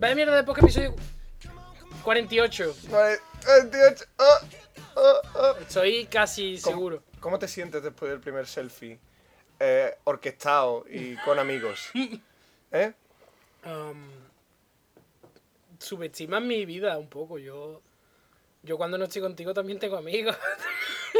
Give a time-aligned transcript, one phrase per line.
[0.00, 0.94] Vaya mierda de podcast episodio
[2.02, 2.74] 48.
[2.90, 3.18] Vale,
[3.70, 4.04] 28.
[4.18, 4.40] ah,
[4.96, 5.54] ah, ah.
[5.60, 7.02] Estoy casi ¿Cómo- seguro.
[7.20, 8.98] ¿Cómo te sientes después del primer selfie?
[9.58, 11.90] Eh, orquestado y con amigos.
[12.72, 12.92] ¿Eh?
[13.66, 14.08] Um,
[15.78, 17.38] subestimas mi vida un poco.
[17.38, 17.82] Yo,
[18.62, 20.34] yo cuando no estoy contigo también tengo amigos.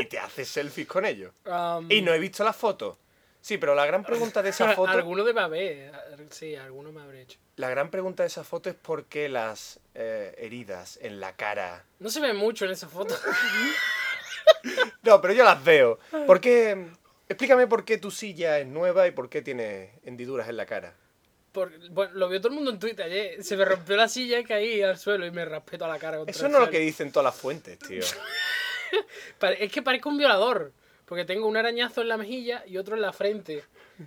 [0.00, 1.32] Y te haces selfies con ellos.
[1.44, 2.96] Um, Y no he visto las fotos.
[3.42, 4.90] Sí, pero la gran pregunta de esa foto.
[4.90, 5.92] Alguno debe haber.
[6.30, 7.38] Sí, alguno me habré hecho.
[7.56, 11.84] La gran pregunta de esa foto es por qué las eh, heridas en la cara.
[11.98, 13.14] No se ve mucho en esa foto.
[15.02, 15.98] No, pero yo las veo.
[16.26, 16.88] ¿Por qué?
[17.28, 20.94] Explícame por qué tu silla es nueva y por qué tiene hendiduras en la cara.
[21.52, 23.42] Por- bueno, lo vio todo el mundo en Twitter ayer.
[23.42, 26.18] Se me rompió la silla y caí al suelo y me raspé toda la cara.
[26.18, 28.02] contra Eso no es lo que dicen todas las fuentes, tío.
[29.58, 30.72] Es que parezco un violador.
[31.10, 33.64] Porque tengo un arañazo en la mejilla y otro en la frente.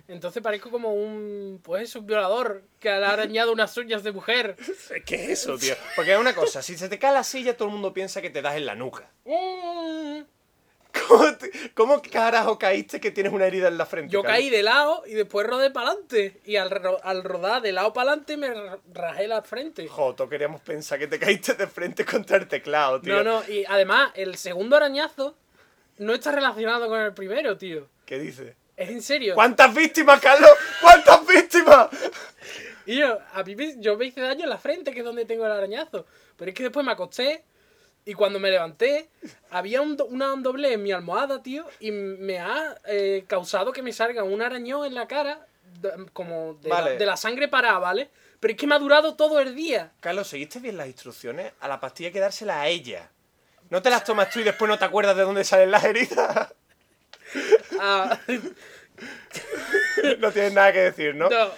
[0.08, 1.60] Entonces parezco como un.
[1.62, 4.56] Pues un violador que le ha arañado unas uñas de mujer.
[5.04, 5.74] ¿Qué es eso, tío?
[5.96, 8.30] Porque es una cosa, si se te cae la silla, todo el mundo piensa que
[8.30, 9.10] te das en la nuca.
[9.26, 10.22] Mm.
[11.08, 14.10] ¿Cómo, te- cómo carajo caíste que tienes una herida en la frente?
[14.10, 16.40] Yo caí de lado y después rodé para adelante.
[16.46, 19.86] Y al, ro- al rodar de lado para adelante me ra- rajé la frente.
[19.88, 23.22] Joto, queríamos pensar que te caíste de frente contra el teclado, tío.
[23.22, 25.36] No, no, y además el segundo arañazo
[25.98, 27.88] no está relacionado con el primero, tío.
[28.06, 28.54] ¿Qué dices?
[28.76, 29.34] Es en serio.
[29.34, 30.50] ¿Cuántas víctimas, Carlos?
[30.80, 31.88] ¿Cuántas víctimas?
[32.86, 35.24] Y yo, a mí me, yo me hice daño en la frente, que es donde
[35.24, 36.06] tengo el arañazo.
[36.36, 37.44] Pero es que después me acosté
[38.04, 39.08] y cuando me levanté,
[39.50, 43.92] había un, una doble en mi almohada, tío, y me ha eh, causado que me
[43.92, 45.46] salga un arañón en la cara,
[45.80, 46.90] de- como de, Vale.
[46.92, 48.10] la, de la sangre parada, ¿vale?
[48.40, 49.92] Pero es que me ha durado todo el día.
[50.00, 51.52] Carlos, ¿seguiste bien las instrucciones?
[51.60, 53.10] A la pastilla hay que dársela a ella.
[53.70, 56.52] No te las tomas tú y después no te acuerdas de dónde salen las heridas.
[57.80, 58.18] Ah,
[60.18, 61.28] no tienes nada que decir, ¿no?
[61.28, 61.50] No.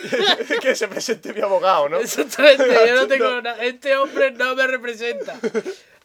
[0.62, 1.98] que se presente mi abogado, ¿no?
[1.98, 3.42] exactamente, yo no tengo No.
[3.42, 3.62] nada.
[3.64, 5.38] Este hombre no me representa.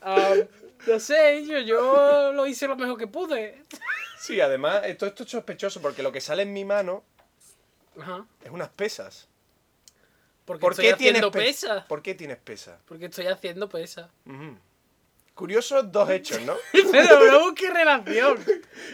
[0.02, 0.34] Ah,
[0.88, 3.64] no sé, yo, yo lo hice lo mejor que pude.
[4.20, 7.04] Sí, además, esto, esto es sospechoso porque lo que sale en mi mano
[8.00, 8.26] Ajá.
[8.44, 9.28] es unas pesas.
[10.46, 11.86] Porque ¿Por estoy qué tienes pe- pesas.
[11.86, 12.80] ¿Por qué tienes pesas?
[12.88, 14.10] Porque estoy haciendo pesas.
[14.26, 14.58] Ujú.
[15.36, 16.56] Curiosos dos hechos, ¿no?
[16.92, 18.38] Pero no busques relación.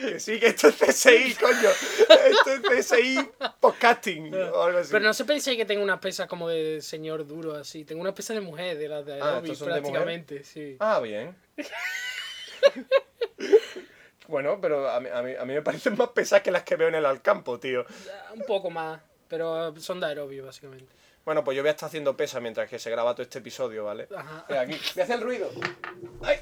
[0.02, 1.70] que sí, que esto es CSI, coño.
[1.70, 3.30] Esto es CSI
[3.60, 4.92] podcasting o algo así.
[4.92, 7.86] Pero no se penséis que tengo unas pesas como de señor duro así.
[7.86, 10.78] Tengo unas pesas de mujer, de las de Ah, Adobe, prácticamente, sí.
[10.80, 11.36] Ah, bien.
[14.28, 16.76] bueno, pero a mí, a, mí, a mí me parecen más pesadas que las que
[16.76, 17.86] veo en el Alcampo, tío.
[18.34, 20.92] Un poco más, pero son de aerobio, básicamente.
[21.26, 23.86] Bueno, pues yo voy a estar haciendo pesas mientras que se graba todo este episodio,
[23.86, 24.08] ¿vale?
[24.16, 24.46] Ajá.
[24.50, 24.74] Mira, aquí.
[24.96, 25.50] Voy a hacer el ruido.
[26.24, 26.40] ¡Ay!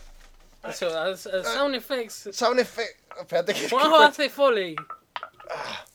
[0.67, 1.21] Eso, as-
[1.53, 2.29] sound effects.
[2.33, 2.99] Sound effect.
[3.19, 3.69] Espérate que...
[3.69, 4.75] Juanjo hace foley.
[5.49, 5.85] Ah,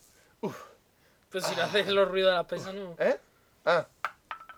[1.31, 2.95] Pero si no haces los ruidos de las pesas, no.
[2.99, 3.19] ¿Eh?
[3.65, 3.87] Ah.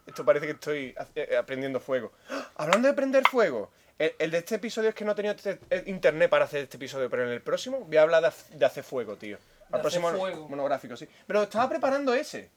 [0.06, 2.12] Esto parece que estoy eh, aprendiendo fuego.
[2.30, 2.50] ¡Ah!
[2.56, 3.70] Hablando de prender fuego.
[3.98, 6.62] El, el de este episodio es que no he tenido este- eh, internet para hacer
[6.64, 9.38] este episodio, pero en el próximo voy a hablar de, hacer fuego, tío.
[9.72, 10.48] Al próximo fuego.
[10.48, 11.08] monográfico, sí.
[11.26, 12.50] Pero estaba preparando ese.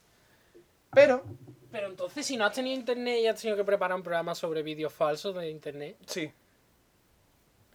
[0.93, 1.23] Pero,
[1.71, 4.63] Pero entonces, si no has tenido internet y has tenido que preparar un programa sobre
[4.63, 6.31] vídeos falsos de internet, sí.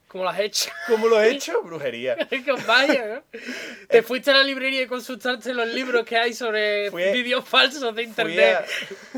[0.09, 0.71] ¿cómo lo has hecho?
[0.89, 1.63] ¿Cómo lo he hecho?
[1.65, 2.17] Brujería.
[2.17, 3.41] que vaya, ¿no?
[3.89, 7.95] Te fuiste a la librería y consultaste los libros que hay sobre Fui vídeos falsos
[7.95, 8.59] de internet.
[8.59, 8.65] a-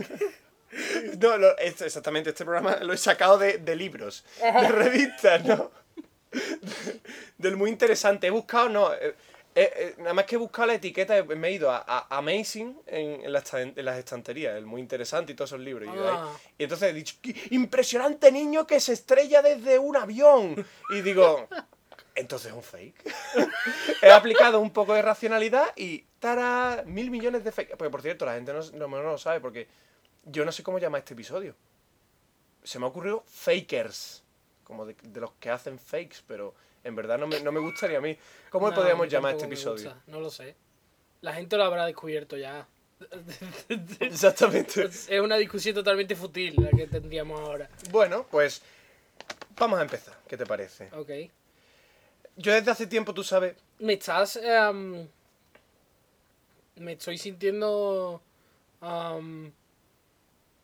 [1.21, 5.71] No, lo- exactamente, este programa lo he sacado de, de libros, de revistas, ¿no?
[7.39, 8.27] Del muy interesante.
[8.27, 9.15] He buscado, no, eh,
[9.57, 12.19] eh, eh, nada más que he buscado la etiqueta, eh, me he ido a, a
[12.19, 15.89] Amazing en, en las, estan- en las estanterías, el muy interesante y todos esos libros.
[15.89, 16.37] Y, ahí- Ah.
[16.59, 20.65] y entonces he dicho, "¡Qué impresionante niño que se estrella desde un avión.
[20.91, 21.49] Y digo,
[22.15, 23.03] entonces es un fake.
[24.03, 26.83] He aplicado un poco de racionalidad y ¡tara!
[26.87, 27.77] Mil millones de fake.
[27.77, 29.69] Porque por cierto, la gente no, no, no lo sabe porque
[30.25, 31.55] yo no sé cómo llama este episodio.
[32.63, 34.23] Se me ha ocurrido fakers.
[34.65, 36.53] Como de, de los que hacen fakes, pero
[36.87, 38.17] en verdad no me, no me gustaría a mí.
[38.51, 39.91] ¿Cómo No, podríamos llamar este episodio?
[39.91, 40.55] gusta, No lo sé.
[41.21, 42.67] La gente lo habrá descubierto ya.
[44.01, 44.85] Exactamente.
[44.85, 47.69] es una discusión totalmente fútil la que tendríamos ahora.
[47.91, 48.63] Bueno, pues
[49.57, 50.17] vamos a empezar.
[50.29, 50.89] ¿Qué te parece?
[50.93, 51.11] Ok.
[52.37, 54.37] Yo desde hace tiempo, tú sabes, Me estás.
[54.37, 55.09] em,
[56.77, 58.21] me estoy sintiendo.
[58.83, 59.51] em,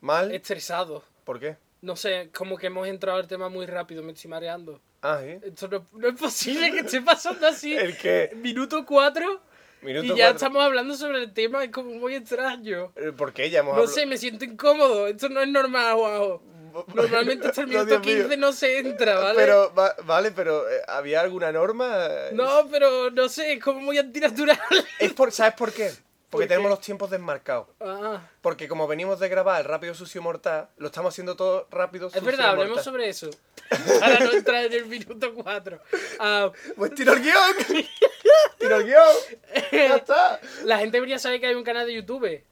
[0.00, 0.32] mal.
[0.34, 1.02] estresado.
[1.24, 1.56] ¿Por qué?
[1.80, 4.80] No sé, como que hemos entrado al tema muy rápido, me estoy mareando.
[5.02, 5.38] Ah, ¿sí?
[5.43, 7.75] Esto no, no es posible que esté pasando así.
[7.76, 8.31] El que...
[8.37, 9.43] Minuto 4
[9.82, 10.37] Minuto y ya cuatro.
[10.37, 12.93] estamos hablando sobre el tema, es como muy extraño.
[12.94, 13.50] Eh, ¿Por qué?
[13.50, 15.08] Ya hemos No sé, me siento incómodo.
[15.08, 16.40] Esto no es normal, guau.
[16.94, 18.16] Normalmente hasta el minuto Dios mío.
[18.19, 19.34] 15 no se entra, ¿vale?
[19.34, 22.06] Pero, va- vale, pero eh, ¿había alguna norma?
[22.32, 24.58] No, pero no sé, es como muy antinatural.
[25.00, 25.90] Es por, ¿Sabes por qué?
[26.32, 27.69] Porque ¿Por tenemos los tiempos desmarcados.
[27.79, 32.06] Ah, Porque como venimos de grabar el Rápido Sucio Mortal, lo estamos haciendo todo rápido,
[32.06, 32.84] es sucio, verdad, hablemos mortal.
[32.84, 33.29] sobre eso.
[34.00, 35.79] Para no entrar en el minuto 4.
[36.75, 37.84] Pues tiro el guion.
[38.58, 39.17] tiro el guion.
[39.73, 40.40] Ya está.
[40.64, 42.43] la gente debería saber que hay un canal de YouTube.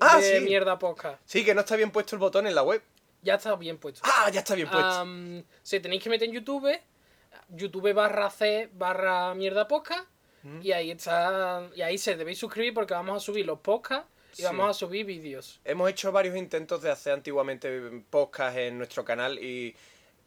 [0.00, 0.44] Ah, de sí.
[0.44, 1.20] mierda podcast.
[1.24, 2.82] Sí, que no está bien puesto el botón en la web.
[3.22, 4.00] Ya está bien puesto.
[4.02, 4.88] Ah, ya está bien puesto.
[4.88, 6.68] Am, si tenéis que meter en YouTube,
[7.50, 10.08] YouTube barra C barra mierda podcast.
[10.42, 10.60] Mm.
[10.62, 11.68] Y ahí está.
[11.74, 14.42] Y ahí se debéis suscribir porque vamos a subir los podcasts y Sí.
[14.44, 15.60] vamos a subir vídeos.
[15.64, 19.74] Hemos hecho varios intentos de hacer antiguamente podcast en nuestro canal y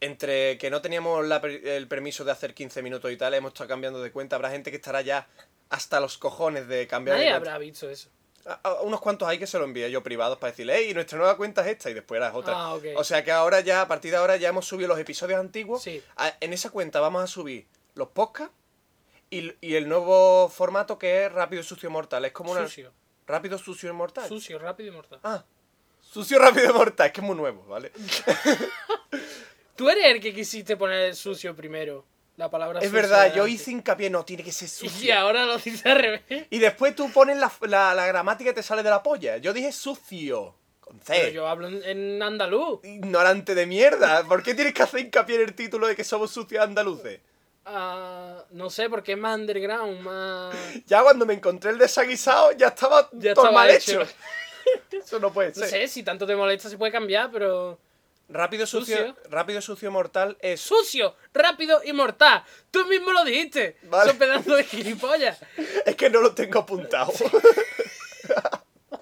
[0.00, 3.68] entre que no teníamos la el permiso de hacer 15 minutos y tal, hemos estado
[3.68, 4.36] cambiando de cuenta.
[4.36, 5.26] Habrá gente que estará ya
[5.70, 7.50] hasta los cojones de cambiar de Nadie cuenta.
[7.54, 8.08] habrá visto eso.
[8.46, 11.16] A- a- unos cuantos hay que se lo envié yo privados para decirle, hey, nuestra
[11.16, 12.52] nueva cuenta es esta y después era otra.
[12.54, 12.84] Ah, ok.
[12.96, 15.82] O sea que ahora ya, a partir de ahora ya hemos subido los episodios antiguos.
[15.82, 16.02] Sí.
[16.16, 18.54] A- En esa cuenta vamos a subir los podcasts
[19.38, 22.24] y, y el nuevo formato que es Rápido Sucio Mortal.
[22.24, 22.62] Es como una...
[22.62, 22.92] Sucio.
[23.26, 24.28] Rápido Sucio Mortal.
[24.28, 25.18] Sucio, rápido y mortal.
[25.22, 25.44] Ah,
[26.00, 27.90] Sucio Rápido Mortal, es que es muy nuevo, ¿vale?
[29.76, 32.04] Tú eres el que quisiste poner sucio primero.
[32.36, 35.16] La palabra es sucio verdad, yo hice hincapié, no, tiene que ser Y sucio.
[35.18, 36.22] ahora lo dices al revés.
[36.50, 39.36] Y después tú pones la, la- la gramática y te sale de la polla.
[39.38, 41.14] Yo dije sucio, con C.
[41.14, 42.80] Pero yo hablo en, en andaluz.
[42.84, 44.24] Ignorante de mierda.
[44.24, 47.20] ¿Por qué tienes que hacer hincapié en el título de que somos sucios andaluces?
[47.66, 50.54] Ah, no sé, porque es más underground, más.
[50.86, 54.02] Ya cuando me encontré el desaguisado ya estaba Ya todo estaba mal hecho.
[54.02, 54.12] hecho.
[54.92, 55.68] Eso no puede No ser.
[55.68, 57.78] sé, si tanto te molesta se puede cambiar, pero.
[58.26, 59.16] Rápido sucio, Sucio.
[59.28, 62.42] rápido sucio mortal es Sucio, rápido y mortal.
[62.70, 63.76] Tú mismo lo dijiste.
[63.82, 64.08] Vale.
[64.10, 65.38] Son pedazos de gilipollas.
[65.86, 67.12] es que no lo tengo apuntado.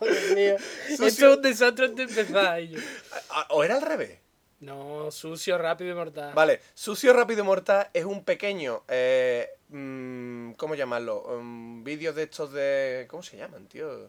[0.01, 0.57] Dios mío.
[0.89, 1.07] Sucio.
[1.07, 2.61] Esto es un desastre antes de empezar.
[3.31, 4.19] Ah, o era al revés.
[4.63, 6.33] No, sucio, rápido y mortal.
[6.35, 8.85] Vale, Sucio Rápido y Mortal es un pequeño.
[8.89, 11.23] Eh, mm, ¿Cómo llamarlo?
[11.23, 13.07] Um, Vídeos de estos de.
[13.11, 14.09] ¿Cómo se llaman, tío?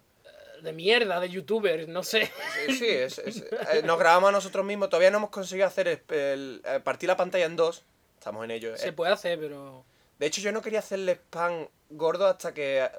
[0.61, 2.31] De mierda, de youtubers, no sé.
[2.67, 3.37] Sí, sí, es- es-
[3.73, 4.89] eh, nos grabamos a nosotros mismos.
[4.89, 7.83] Todavía no hemos conseguido hacer el, el- eh, partir la pantalla en dos.
[8.19, 8.77] Estamos en ello.
[8.77, 8.93] Se eh.
[8.93, 9.83] puede hacer, pero.
[10.19, 12.89] De hecho, yo no quería hacerle spam gordo hasta que eh,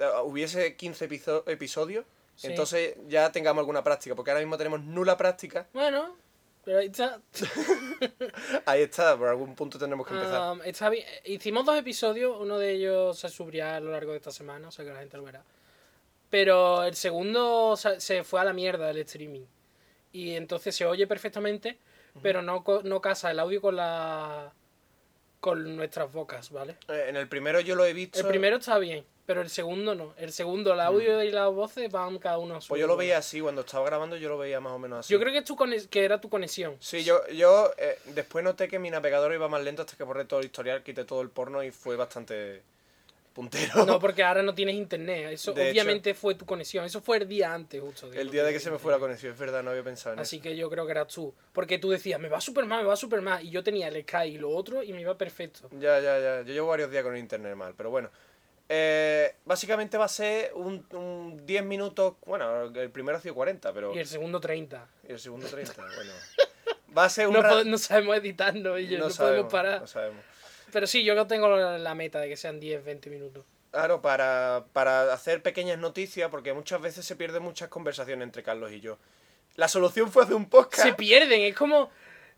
[0.00, 2.04] eh, hubiese 15 episo- episodios.
[2.34, 2.48] Sí.
[2.48, 4.14] Entonces ya tengamos alguna práctica.
[4.16, 5.68] Porque ahora mismo tenemos nula práctica.
[5.72, 6.14] Bueno,
[6.66, 7.20] pero ahí está.
[8.66, 10.52] Ahí está, por algún punto tendremos que empezar.
[10.52, 11.06] Um, está bien.
[11.24, 14.72] Hicimos dos episodios, uno de ellos se subirá a lo largo de esta semana, o
[14.72, 15.44] sea que la gente lo verá.
[16.28, 19.44] Pero el segundo se fue a la mierda el streaming.
[20.10, 21.78] Y entonces se oye perfectamente,
[22.20, 24.52] pero no, no casa el audio con la
[25.38, 26.78] con nuestras bocas, ¿vale?
[26.88, 28.18] Eh, en el primero yo lo he visto.
[28.18, 30.14] El primero está bien, pero el segundo no.
[30.16, 32.96] El segundo, el audio y las voces van cada uno a su Pues yo lo
[32.96, 35.12] veía así, cuando estaba grabando yo lo veía más o menos así.
[35.12, 35.56] Yo creo que, es tu
[35.90, 36.76] que era tu conexión.
[36.78, 40.24] Sí, yo, yo eh, después noté que mi navegador iba más lento hasta que borré
[40.24, 42.62] todo el historial, quité todo el porno y fue bastante
[43.36, 43.84] puntero.
[43.84, 45.32] No, porque ahora no tienes internet.
[45.32, 46.84] Eso De hecho- obviamente fue tu conexión.
[46.84, 48.10] Eso fue el día antes, justo.
[48.12, 50.20] el día de que se me fue la conexión, es verdad, no había pensado en
[50.20, 51.34] Así que yo creo que eras tú.
[51.52, 53.44] Porque tú decías, me va súper mal, me va súper mal.
[53.44, 55.68] Y yo tenía el Sky y lo otro y me iba perfecto.
[55.72, 56.42] Ya, ya, ya.
[56.42, 58.08] Yo llevo varios días con el internet mal, pero bueno.
[58.68, 62.14] Eh, básicamente va a ser un, un 10 minutos.
[62.26, 63.94] Bueno, el primero ha sido 40, pero.
[63.94, 64.86] Y el segundo 30.
[65.08, 65.72] y el segundo 30.
[65.76, 66.12] Bueno.
[66.96, 67.34] Va a ser un.
[67.34, 69.80] No, ra- no sabemos editarnos y yo, no, sabemos, podemos parar.
[69.82, 70.24] no sabemos.
[70.72, 73.44] Pero sí, yo no tengo la, la meta de que sean 10, 20 minutos.
[73.70, 78.72] Claro, para, para hacer pequeñas noticias, porque muchas veces se pierden muchas conversaciones entre Carlos
[78.72, 78.98] y yo.
[79.54, 80.82] La solución fue hacer un podcast.
[80.82, 81.90] Se pierden, es como...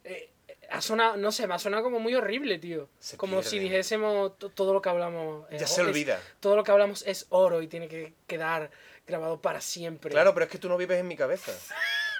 [0.04, 0.30] eh,
[0.70, 2.88] ha sonado, no sé, me ha sonado como muy horrible, tío.
[2.98, 5.46] Se como si dijésemos to- todo lo que hablamos...
[5.50, 6.20] es Ya se es- olvida.
[6.40, 8.70] todo lo que hablamos es oro y tiene que quedar
[9.06, 10.10] grabado para siempre.
[10.10, 11.52] Claro, pero es que tú no vives en mi cabeza.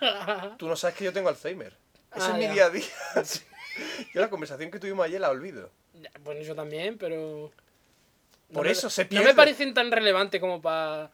[0.59, 1.77] Tú no sabes que yo tengo Alzheimer.
[2.15, 2.53] Ese Ah, es mi ya.
[2.53, 2.85] día a día.
[4.15, 5.71] Yo la conversación que tuvimos ayer la olvido.
[6.21, 7.53] Bueno, yo también, pero...
[8.53, 9.27] Por eso se No pierde.
[9.27, 11.11] me parecen tan relevantes como para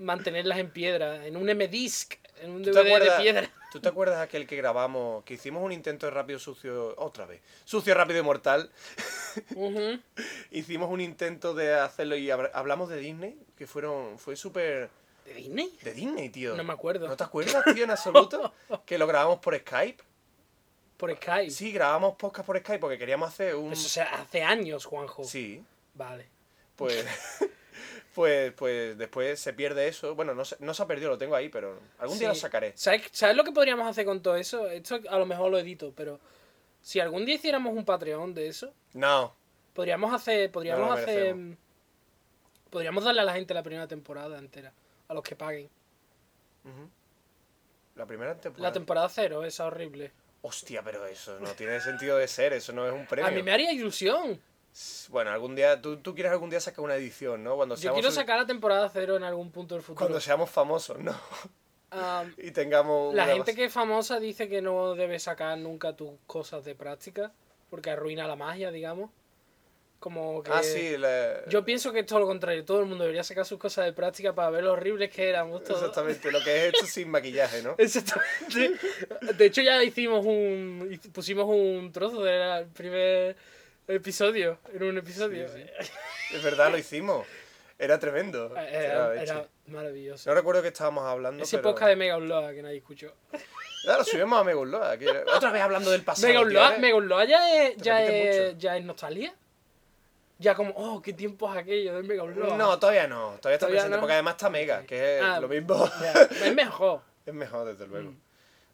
[0.00, 3.50] mantenerlas en piedra, en un M-Disc, en un ¿Tú DVD acuerdas, de piedra.
[3.70, 7.40] ¿Tú te acuerdas aquel que grabamos, que hicimos un intento de rápido sucio, otra vez,
[7.64, 8.70] sucio, rápido y mortal?
[10.50, 14.90] Hicimos un intento de hacerlo y hablamos de Disney, que fueron, fue súper...
[15.24, 15.78] ¿De Disney?
[15.82, 16.56] De Disney, tío.
[16.56, 17.06] No me acuerdo.
[17.06, 18.52] ¿No te acuerdas, tío, en absoluto?
[18.86, 20.02] que lo grabamos por Skype.
[20.96, 21.50] Por Skype.
[21.50, 23.72] Sí, grabamos podcast por Skype porque queríamos hacer un...
[23.72, 25.22] Eso o sea, hace años, Juanjo.
[25.22, 25.62] Sí,
[25.94, 26.26] Vale.
[26.74, 27.06] pues...
[28.14, 30.14] Pues, pues después se pierde eso.
[30.14, 32.72] Bueno, no se, no se ha perdido, lo tengo ahí, pero algún día lo sacaré.
[32.74, 34.68] ¿Sabes, ¿Sabes lo que podríamos hacer con todo eso?
[34.68, 36.18] Esto a lo mejor lo edito, pero
[36.82, 39.34] si algún día hiciéramos un Patreon de eso, No,
[39.74, 41.36] podríamos hacer, podríamos No hacer,
[42.68, 44.72] podríamos darle a la gente la primera temporada entera,
[45.06, 45.68] a los que paguen.
[47.94, 48.68] la primera temporada.
[48.68, 50.10] La temporada cero, esa horrible.
[50.42, 53.26] Hostia, pero eso no tiene sentido de ser, eso no es un premio.
[53.26, 54.40] A mí me haría ilusión.
[55.08, 57.56] Bueno, algún día, tú, tú quieres algún día sacar una edición, ¿no?
[57.56, 60.06] Cuando Yo seamos, quiero sacar la temporada cero en algún punto del futuro.
[60.06, 61.14] cuando seamos famosos, ¿no?
[61.90, 63.14] Am, y tengamos...
[63.14, 67.32] la gente que es famosa dice que no debes sacar nunca tus cosas de práctica
[67.68, 69.10] porque arruina la magia, digamos.
[69.98, 70.50] Como que...
[70.50, 72.64] Ah, sí, la- Yo pienso que es todo lo contrario.
[72.64, 75.62] Todo el mundo debería sacar sus cosas de práctica para ver lo horribles que éramos
[75.62, 75.80] todos.
[75.80, 77.74] Exactamente, lo que es esto sin maquillaje, ¿no?
[77.78, 78.78] Exactamente.
[79.36, 80.98] De hecho, ya hicimos un.
[81.12, 83.36] Pusimos un trozo del primer
[83.90, 84.58] episodio.
[84.72, 85.48] En un episodio.
[85.48, 85.64] Sí,
[86.34, 87.26] Es verdad, lo hicimos.
[87.78, 88.54] Era tremendo.
[88.56, 90.28] Era, Era maravilloso.
[90.28, 91.70] No recuerdo qué estábamos hablando, Ese pero...
[91.70, 93.12] podcast de Mega Unloa que nadie escuchó.
[93.86, 96.78] Ya lo subimos a Mega Unloa, que- Otra vez hablando del pasado, Mega Unloa, ¿eh?
[96.78, 99.34] Mega Unloa ya es, ya, es, ya es nostalgia.
[100.38, 102.56] Ya como, oh, qué tiempos aquello del Mega Unloa.
[102.56, 103.36] No, todavía no.
[103.40, 104.00] Todavía está Todavía presente, no.
[104.00, 105.90] porque además está Mega, que es Ah, lo mismo.
[106.44, 107.00] Es mejor.
[107.26, 108.10] es mejor, desde luego.
[108.10, 108.20] Mm.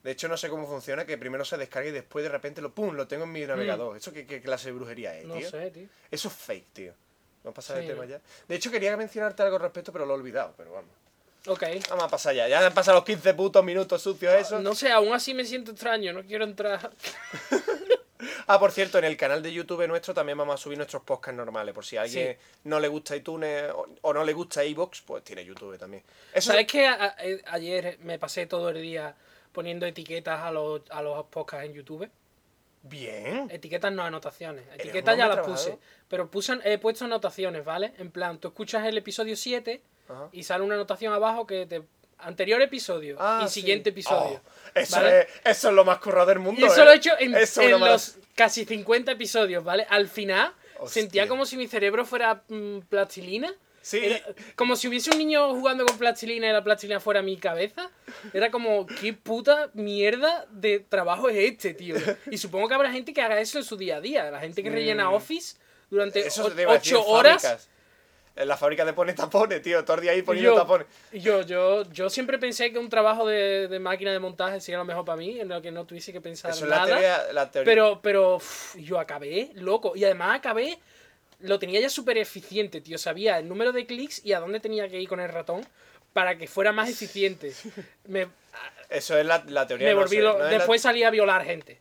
[0.06, 2.70] De hecho, no sé cómo funciona, que primero se descargue y después de repente lo
[2.72, 3.96] pum, lo tengo en mi navegador.
[3.96, 5.24] ¿Eso qué, qué clase de brujería es.
[5.26, 5.50] No tío?
[5.50, 5.88] sé, tío.
[6.10, 6.92] Eso es fake, tío.
[7.42, 8.10] Vamos a pasar Sí, de tema ¿no?
[8.10, 8.20] ya.
[8.46, 10.90] De hecho, quería mencionarte algo al respecto, pero lo he olvidado, pero vamos.
[11.48, 11.62] Ok.
[11.90, 12.46] Vamos a pasar ya.
[12.48, 14.60] Ya han pasado los 15 putos minutos sucios eso.
[14.60, 16.12] No sé, aún así me siento extraño.
[16.12, 16.90] No quiero entrar.
[18.48, 21.36] Ah, por cierto, en el canal de YouTube nuestro también vamos a subir nuestros podcasts
[21.36, 21.74] normales.
[21.74, 22.38] Por si a alguien Sí.
[22.64, 23.64] no le gusta iTunes
[24.02, 26.02] o, no le gusta iVoox, pues tiene YouTube también.
[26.32, 29.14] Eso ¿Sabes que a- a- eh, ayer me pasé todo el día
[29.56, 32.10] poniendo etiquetas a los, a los podcasts en YouTube?
[32.82, 33.48] Bien.
[33.50, 34.64] Etiquetas no anotaciones.
[34.74, 35.78] Etiquetas ya las puse.
[36.08, 37.94] Pero puse, he puesto anotaciones, ¿vale?
[37.96, 40.28] En plan, tú escuchas el episodio 7 Ajá.
[40.30, 41.82] y sale una anotación abajo que te...
[42.18, 43.60] Anterior episodio Ah, y sí.
[43.60, 44.40] siguiente episodio.
[44.42, 45.20] Oh, eso, ¿vale?
[45.20, 46.60] es, eso es lo más currado del mundo.
[46.60, 46.84] Y eso ¿eh?
[46.84, 49.86] lo he hecho en, Eso los casi 50 episodios, ¿vale?
[49.90, 51.02] Al final Hostia.
[51.02, 53.52] sentía como si mi cerebro fuera mm, plastilina.
[53.86, 54.00] Sí.
[54.04, 54.20] Era
[54.56, 57.88] como si hubiese un niño jugando con plastilina y la plastilina fuera mi cabeza.
[58.34, 61.94] Era como, qué puta mierda de trabajo es este, tío.
[62.28, 64.28] Y supongo que habrá gente que haga eso en su día a día.
[64.32, 65.56] La gente que rellena Office
[65.88, 66.26] durante Mm.
[66.26, 67.40] Eso te ocho horas.
[67.42, 67.68] fábricas.
[68.34, 69.84] En la fábrica de pone tapones, tío.
[69.84, 70.86] Todo el día ahí poniendo Yo, tapones.
[71.12, 74.84] yo, yo, yo siempre pensé que un trabajo de, de máquina de montaje sería lo
[74.84, 76.86] mejor para mí, en lo que no tuviese que pensar Eso es la nada.
[76.88, 77.32] teoría.
[77.32, 77.64] La teoría.
[77.72, 79.92] Pero, pero uf, yo acabé loco.
[79.96, 80.76] Y además acabé,
[81.40, 82.98] lo tenía ya súper eficiente, tío.
[82.98, 85.66] Sabía el número de clics y a dónde tenía que ir con el ratón
[86.12, 87.52] para que fuera más eficiente.
[88.06, 88.28] Me,
[88.88, 89.88] Eso es la, la teoría.
[89.88, 91.78] me no volví sé, lo- no es la- Después salí a violar gente,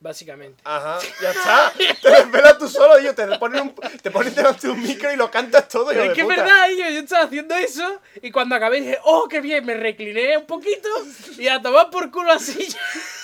[0.00, 0.60] básicamente.
[0.64, 1.72] Ajá, ya está.
[2.02, 3.14] te desvelas tú solo, tío.
[3.14, 5.86] Te ponen, un, te ponen delante de un micro y lo cantas todo.
[5.88, 9.28] Pero es que es verdad, yo, yo estaba haciendo eso y cuando acabé dije, oh,
[9.28, 10.88] qué bien, me recliné un poquito
[11.38, 12.66] y a tomar por culo así.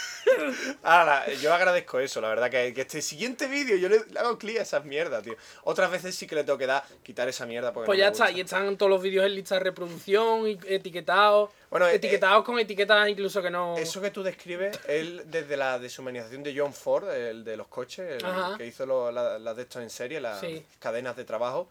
[0.82, 4.38] Ahora, yo agradezco eso, la verdad, que, que este siguiente vídeo yo le, le hago
[4.38, 5.36] clic a esas mierdas, tío.
[5.64, 8.06] Otras veces sí que le tengo que dar, quitar esa mierda porque Pues no ya
[8.10, 11.50] me está, y están todos los vídeos en lista de reproducción, y etiquetados.
[11.70, 13.76] Bueno, eh, etiquetados con etiquetas incluso que no.
[13.76, 18.22] Eso que tú describes, él desde la deshumanización de John Ford, el de los coches,
[18.22, 20.64] el que hizo lo- la- las de estos en serie, las Sí.
[20.78, 21.68] cadenas de trabajo,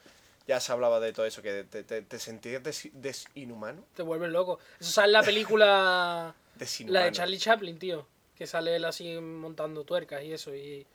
[0.48, 3.84] ya se hablaba de todo eso, que te, te, te sentías des- desinhumano.
[3.96, 4.60] Te vuelves loco.
[4.80, 6.36] Eso sale en la película.
[6.56, 7.00] Desinhumano.
[7.00, 8.08] la de Charlie Chaplin, tío.
[8.38, 10.54] Que sale él así montando tuercas y eso.
[10.54, 10.86] y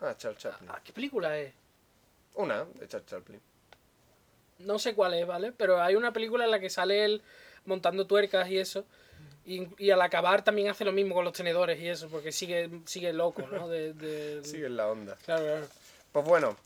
[0.00, 0.70] Ah, Charles Chaplin.
[0.72, 1.52] ah, ¿Qué película es?
[2.34, 3.40] Una de Charles Chaplin.
[4.60, 5.52] No sé cuál es, ¿vale?
[5.52, 7.22] Pero hay una película en la que sale él
[7.64, 8.84] montando tuercas y eso.
[9.46, 12.68] Y, y al acabar también hace lo mismo con los tenedores y eso, porque sigue,
[12.86, 13.68] sigue loco, ¿no?
[13.68, 15.16] De, de- Sigue en la onda.
[15.24, 15.66] Claro, claro.
[16.12, 16.56] Pues bueno,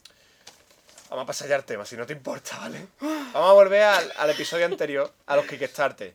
[1.10, 2.86] vamos a pasar ya al tema, si no te importa, ¿vale?
[3.00, 6.14] Vamos a volver al, al episodio anterior, a los Kickstarter.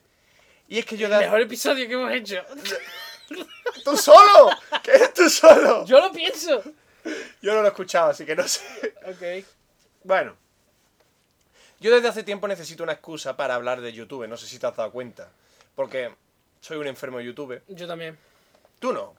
[0.68, 1.06] Y es que yo...
[1.06, 2.36] El da- mejor episodio que hemos hecho.
[3.84, 4.50] ¡Tú solo!
[4.82, 5.84] ¿Qué eres tú solo?
[5.86, 6.62] Yo lo pienso.
[7.40, 8.94] Yo no lo he escuchado, así que no sé.
[9.06, 9.46] Ok.
[10.04, 10.36] Bueno.
[11.80, 14.66] Yo desde hace tiempo necesito una excusa para hablar de YouTube, no sé si te
[14.66, 15.30] has dado cuenta.
[15.74, 16.14] Porque
[16.60, 17.62] soy un enfermo de YouTube.
[17.68, 18.18] Yo también.
[18.78, 19.14] Tú no.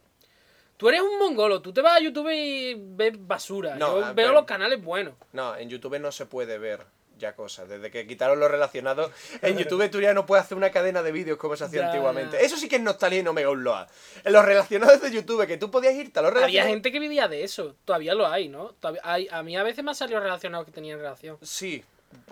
[0.78, 3.76] Tú eres un mongolo, tú te vas a YouTube y ves basura.
[3.76, 5.14] No, Yo veo los canales buenos.
[5.32, 6.86] No, en YouTube no se puede ver
[7.22, 7.70] ya cosas.
[7.70, 9.12] Desde que quitaron los relacionados,
[9.42, 11.88] en YouTube tú ya no puedes hacer una cadena de vídeos como se hacía Ya,
[11.88, 12.38] antiguamente.
[12.38, 12.44] ya.
[12.44, 13.88] Eso sí que es nostalgia y no mega unload.
[14.26, 16.70] En los relacionados de YouTube, que tú podías irte a los Había relacionados...
[16.74, 17.76] gente que vivía de eso.
[17.86, 18.74] Todavía lo hay, ¿no?
[18.74, 21.38] Todavía hay, a mí a veces me ha salido relacionado que tenían relación.
[21.42, 21.82] Sí,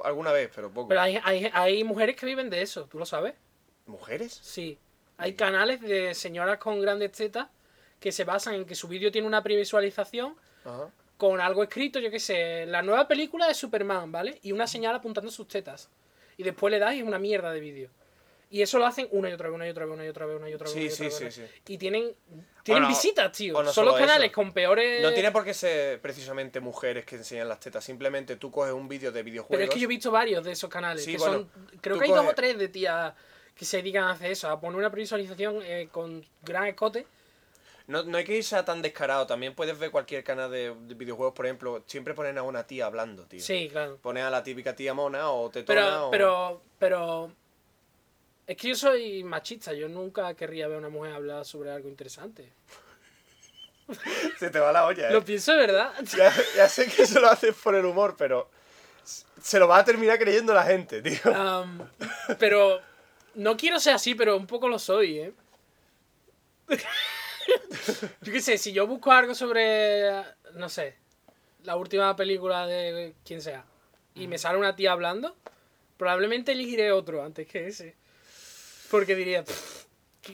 [0.03, 0.89] alguna vez, pero poco.
[0.89, 3.35] Pero hay, hay, hay mujeres que viven de eso, ¿tú lo sabes?
[3.85, 4.37] ¿Mujeres?
[4.43, 4.77] Sí.
[5.17, 7.47] Hay canales de señoras con grandes tetas
[7.99, 10.87] que se basan en que su vídeo tiene una previsualización Ajá.
[11.19, 14.39] Con algo escrito, yo qué sé, la nueva película de Superman, ¿vale?
[14.41, 15.89] Y una señal apuntando sus tetas.
[16.37, 17.89] Y después le das y es una mierda de vídeo.
[18.49, 20.25] Y eso lo hacen una y otra vez, una y otra vez, una y otra
[20.25, 20.73] vez, una y otra vez.
[20.73, 21.35] Sí, sí, otra sí, vez.
[21.35, 21.73] sí.
[21.73, 22.15] Y tienen,
[22.63, 23.61] tienen no- visitas, tío.
[23.61, 24.33] no Son los canales eso.
[24.33, 25.01] con peores...
[25.01, 27.83] No tiene por qué ser precisamente mujeres que enseñan las tetas.
[27.83, 29.57] Simplemente tú coges un vídeo de videojuegos.
[29.57, 31.03] Pero es que yo he visto varios de esos canales.
[31.03, 33.13] Sí, que bueno, son, creo que hay dos o tres de tías
[33.53, 37.05] que se dedican a hacer eso, a poner una previsualización eh, con gran escote.
[37.89, 39.25] No, no hay que irse a tan descarado.
[39.25, 41.83] También puedes ver cualquier canal de, de videojuegos, por ejemplo.
[41.87, 43.41] Siempre ponen a una tía hablando, tío.
[43.41, 43.97] Sí, claro.
[43.97, 46.11] Pones a la típica tía mona o tetona Pero, o...
[46.11, 47.31] pero, pero.
[48.45, 49.73] Es que yo soy machista.
[49.73, 52.53] Yo nunca querría ver a una mujer hablar sobre algo interesante.
[54.37, 55.11] Se te va la olla, ¿eh?
[55.11, 55.91] Lo pienso de verdad.
[56.15, 58.51] Ya, ya sé que eso lo haces por el humor, pero...
[59.41, 61.19] Se lo va a terminar creyendo la gente, tío.
[62.37, 62.81] Pero.
[63.33, 65.33] No quiero ser así, pero un poco lo soy, ¿eh?
[68.21, 70.11] yo qué sé, si yo busco algo sobre.
[70.53, 70.95] No sé.
[71.63, 73.65] La última película de quien sea.
[74.15, 75.35] Y me sale una tía hablando.
[75.97, 77.95] Probablemente elegiré otro antes que ese.
[78.89, 79.43] Porque diría.
[79.43, 79.85] "Pff,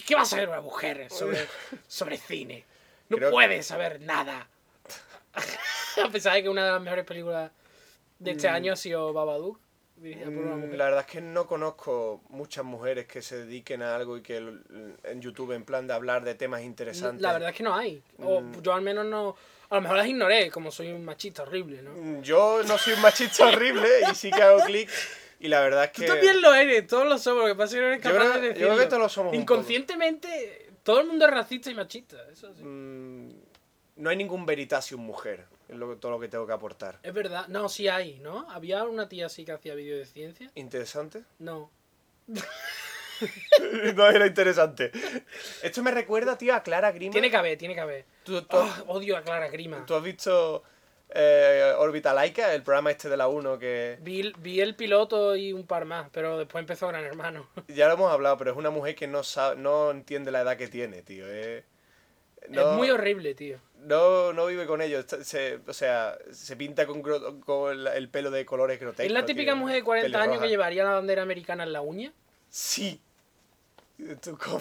[0.05, 1.39] ¿Qué, va a saber una mujer sobre,
[1.87, 2.65] sobre cine?
[3.09, 4.47] No Creo que- puede saber nada.
[6.03, 7.51] a pesar de que una de las mejores películas
[8.19, 9.59] de este año ha sido Babadook.
[9.97, 10.77] Dirigida por una Mm, mujer.
[10.77, 14.37] La verdad es que no conozco muchas mujeres que se dediquen a algo y que
[14.37, 17.21] en YouTube, en plan de hablar de temas interesantes.
[17.21, 18.03] La verdad es que no hay.
[18.19, 18.61] O Mm.
[18.61, 19.35] yo al menos no.
[19.69, 21.91] A lo mejor las ignoré, como soy un machista horrible, ¿no?
[21.93, 24.89] Mm, Yo no soy un machista horrible y sí que hago clic.
[25.39, 26.05] Y la verdad es que.
[26.05, 28.11] Tú también lo eres, todos lo somos, lo que pasa es que no eres Yo
[28.11, 28.67] capaz creo- de yo decirlo.
[28.73, 32.63] creo que todos lo somos Inconscientemente, todo el mundo es racista y machista, eso sí.
[32.63, 33.29] Mm,
[33.97, 35.45] no hay ningún Veritasium mujer.
[35.67, 36.99] Es lo, todo lo que tengo que aportar.
[37.03, 37.47] Es verdad.
[37.47, 38.49] No, sí hay, ¿no?
[38.51, 40.51] Había una tía así que hacía vídeos de ciencia.
[40.55, 41.23] ¿Interesante?
[41.39, 41.71] No.
[43.95, 44.91] no era interesante.
[45.63, 47.11] Esto me recuerda, tío, a Clara Grima.
[47.13, 48.05] Tiene que haber, tiene que haber.
[48.23, 49.85] ¿Tú, tú- Ah, odio a Clara Grima.
[49.85, 50.63] tú has visto
[51.09, 53.97] eh, el programa este de la 1 que.
[54.01, 57.47] Vi, el- vi el piloto y un par más, pero después empezó Gran Hermano.
[57.67, 60.57] Ya lo hemos hablado, pero es una mujer que no sabe, no entiende la edad
[60.57, 61.25] que tiene, tío.
[61.27, 61.63] eh.
[62.49, 63.57] No, Es muy horrible, tío.
[63.85, 65.05] No, no vive con ellos.
[65.23, 69.05] Se, o sea, se pinta con, con el, el pelo de colores grotescos.
[69.05, 71.81] ¿Es la típica tío, mujer de 40 años que llevaría la bandera americana en la
[71.81, 72.13] uña?
[72.49, 73.01] Sí.
[74.21, 74.59] Tú, ¿cómo?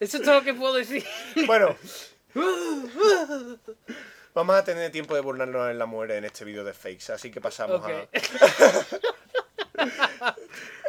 [0.00, 1.04] Eso es todo lo que puedo decir.
[1.46, 1.76] Bueno.
[4.34, 7.30] Vamos a tener tiempo de burlarnos en la mujer en este vídeo de fakes, así
[7.30, 8.08] que pasamos a.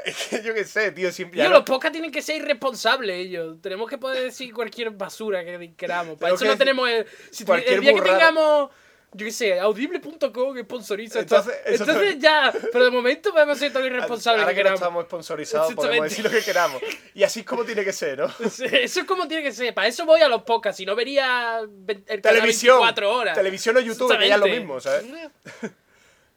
[0.06, 1.40] Es que yo qué sé, tío, siempre.
[1.40, 3.58] Tío, no- los podcasts tienen que ser irresponsables ellos.
[3.62, 6.18] Tenemos que poder decir cualquier basura que queramos.
[6.18, 8.70] Para Tengo eso que no tenemos el, si el día que tengamos,
[9.16, 11.36] yo qué sé, audible.com que sponsoriza esto.
[11.38, 14.76] Entonces, eso Entonces ya, pero de momento podemos ser todo irresponsables Ahora que que no
[14.76, 16.82] estamos sponsorizados, podemos decir lo que queramos.
[17.14, 18.26] Y así es como tiene que ser, ¿no?
[18.40, 18.66] Eso
[19.00, 19.74] es como tiene que ser.
[19.74, 20.78] Para eso voy a los podcasts.
[20.78, 22.78] Si no vería ve- el Televisión.
[22.78, 23.36] 24 horas.
[23.36, 25.06] Televisión o YouTube, que ya es lo mismo, ¿sabes?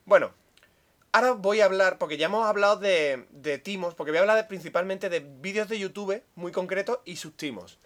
[0.05, 0.33] Bueno,
[1.17, 4.37] ahora voy a hablar, porque ya hemos hablado de, de timos, porque voy a hablar
[4.37, 7.79] de- principalmente de vídeos de YouTube muy concretos y sus timos.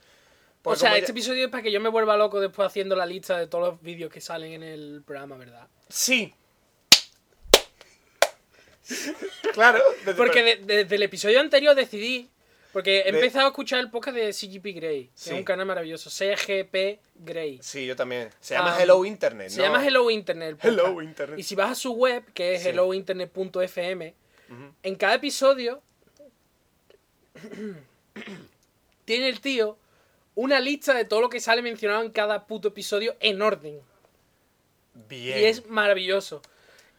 [0.63, 3.07] O sea, ya- este episodio es para que yo me vuelva loco después haciendo la
[3.07, 5.67] lista de todos los vídeos que salen en el programa, ¿verdad?
[5.89, 6.35] Sí.
[9.53, 9.81] claro.
[10.05, 12.31] desde- Porque de- desde el episodio anterior decidí.
[12.73, 15.31] Porque he empezado a escuchar el podcast de CGP Grey, que Sí.
[15.31, 16.09] es un canal maravilloso.
[16.09, 17.59] CGP Grey.
[17.63, 18.31] Sí, yo también.
[18.41, 19.65] Se llama Ah, Hello Internet, Se ¿no?
[19.65, 20.59] llama Hello Internet.
[20.63, 21.39] Hello Internet.
[21.39, 22.69] Y si vas a su web, que es Sí.
[22.69, 24.15] hellointernet.fm,
[24.51, 24.75] Ujú.
[24.83, 25.83] en cada episodio
[29.05, 29.77] tiene el tío
[30.35, 33.81] una lista de todo lo que sale mencionado en cada puto episodio en orden.
[35.09, 35.39] Bien.
[35.39, 36.43] Y es maravilloso.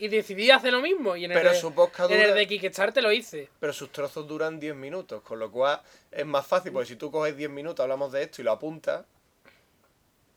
[0.02, 1.16] Y decidí hacer lo mismo.
[1.16, 3.50] Y en el, Pero de, su podcast en el dura- de Kickstarter lo hice.
[3.60, 7.12] Pero sus trozos duran 10 minutos, con lo cual es más fácil, porque si tú
[7.12, 9.06] coges 10 minutos, hablamos de esto y lo apuntas.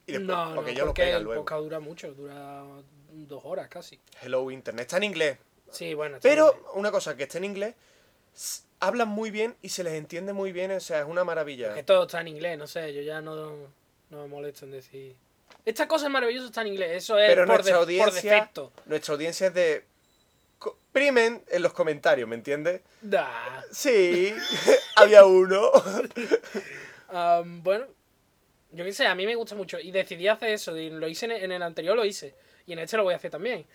[0.06, 1.40] Y después, no, no, porque ellos lo porque pegan el luego.
[1.42, 2.62] podcast dura mucho, dura
[3.10, 3.98] dos horas casi.
[4.20, 4.82] Hello Internet.
[4.82, 5.38] Está en inglés.
[5.70, 6.16] Sí, bueno.
[6.16, 6.64] está Pero bien.
[6.74, 7.74] una cosa, que esté en inglés,
[8.80, 11.72] hablan muy bien y se les entiende muy bien, o sea, es una maravilla.
[11.74, 13.34] Que todo está en inglés, no sé, yo ya no,
[14.10, 15.16] no me molesto en decir...
[15.64, 18.32] Esta cosa es maravillosa, está en inglés, eso es Pero por, nuestra de- por audiencia,
[18.32, 18.72] defecto.
[18.86, 19.84] nuestra audiencia es de...
[20.92, 22.80] Primen en los comentarios, ¿me entiendes?
[23.02, 23.62] Nah.
[23.72, 24.32] Sí,
[24.96, 25.70] había uno.
[27.08, 27.86] Am, bueno,
[28.72, 29.78] yo qué sé, a mí me gusta mucho.
[29.78, 32.34] Y decidí hacer eso, y lo hice en el, anterior, lo hice.
[32.66, 33.66] Y en este lo voy a hacer también.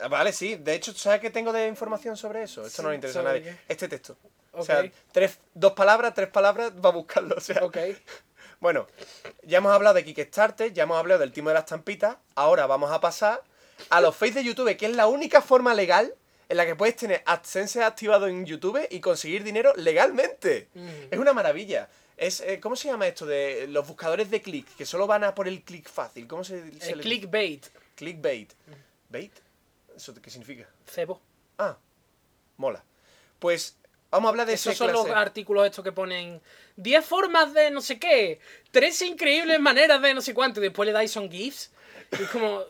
[0.00, 0.56] Ah, Vale, sí.
[0.56, 2.64] De hecho, ¿sabes qué tengo de información sobre eso?
[2.64, 3.52] Esto no Sí, le interesa a ¿sobre nadie.
[3.52, 3.72] qué?
[3.72, 4.16] Este texto.
[4.52, 4.66] O Ok.
[4.66, 7.34] sea, tres, dos palabras, tres palabras, va a buscarlo.
[7.36, 7.76] O sea, Ok.
[8.60, 8.86] Bueno,
[9.42, 12.16] ya hemos hablado de Kickstarter, ya hemos hablado del timo de las estampitas.
[12.34, 13.42] Ahora vamos a pasar
[13.90, 16.14] a los face de YouTube, que es la única forma legal
[16.48, 20.68] en la que puedes tener AdSense activado en YouTube y conseguir dinero legalmente.
[20.74, 20.88] Mm.
[21.10, 21.88] Es una maravilla.
[22.16, 23.26] Es, eh, ¿Cómo se llama esto?
[23.26, 26.26] De los buscadores de clic, que solo van a por el clic fácil.
[26.26, 28.52] ¿Cómo se, se El le- clickbait, Clickbait.
[29.10, 29.32] ¿Bait?
[29.94, 30.66] ¿Eso qué significa?
[30.86, 31.20] cebo.
[31.58, 31.76] Ah,
[32.56, 32.82] mola.
[33.38, 33.76] Pues
[34.16, 36.40] vamos a hablar de Esos son los artículos estos que ponen
[36.76, 40.86] 10 formas de no sé qué, 13 increíbles maneras de no sé cuánto, y después
[40.86, 41.70] le dais son GIFs.
[42.18, 42.62] Y es como.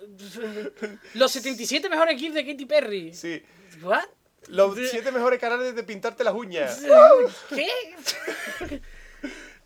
[1.15, 3.15] Los 77 mejores GIFs de Katy Perry.
[3.15, 3.43] Sí.
[3.83, 4.05] ¿What?
[4.49, 6.81] Los siete mejores canales de pintarte las uñas.
[7.49, 7.69] ¿Qué?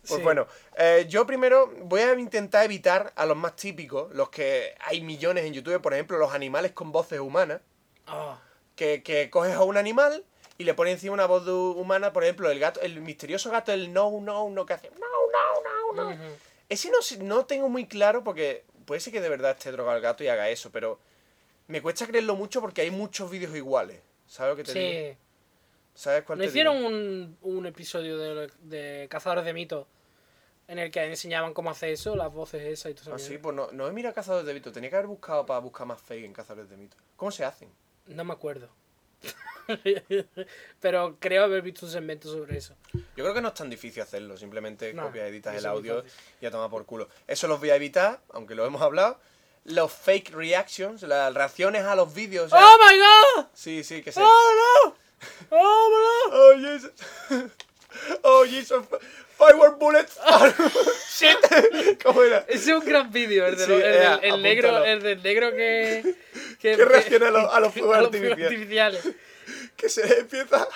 [0.07, 0.23] Pues Sí.
[0.23, 5.01] bueno, eh, yo primero voy a intentar evitar a los más típicos, los que hay
[5.01, 7.61] millones en YouTube, por ejemplo, los animales con voces humanas,
[8.07, 8.41] Ah,
[8.75, 10.25] que, que coges a un animal
[10.61, 13.91] y le pones encima una voz humana, por ejemplo, el gato, el misterioso gato, el
[13.91, 16.09] no, no, no, que hace no, no, no, no.
[16.11, 16.35] ujú.
[16.69, 20.03] Ese no, no tengo muy claro porque puede ser que de verdad esté drogado el
[20.03, 20.99] gato y haga eso, pero
[21.67, 23.99] me cuesta creerlo mucho porque hay muchos vídeos iguales.
[24.27, 25.13] ¿Sabes lo que te digo?
[25.13, 25.17] Sí.
[25.95, 26.87] ¿Sabes cuál ¿No te hicieron digo?
[26.87, 29.87] un, un episodio de, de Cazadores de Mitos
[30.67, 33.27] en el que enseñaban cómo hacer eso, las voces esas y todo Ah, eso?
[33.27, 34.71] sí, pues no, no he mirado Cazadores de Mitos.
[34.71, 36.99] Tenía que haber buscado para buscar más fake en Cazadores de Mitos.
[37.17, 37.69] ¿Cómo se hacen?
[38.05, 38.69] No me acuerdo.
[40.79, 42.75] Pero creo haber visto un segmento sobre eso.
[42.93, 44.37] Yo creo que no es tan difícil hacerlo.
[44.37, 46.03] Simplemente No, copias, editas el audio
[46.41, 47.07] y a tomar por culo.
[47.27, 49.19] Eso los voy a evitar, aunque lo hemos hablado.
[49.63, 52.47] Los fake reactions, las reacciones a los vídeos.
[52.47, 53.45] o sea, ¡Oh my god!
[53.53, 54.19] Sí, sí, que se...
[54.21, 54.95] ¡Oh no!
[55.51, 56.37] ¡Oh no!
[56.37, 56.91] Oh, Jesus.
[58.23, 58.85] Oh, Jesus.
[59.41, 60.17] Firework bullets.
[61.17, 61.99] ¡Shit!
[62.03, 62.45] ¿Cómo era?
[62.47, 65.01] Ese es un gran vídeo, el, de Sí, lo- el eh, del- el negro, el
[65.01, 66.15] del negro que.
[66.59, 68.45] Que reacciona a los- a los fuegos artificiales.
[68.45, 69.07] artificiales.
[69.75, 70.67] Que se empieza...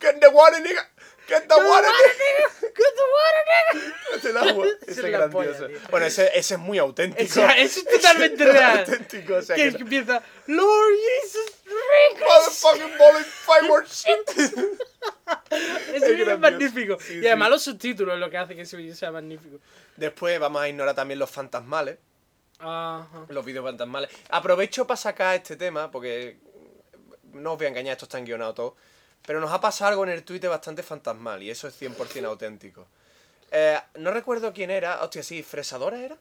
[0.00, 0.88] Get the water, nigga.
[1.26, 2.50] Get the water, nigga.
[2.60, 3.96] Get the water, nigga.
[4.20, 4.66] Get el agua.
[4.82, 5.58] Ese es es grandioso.
[5.66, 7.22] polla, bueno, ese, ese es muy auténtico.
[7.22, 8.78] Eso, eso es totalmente Ese es real.
[8.80, 9.78] auténtico, o sea Que que...
[9.78, 10.22] empieza.
[10.46, 11.52] Lord Jesus.
[11.66, 14.28] Motherfucking bullet firework shit.
[15.94, 16.98] Ese vídeo es magnífico.
[17.00, 17.52] Sí, y además sí.
[17.52, 19.58] los subtítulos es lo que hace que ese vídeo sea magnífico.
[19.96, 21.98] Después vamos a ignorar también los fantasmales.
[22.58, 23.26] Ajá.
[23.28, 24.10] Los vídeos fantasmales.
[24.30, 26.38] Aprovecho para sacar este tema, porque
[27.32, 28.76] no os voy a engañar, esto está guionado todo.
[29.26, 32.86] Pero nos ha pasado algo en el Twitter bastante fantasmal y eso es 100% auténtico.
[33.50, 35.02] Eh, no recuerdo quién era.
[35.02, 36.16] Hostia, sí, ¿Fresadora era?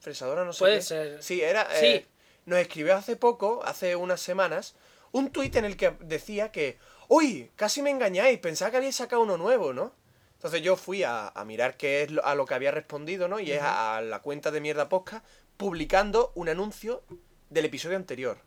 [0.00, 0.82] ¿Fresadora no sé Puede qué?
[0.82, 1.22] ser.
[1.22, 1.68] Sí, era...
[1.78, 2.06] Sí.
[2.46, 4.74] Nos escribió hace poco, hace unas semanas,
[5.12, 6.78] un tuit en el que decía que...
[7.08, 7.50] ¡Uy!
[7.56, 9.92] Casi me engañáis, pensaba que habíais sacado uno nuevo, ¿no?
[10.34, 13.40] Entonces yo fui a, a mirar qué es lo- a lo que había respondido, ¿no?
[13.40, 15.24] Y es a, a la cuenta de Mierda Podcast
[15.56, 17.02] publicando un anuncio
[17.50, 18.38] del episodio anterior.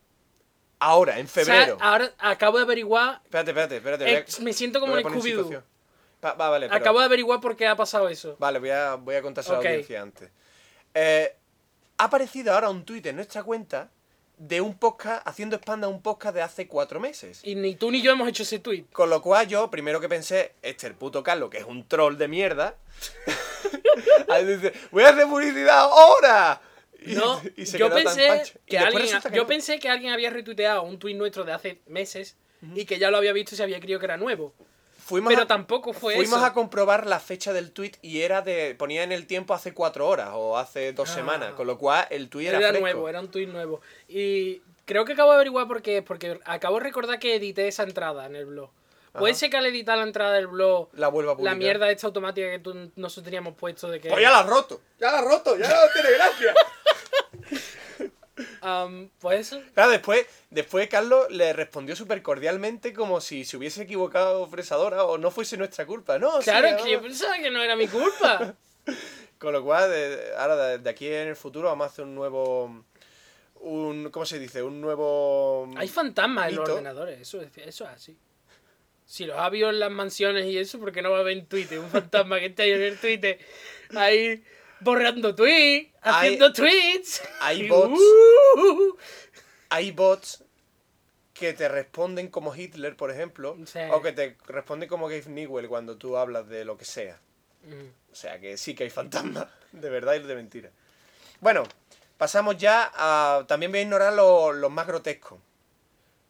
[0.80, 1.78] Ahora, en O sea, febrero.
[1.82, 3.22] ahora acabo de averiguar.
[3.24, 4.18] Espérate, espérate, espérate.
[4.18, 5.64] a- me siento como en Scooby-Doo.
[6.24, 8.36] Va, va, vale, pero- Acabo de averiguar por qué ha pasado eso.
[8.40, 9.62] Vale, voy a, voy a contárselo Ok.
[9.66, 10.30] a la audiencia antes.
[10.94, 11.36] Eh,
[11.98, 13.90] ha aparecido ahora un tuit en nuestra cuenta
[14.38, 17.42] de un podcast, haciendo spam a un podcast de hace cuatro meses.
[17.44, 18.86] Y ni tú ni yo hemos hecho ese tweet.
[18.92, 22.18] Con lo cual yo, primero que pensé, este el puto Carlos, que es un troll
[22.18, 22.76] de mierda.
[24.30, 26.62] Ahí dice, voy a hacer publicidad ahora.
[27.00, 29.48] Y, No, y se yo pensé que alguien, yo no.
[29.48, 32.36] pensé que alguien había retuiteado un tuit nuestro de hace meses
[32.76, 34.54] y que ya lo había visto y se había creído que era nuevo.
[35.08, 36.46] Fuimos Pero a- tampoco fue Fuimos eso.
[36.46, 38.76] a comprobar la fecha del tweet y era de.
[38.78, 41.16] ponía en el tiempo hace cuatro horas o hace dos Ah.
[41.16, 41.54] semanas.
[41.54, 42.82] Con lo cual el tweet era, Era, fresco.
[42.84, 43.80] nuevo, era un tuit nuevo.
[44.10, 46.02] Y creo que acabo de averiguar por qué.
[46.02, 48.70] Porque acabo de recordar que edité esa entrada en el blog.
[49.14, 49.40] Puede Ajá.
[49.40, 51.58] ser que al editar la entrada del blog, La vuelvo a la publicar.
[51.58, 54.10] mierda esta automática que tú- nosotros teníamos puesto de que.
[54.10, 54.82] Pues ya la has roto.
[55.00, 55.58] Ya la has roto.
[55.58, 56.54] Ya no tiene gracia.
[58.62, 59.62] Am, pues eso.
[59.74, 65.18] Claro, después, después Carlos le respondió súper cordialmente como si se hubiese equivocado fresadora o
[65.18, 66.20] no fuese nuestra culpa.
[66.20, 68.56] No, sí, Claro, además- que yo pensaba que no era mi culpa.
[69.40, 72.84] Con lo cual, de- ahora de, aquí en el futuro vamos a hacer un nuevo...
[73.60, 74.62] Un, ¿Cómo se dice?
[74.64, 75.70] Un nuevo...
[75.76, 78.18] Hay fantasmas en los ordenadores, eso es, eso es así.
[79.06, 81.38] Si los ha habido en las mansiones y eso, ¿por qué no va a haber
[81.38, 81.80] en Twitter?
[81.80, 83.40] Un fantasma que está ahí en el Twitter,
[83.96, 84.44] ahí
[84.80, 87.22] borrando tweets, Hay- haciendo tweets.
[87.42, 88.00] hay bots.
[88.00, 88.98] uh,
[89.70, 90.44] Hay bots
[91.34, 93.80] que te responden como Hitler, por ejemplo, Sí.
[93.92, 97.20] o que te responden como Gabe Newell cuando tú hablas de lo que sea.
[97.64, 100.72] mm, O sea que sí que hay fantasmas, de verdad y de mentira.
[101.40, 101.64] Bueno,
[102.18, 103.46] pasamos ya a...
[103.48, 105.40] También voy a ignorar lo- los más grotescos.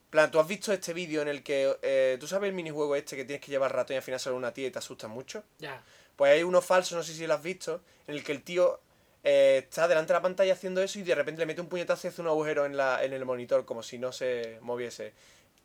[0.09, 1.77] Plan, ¿tú has visto este vídeo en el que...
[1.81, 4.35] eh, ¿Tú sabes el minijuego este que tienes que llevar ratón y al final sale
[4.35, 5.43] una tía y te asustas mucho?
[5.59, 5.81] Ya.
[6.17, 8.81] Pues hay uno falso, no sé si lo has visto, en el que el tío
[9.23, 12.07] eh, está delante de la pantalla haciendo eso y de repente le mete un puñetazo
[12.07, 15.13] y hace un agujero en, la, en el monitor, como si no se moviese.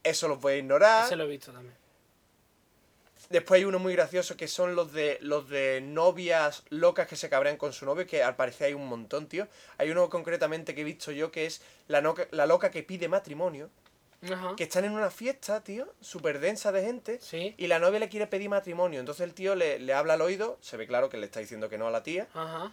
[0.05, 1.07] Eso los voy a ignorar.
[1.07, 1.75] Ese lo he visto también.
[3.31, 7.31] Después hay uno muy gracioso que son los de los de novias locas que se
[7.31, 9.49] cabrean con su novio, que al parecer hay un montón, tío.
[9.79, 13.09] Hay uno concretamente que he visto yo que es la, noca- la loca que pide
[13.09, 13.71] matrimonio,
[14.31, 14.55] Ajá.
[14.57, 17.55] que están en una fiesta, tío, súper densa de gente, Sí.
[17.57, 19.01] y la novia le quiere pedir matrimonio.
[19.01, 21.69] Entonces el tío le, le habla al oído, se ve claro que le está diciendo
[21.69, 22.71] que no a la tía, Ajá.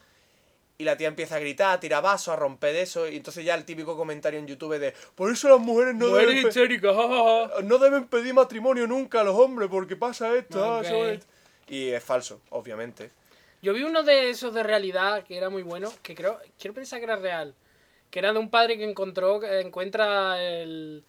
[0.77, 3.43] y la tía empieza a gritar, a tirar vasos, a romper de eso, y entonces
[3.43, 6.49] ya el típico comentario en YouTube de, por eso las mujeres no deben...
[7.63, 10.63] no deben pedir matrimonio nunca a los hombres porque pasa esto.
[10.63, 10.85] ah, Ok.
[10.85, 11.27] eso es-
[11.67, 13.11] Y es falso, obviamente.
[13.61, 16.99] Yo vi uno de esos de realidad que era muy bueno, que creo, quiero pensar
[16.99, 17.53] que era real.
[18.09, 21.03] Que era de un padre que encontró, encuentra el,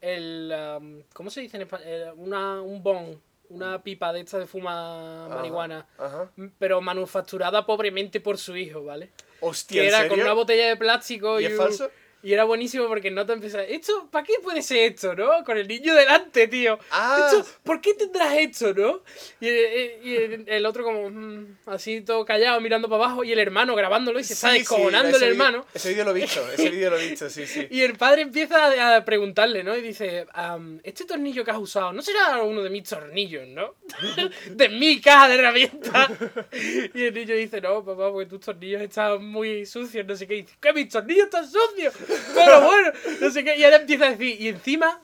[0.00, 1.86] el, um, ¿cómo se dice en español?
[1.88, 6.30] Eh, Una, un bon, una pipa de esta de fuma marihuana, Ajá.
[6.58, 9.10] pero manufacturada pobremente por su hijo, ¿vale?
[9.40, 11.90] Hostia, que ¿en era con una botella de plástico ¿Y y, es un- falso?
[12.22, 15.42] Y era buenísimo porque no te empezaba, esto, ¿para qué puede ser esto, no?
[15.44, 16.78] Con el niño delante, tío.
[16.90, 17.30] Ah.
[17.32, 19.02] Esto, ¿Por qué tendrás esto, no?
[19.40, 23.32] Y, el- y el, el otro como mm, así todo callado mirando para abajo y
[23.32, 25.64] el hermano grabándolo y se está sí, descojonando el hermano.
[25.72, 27.66] Ese vídeo lo he visto, ese vídeo lo he visto, sí, sí.
[27.70, 29.76] Y el padre empieza a preguntarle, ¿no?
[29.76, 33.74] Y dice, "Am, este tornillo que has usado, ¿no será uno de mis tornillos, no?
[34.50, 36.10] de mi caja de herramientas.
[36.94, 40.34] y el niño dice, no, papá, porque tus tornillos están muy sucios, no sé qué.
[40.36, 40.72] Y dice, ¿qué?
[40.72, 41.94] ¿Mis tornillos están sucios?
[42.34, 43.56] Pero bueno, no sé qué.
[43.56, 45.02] Y ahora empieza a decir, y encima...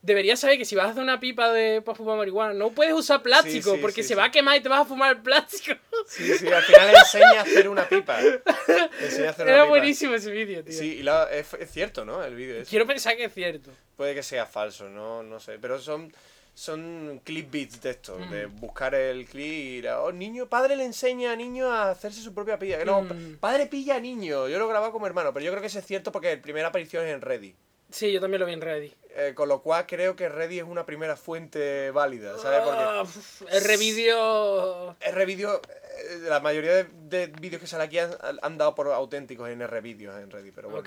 [0.00, 2.94] Deberías saber que si vas a hacer una pipa de para fumar marihuana, no puedes
[2.94, 5.22] usar plástico sí, porque sí, se va a quemar y te vas a fumar el
[5.22, 5.74] plástico.
[6.06, 8.20] Sí, sí, al final enseña a hacer una pipa.
[8.20, 9.68] Enseña a hacer una Era pipa.
[9.68, 10.72] buenísimo ese vídeo, tío.
[10.72, 12.22] Sí, y la- es, es cierto, ¿no?
[12.22, 12.68] El vídeo es.
[12.68, 13.72] Quiero pensar que es cierto.
[13.96, 15.58] Puede que sea falso, no, no sé.
[15.60, 16.12] Pero son,
[16.58, 18.30] son clickbaits de esto, Mm.
[18.30, 21.90] de buscar el clip y ir a, oh, niño, padre le enseña a niño a
[21.92, 22.84] hacerse su propia pilla.
[22.84, 23.36] No, Mm.
[23.38, 24.48] padre pilla a niño.
[24.48, 26.68] Yo lo grababa como hermano, pero yo creo que eso es cierto porque la primera
[26.68, 27.54] aparición es en Reddit.
[27.90, 28.92] Sí, yo también lo vi en Reddit.
[29.16, 32.60] Eh, con lo cual creo que Reddit es una primera fuente válida, ¿sabes?
[32.60, 34.96] Porque uf, el revídeo.
[35.00, 38.10] R-Video, eh, la mayoría de, de vídeos que salen aquí han,
[38.42, 40.82] han dado por auténticos en R-Videos en Reddit, pero bueno.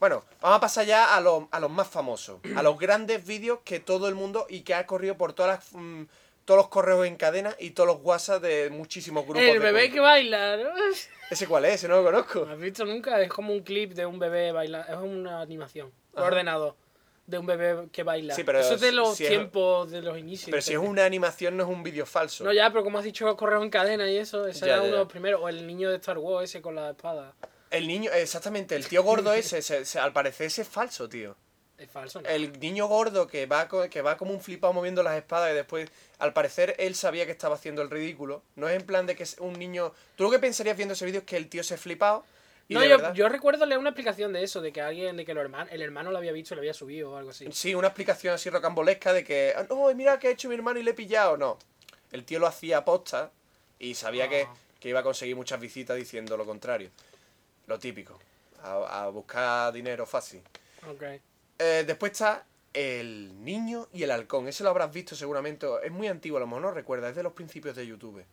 [0.00, 3.60] Bueno, vamos a pasar ya a, los- a los más famosos, a los grandes vídeos
[3.64, 6.04] que todo el mundo y que ha corrido por todas las, mm,
[6.44, 9.42] todos los correos en cadena y todos los WhatsApp de muchísimos grupos.
[9.42, 10.70] El de bebé que baila, ¿no?
[11.30, 11.74] ¿Ese cuál es?
[11.74, 12.46] Ese no lo conozco.
[12.50, 13.20] ¿Has visto nunca?
[13.22, 14.92] Es como un clip de un bebé bailando.
[14.92, 15.92] Es una animación.
[16.14, 16.26] Ajá.
[16.26, 16.74] ordenador.
[17.24, 18.34] De un bebé que baila.
[18.34, 20.50] Sí, pero Eso es de los si es- tiempos de los inicios.
[20.50, 22.42] Pero si es una animación no es un vídeo falso.
[22.42, 24.46] No, ya, pero como has dicho, correo en cadena y eso.
[24.48, 25.40] Ese Ya, era ya, uno de los primeros.
[25.40, 27.32] O el niño de Star Wars ese con la espada.
[27.72, 31.34] El niño, exactamente, el tío gordo ese, se- se- al parecer ese es falso, tío.
[31.78, 32.28] Es falso, ¿no?
[32.28, 35.90] El niño gordo que va, que va como un flipado moviendo las espadas y después,
[36.18, 38.42] al parecer, él sabía que estaba haciendo el ridículo.
[38.56, 39.92] No es en plan de que es un niño...
[40.16, 42.24] Tú lo que pensarías viendo ese vídeo es que el tío se ha flipado
[42.68, 45.24] y No, yo, verdad- yo recuerdo leer una explicación de eso, de que alguien, de
[45.24, 47.48] que lo hermano, el hermano lo había visto y lo había subido o algo así.
[47.50, 50.78] Sí, una explicación así rocambolesca de que, "Ah, no, mira que ha hecho mi hermano
[50.78, 51.36] y le he pillado.
[51.36, 51.58] No,
[52.12, 53.32] el tío lo hacía a posta
[53.80, 54.54] y sabía que, Ah.
[54.78, 56.90] que iba a conseguir muchas visitas diciendo lo contrario.
[57.66, 58.18] Lo típico,
[58.62, 60.42] a, a buscar dinero fácil.
[60.88, 61.02] Ok.
[61.58, 62.44] Eh, después está
[62.74, 64.48] el niño y el halcón.
[64.48, 65.66] Ese lo habrás visto seguramente.
[65.84, 67.08] Es muy antiguo, a lo mejor no recuerda.
[67.08, 68.24] Es de los principios de YouTube.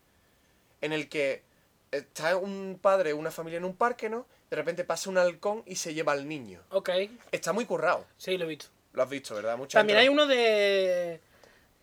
[0.82, 1.44] En el que
[1.92, 4.26] está un padre, una familia en un parque, ¿no?
[4.50, 6.62] De repente pasa un halcón y se lleva al niño.
[6.72, 6.90] Ok.
[7.32, 8.06] Está muy currado.
[8.18, 8.68] Sí, lo he visto.
[8.94, 9.58] Lo has visto, ¿verdad?
[9.58, 11.20] Mucha También hay uno de.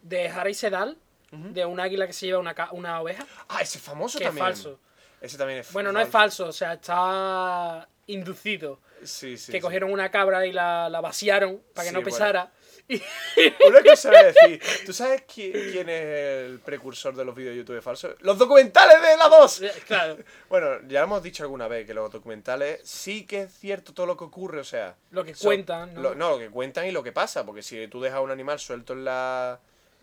[0.03, 0.97] de Harry Sedal,
[1.31, 4.25] de un águila que se lleva una, ca- una oveja, Ah, ese es famoso que
[4.25, 4.45] es también.
[4.47, 4.81] falso.
[5.27, 8.81] Ese también es Bueno, no es falso, o sea, está inducido.
[9.03, 9.53] Sí, sí.
[9.53, 9.61] que sí.
[9.61, 12.15] cogieron una cabra y la, la vaciaron para que Sí, no bueno.
[12.17, 12.53] pesara.
[12.89, 13.03] Y-
[13.69, 14.63] Una cosa decir.
[14.87, 18.15] ¿Tú sabes qui- quién es el precursor de los vídeos de YouTube falsos?
[18.21, 19.63] ¡Los documentales de la 2!
[19.87, 20.17] claro,
[20.49, 24.17] Bueno, ya hemos dicho alguna vez que los documentales sí que es cierto todo lo
[24.17, 24.95] que ocurre, o sea.
[25.11, 25.95] lo que son- cuentan.
[25.95, 26.01] ¿no?
[26.01, 28.31] Lo, no, lo que cuentan y lo que pasa, porque si tú dejas a un
[28.31, 29.59] animal suelto en la,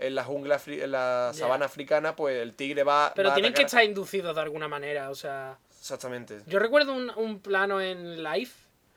[0.08, 3.12] en la jungla, en la sabana africana, pues el tigre va.
[3.16, 5.58] Pero va a tienen que estar inducidos de alguna manera, o sea.
[5.80, 6.42] Exactamente.
[6.48, 8.52] Yo recuerdo un, un plano en Live,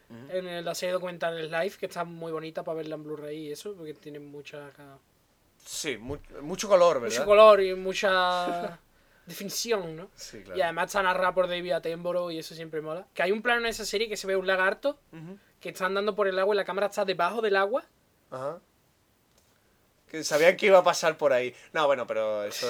[0.09, 0.37] Ujú.
[0.37, 3.53] en la serie documental en Live, que está muy bonita para verla en Blu-ray y
[3.53, 4.71] eso, porque tiene mucha,
[5.65, 7.17] Sí, mu- mucho color, ¿verdad?
[7.17, 8.79] mucho color y mucha
[9.27, 10.11] definición, ¿no?
[10.15, 10.57] Sí, claro.
[10.59, 13.07] Y además está narrada por David Attenborough y eso siempre mola.
[13.15, 14.99] Que hay un plano en esa serie que se ve un lagarto
[15.61, 17.85] que está andando por el agua y la cámara está debajo del agua.
[18.31, 18.61] Ajá.
[20.11, 21.55] Que sabían que iba a pasar por ahí.
[21.73, 22.67] No, bueno, pero eso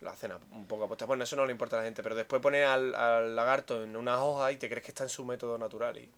[0.00, 1.06] lo hacen un poco aposta.
[1.06, 3.96] Bueno, eso no le importa a la gente, pero después pone al, al lagarto en
[3.96, 5.96] una hoja y te crees que está en su método natural.
[5.98, 6.10] Y...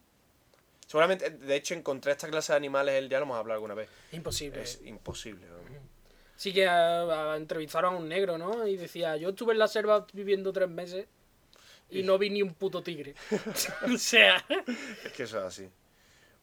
[0.87, 3.89] Seguramente, de hecho, encontrar esta clase de animales, él ya lo hemos hablado alguna vez.
[4.13, 4.63] Imposible.
[4.63, 5.47] Es imposible.
[5.47, 5.57] ¿no?
[6.37, 8.67] Sí que ah, ah, entrevistaron a un negro, ¿no?
[8.67, 11.07] Y decía, yo estuve en la selva viviendo tres meses
[11.91, 13.15] y no vi ni un puto tigre.
[13.93, 14.45] o sea,
[15.05, 15.71] Es que eso es así.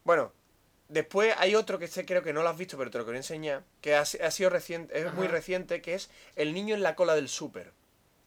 [0.02, 0.32] Bueno,
[0.88, 3.18] después hay otro que este creo que no lo has visto, pero te lo quería
[3.20, 6.94] enseñar, que ha, ha sido reciente, es muy reciente, que es El niño en la
[6.94, 7.72] cola del súper.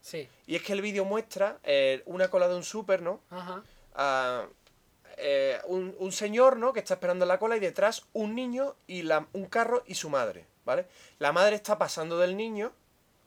[0.02, 0.28] sí.
[0.48, 3.22] Y es que el vídeo muestra eh, una cola de un súper, ¿no?
[3.30, 3.64] Ajá.
[3.96, 4.46] a,
[5.18, 6.74] eh, un, un señor, ¿no?
[6.74, 9.96] Que está esperando en la cola y detrás un niño y la- un carro y
[9.96, 10.86] su madre, ¿vale?
[11.20, 12.72] La madre está pasando del niño,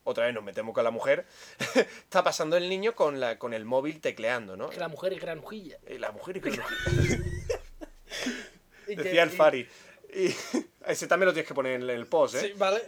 [0.04, 1.26] otra vez nos metemos con la mujer,
[1.74, 4.70] está pasando el niño con, la, con el móvil tecleando, ¿no?
[4.70, 5.78] Que la mujer es granujilla.
[5.88, 6.50] Y la mujer y que
[8.92, 9.68] Y que- decía el y- Fari.
[10.12, 10.34] Y
[10.86, 12.40] ese también lo tienes que poner en el post, ¿eh?
[12.40, 12.82] Sí, vale.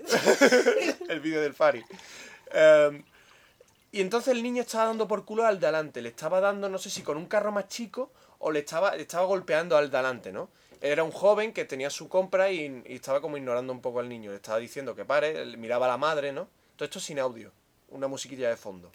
[1.09, 1.85] el vídeo del Fari.
[2.53, 3.05] Em,
[3.93, 6.01] y entonces el niño estaba dando por culo al de adelante.
[6.03, 9.03] Le estaba dando, no sé si con un carro más chico o le estaba, le
[9.03, 10.49] estaba golpeando al de adelante, ¿no?
[10.81, 14.09] Era un joven que tenía su compra y, y estaba como ignorando un poco al
[14.09, 14.31] niño.
[14.31, 16.49] Le estaba diciendo que pare, miraba a la madre, ¿no?
[16.75, 17.53] Todo esto sin audio.
[17.91, 18.91] Una musiquilla de fondo.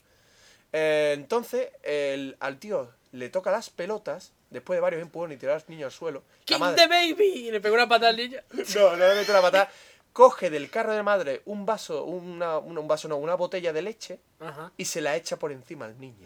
[0.74, 5.56] Eh, entonces, el, al tío le toca las pelotas, después de varios empujones y tirar
[5.58, 6.24] al niño al suelo.
[6.46, 7.48] ¡King madre- the baby!
[7.48, 8.40] Y le pegó una patada al niño.
[8.52, 9.72] no, no le mete la patada.
[10.14, 13.82] Coge del carro de madre un vaso, una, una- un vaso, no, una botella de
[13.84, 14.72] leche Ajá.
[14.76, 16.26] y se la echa por encima al niño.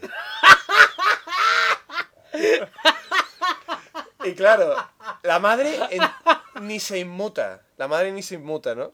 [4.24, 4.76] y claro,
[5.22, 6.02] la madre en-
[6.62, 7.62] ni se inmuta.
[7.76, 8.92] La madre ni se inmuta, ¿no?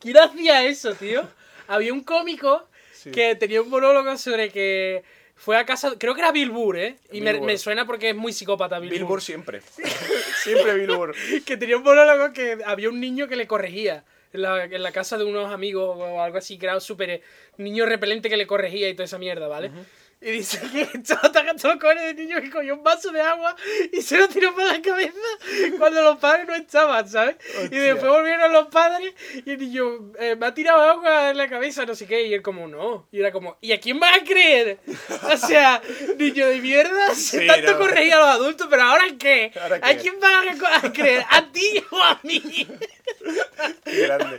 [0.00, 1.28] ¿Quién hacía eso, tío?
[1.68, 3.10] Había un cómico Sí.
[3.12, 5.04] que tenía un monólogo sobre que
[5.40, 5.94] fue a casa.
[5.98, 6.96] Creo que era Bill Burr, ¿eh?
[7.10, 7.46] Y me, Bill Burr.
[7.46, 9.08] me suena porque es muy psicópata Bill, Bill Burr.
[9.08, 9.62] Burr siempre.
[10.42, 11.14] siempre Bill Burr.
[11.46, 14.04] Que tenía un monólogo que había un niño que le corregía.
[14.32, 17.22] En la, en la casa de unos amigos o algo así, que era súper eh,
[17.56, 19.72] niño repelente que le corregía y toda esa mierda, ¿vale?
[20.22, 23.56] Y dice que estaba tan todo con el niño que cogió un vaso de agua
[23.90, 25.14] y se lo tiró por la cabeza
[25.78, 27.36] cuando los padres no estaban, ¿sabes?
[27.54, 27.82] Y Hostia.
[27.82, 29.14] después volvieron los padres
[29.46, 32.34] y el niño eh, me ha tirado agua en la cabeza, no sé qué, y
[32.34, 33.08] él como, no.
[33.10, 34.78] Y era como, ¿y a quién vas a creer?
[35.32, 35.80] O sea,
[36.18, 37.78] niño de mierda, Sí, tanto no.
[37.78, 39.52] corregía a los adultos, pero ¿ahora qué?
[39.58, 40.00] ¿Ahora ¿A qué?
[40.02, 40.32] quién vas
[40.82, 41.24] a, a creer?
[41.30, 42.68] ¿A ti o a mí?
[43.84, 44.38] Qué grande.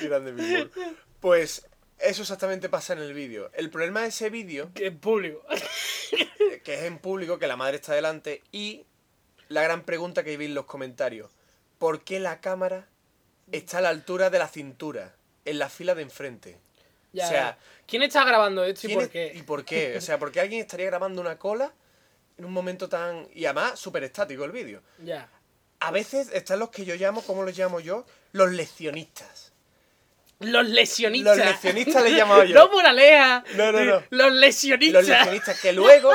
[0.00, 0.94] Qué grande Bill Burr.
[1.20, 1.66] Pues
[2.02, 3.50] eso exactamente pasa en el vídeo.
[3.54, 5.42] El problema de ese vídeo, Que en público.
[6.64, 8.84] que es en público, que la madre está delante, y
[9.48, 11.30] la gran pregunta que vi en los comentarios.
[11.78, 12.88] ¿Por qué la cámara
[13.52, 15.14] está a la altura de la cintura?
[15.44, 16.58] En la fila de enfrente.
[17.12, 19.32] Ya, O sea, ¿quién está grabando esto y ¿Quién por es- qué?
[19.34, 19.96] ¿Y por qué?
[19.96, 21.72] O sea, porque alguien estaría grabando una cola
[22.38, 23.26] en un momento tan...
[23.34, 24.82] Y además, súper estático el vídeo.
[25.02, 25.28] Ya.
[25.80, 28.04] A veces están los que yo llamo, ¿cómo los llamo yo?
[28.32, 29.49] Los leccionistas.
[30.40, 31.36] Los lesionistas.
[31.36, 32.54] Los lesionistas les he llamado yo.
[32.54, 33.44] No moraleja.
[33.54, 34.02] No, no, no.
[34.10, 35.06] Los lesionistas.
[35.06, 36.10] Los leccionistas que luego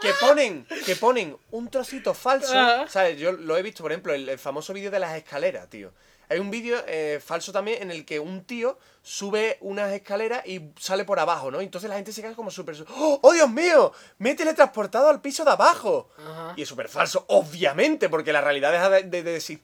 [0.00, 2.86] que ponen que ponen un trocito falso, Ah.
[2.88, 3.18] ¿sabes?
[3.18, 5.92] Yo lo he visto, por ejemplo, el, el famoso vídeo de las escaleras, tío.
[6.28, 10.60] Hay un vídeo eh, falso también en el que un tío sube unas escaleras y
[10.76, 11.60] sale por abajo, ¿no?
[11.60, 12.74] Entonces la gente se queda como súper...
[12.96, 13.92] ¡Oh, ¡Oh, Dios mío!
[14.18, 16.10] Me he teletransportado al piso de abajo.
[16.56, 19.60] Y es súper falso, obviamente, porque la realidad de, de, de decir...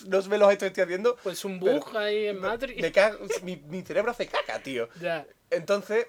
[0.06, 1.16] No ve los que estoy haciendo.
[1.22, 2.80] Pues un Pero- bug ahí en Matrix.
[2.80, 4.88] Me cago- mi, mi cerebro hace caca, tío.
[5.00, 5.26] Ya.
[5.50, 6.06] Entonces,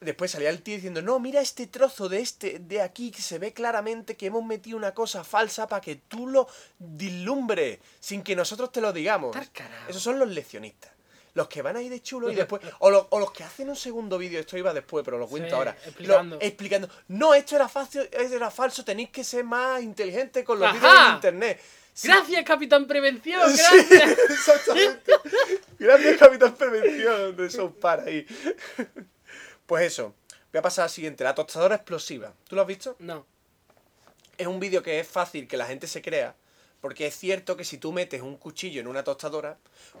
[0.00, 3.38] después salía el tío diciendo, no, mira este trozo de este, de aquí, que se
[3.38, 6.46] ve claramente que hemos metido una cosa falsa para que tú lo
[6.78, 9.34] dislumbres, sin que nosotros te lo digamos.
[9.88, 10.92] Esos son los leccionistas.
[11.34, 12.62] Los que van ahí de chulo y después.
[12.78, 15.50] O, lo- o los que hacen un segundo vídeo, esto iba después, pero lo cuento
[15.50, 15.76] Sí, ahora.
[15.84, 16.36] explicando.
[16.36, 16.88] Lo- explicando.
[17.08, 20.94] No, esto era falso, esto era falso, tenéis que ser más inteligentes con los vídeos
[21.08, 21.60] de internet.
[21.96, 22.08] Sí.
[22.08, 23.50] Gracias, Capitán Prevención.
[23.50, 24.18] Sí, Gracias.
[24.28, 25.12] exactamente.
[25.78, 28.26] Gracias, Capitán Prevención de South Park ahí.
[29.64, 30.14] Pues eso.
[30.52, 31.24] Voy a pasar al siguiente.
[31.24, 32.34] La tostadora explosiva.
[32.46, 32.96] ¿Tú lo has visto?
[32.98, 33.26] No.
[34.36, 36.34] Es un vídeo que es fácil que la gente se crea.
[36.82, 39.56] Porque es cierto que si tú metes un cuchillo en una tostadora,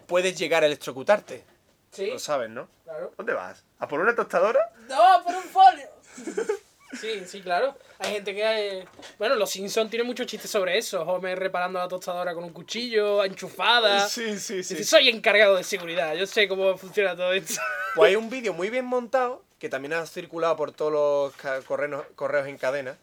[0.06, 1.44] puedes llegar a electrocutarte.
[1.92, 2.08] Sí.
[2.10, 2.68] Lo sabes, ¿no?
[2.84, 3.14] Claro.
[3.16, 3.64] ¿Dónde vas?
[3.78, 4.60] ¿A por una tostadora?
[4.86, 5.88] No, por un folio.
[7.00, 7.76] Sí, sí, claro.
[7.98, 8.42] Hay gente que...
[8.78, 8.84] eh,
[9.18, 11.02] Bueno, los Simpsons tienen muchos chistes sobre eso.
[11.02, 14.08] Homer reparando la tostadora con un cuchillo, enchufada.
[14.08, 14.74] Sí, sí, sí.
[14.74, 16.14] Dice, soy encargado de seguridad.
[16.14, 17.60] Yo sé cómo funciona todo esto.
[17.94, 22.04] Pues hay un vídeo muy bien montado, que también ha circulado por todos los correos,
[22.14, 22.96] correos en cadena,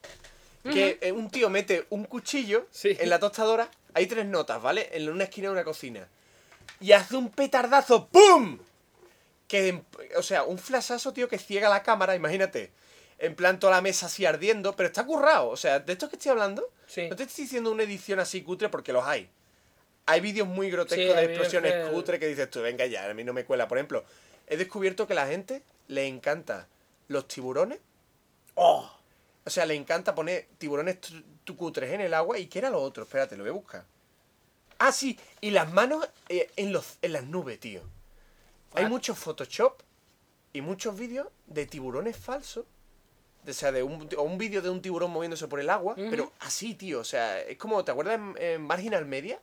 [0.64, 2.96] que eh, un tío mete un cuchillo Sí.
[3.00, 4.90] en la tostadora, hay tres notas, ¿vale?
[4.94, 6.08] En una esquina de una cocina.
[6.80, 8.60] Y hace un petardazo, ¡pum!
[9.48, 9.82] Que,
[10.16, 12.72] o sea, un flashazo, tío, que ciega la cámara, imagínate.
[13.20, 15.50] En plan, toda la mesa así ardiendo, pero está currado.
[15.50, 17.08] O sea, de esto que estoy hablando, Sí.
[17.10, 19.30] no te estoy diciendo una edición así cutre porque los hay.
[20.06, 23.14] Hay vídeos muy grotescos Sí, de explosiones que- cutre que dices tú, venga ya, a
[23.14, 23.68] mí no me cuela.
[23.68, 24.04] Por ejemplo,
[24.48, 26.68] he descubierto que a la gente le encanta
[27.08, 27.80] los tiburones.
[28.56, 28.92] ¡Oh!
[29.46, 30.98] O sea, le encanta poner tiburones
[31.58, 32.38] cutres en el agua.
[32.40, 33.04] ¿Y qué era lo otro?
[33.04, 33.86] Espérate, lo voy a buscar.
[34.80, 37.82] Ah, sí, y las manos eh, en, los, en las nubes, tío.
[38.74, 39.82] Hay muchos Photoshop
[40.52, 42.66] y muchos vídeos de tiburones falsos.
[43.48, 46.32] O sea, de un, o un vídeo de un tiburón moviéndose por el agua, pero
[46.40, 47.00] así, tío.
[47.00, 49.40] O sea, es como, ¿te acuerdas en, en Marginal Media?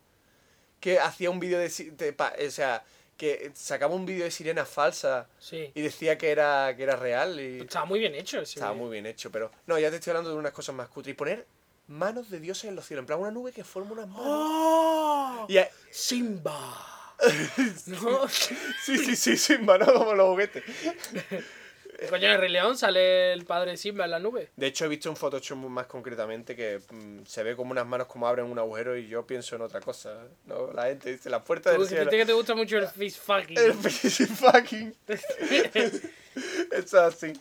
[0.81, 2.83] Que hacía un vídeo de, de pa- O sea,
[3.19, 5.71] que sacaba un vídeo de sirena falsa Sí.
[5.75, 7.61] y decía que era, que era real y...
[7.61, 9.51] Estaba muy bien hecho ese Estaba muy bien hecho, pero...
[9.67, 11.13] No, ya te estoy hablando de unas cosas más cutres.
[11.13, 11.47] Y poner
[11.89, 13.03] manos de dioses en los cielos.
[13.03, 14.25] En plan, una nube que forma unas manos.
[14.27, 15.47] ¡Oh!
[15.51, 16.87] Y a- Simba.
[17.87, 18.27] ¿No?
[18.29, 18.57] Sí,
[18.97, 20.65] sí, sí, sí, manos como los juguetes.
[22.09, 24.51] Coño, en el Rey León sale el padre Simba en la nube.
[24.57, 28.07] De hecho, he visto un Photoshop más concretamente que mm, se ve como unas manos
[28.07, 30.15] como abren un agujero y yo pienso en otra cosa.
[30.47, 32.11] No, la gente dice, la puerta del cielo.
[32.11, 33.59] que te gusta mucho el fish fucking.
[33.59, 34.95] El fishing fucking.
[36.73, 37.33] Eso así.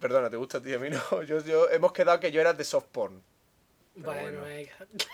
[0.00, 0.72] Perdona, ¿te gusta a ti?
[0.74, 1.22] A mí no.
[1.22, 3.22] Yo, yo, hemos quedado que yo era de soft porn.
[3.96, 4.68] bueno, bueno.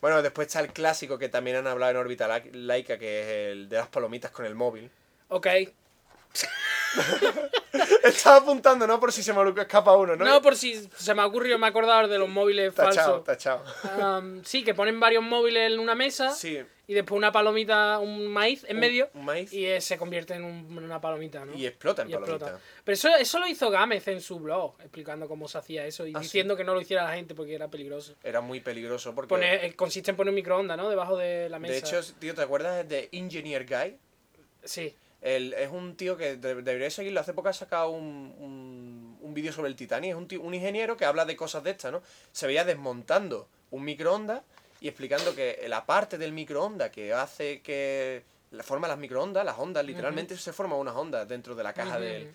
[0.00, 3.26] Bueno, después está el clásico que también han hablado en órbita Lai- laica, que es
[3.52, 4.88] el de las palomitas con el móvil.
[5.28, 5.48] Ok.
[8.04, 8.98] Estaba apuntando, ¿no?
[8.98, 10.24] Por si se me escapa uno, ¿no?
[10.24, 13.24] No, por si se me ha ocurrido, me he acordado de los móviles Tachado, falsos.
[13.24, 13.64] tachado.
[14.02, 16.58] Am, sí, que ponen varios móviles en una mesa Sí.
[16.86, 19.52] y después una palomita, un maíz en Un- medio un maíz.
[19.52, 21.54] y eh, se convierte en, un- en una palomita, ¿no?
[21.54, 22.46] Y explota en Y explota.
[22.46, 22.64] palomita.
[22.84, 26.12] Pero eso, eso lo hizo Gámez en su blog, explicando cómo se hacía eso y
[26.14, 26.24] ¿Ah, sí?
[26.24, 28.14] diciendo que no lo hiciera la gente porque era peligroso.
[28.24, 29.34] Era muy peligroso porque...
[29.34, 30.88] Poner- eh, consiste en poner un microondas, ¿no?
[30.88, 31.72] Debajo de la mesa.
[31.72, 33.98] de hecho, tío, ¿te acuerdas de Engineer Guy?
[34.64, 34.94] sí.
[35.22, 37.20] Él es un tío que de- debería seguirlo.
[37.20, 40.10] Hace poco ha sacado un, un, un vídeo sobre el Titanic.
[40.10, 42.02] Es un, tío- un ingeniero que habla de cosas de estas, ¿no?
[42.32, 44.42] Se veía desmontando un microondas
[44.80, 49.58] y explicando que la parte del microondas que hace que la forma las microondas, las
[49.58, 52.34] ondas, literalmente se forman unas ondas dentro de la caja de él.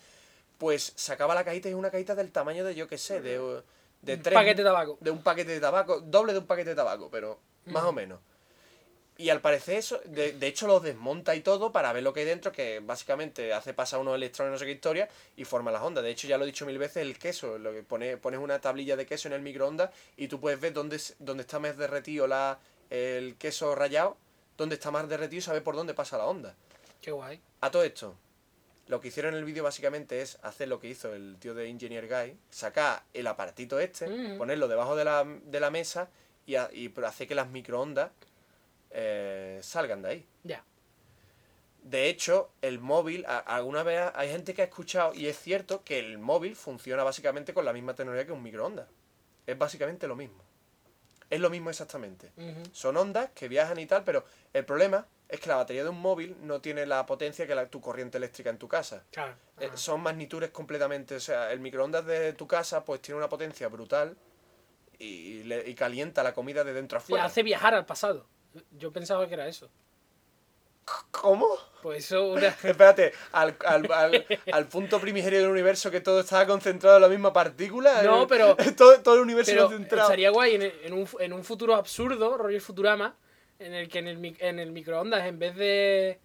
[0.58, 3.38] Pues sacaba la cajita y es una cajita del tamaño de, yo qué sé, de,
[4.02, 4.98] de Un tres- paquete de tabaco.
[5.00, 8.20] de un paquete de tabaco, doble de un paquete de tabaco, pero más o menos.
[9.18, 12.20] Y al parecer eso, de, de hecho lo desmonta y todo para ver lo que
[12.20, 15.82] hay dentro, que básicamente hace pasar unos electrones, no sé qué historia, y forma las
[15.82, 16.02] ondas.
[16.02, 18.58] De hecho, ya lo he dicho mil veces, el queso, lo que pone, pones una
[18.60, 22.26] tablilla de queso en el microondas y tú puedes ver dónde, dónde está más derretido
[22.26, 22.58] la,
[22.90, 24.16] el queso rallado,
[24.56, 26.54] dónde está más derretido y saber por dónde pasa la onda.
[27.02, 27.38] Qué guay.
[27.60, 28.14] A todo esto,
[28.88, 31.68] lo que hicieron en el vídeo básicamente es hacer lo que hizo el tío de
[31.68, 34.38] Engineer Guy, sacar el aparatito este, Mm.
[34.38, 36.08] ponerlo debajo de la, de la mesa
[36.46, 38.10] y, ha- y hacer que las microondas
[38.92, 40.26] eh, salgan de ahí.
[40.44, 40.64] Ya.
[41.82, 45.98] De hecho, el móvil, alguna vez hay gente que ha escuchado, y es cierto que
[45.98, 48.86] el móvil funciona básicamente con la misma tecnología que un microondas.
[49.46, 50.42] Es básicamente lo mismo.
[51.28, 52.30] Es lo mismo exactamente.
[52.72, 55.98] Son ondas que viajan y tal, pero el problema es que la batería de un
[56.00, 59.02] móvil no tiene la potencia que la, tu corriente eléctrica en tu casa.
[59.10, 59.34] Claro.
[59.58, 61.16] Eh, son magnitudes completamente.
[61.16, 64.14] O sea, el microondas de tu casa pues tiene una potencia brutal
[64.98, 67.24] y, le- y calienta la comida de dentro a Le afuera.
[67.24, 68.26] hace viajar al pasado.
[68.78, 69.70] Yo pensaba que era eso.
[71.10, 71.46] ¿Cómo?
[71.82, 72.48] Pues eso una...
[72.62, 77.08] Espérate, al, al, al, al punto primigenio del universo que todo estaba concentrado en la
[77.08, 78.02] misma partícula.
[78.02, 80.04] No, pero- Todo, todo el universo Pero concentrado.
[80.04, 83.14] estaría guay en, en un, en un futuro absurdo, rollo Futurama,
[83.58, 86.18] en el que en el, en el microondas, en vez de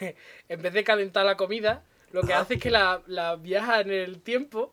[0.48, 2.40] en vez de calentar la comida, lo que Ah.
[2.40, 4.72] hace es que la, la viaja en el tiempo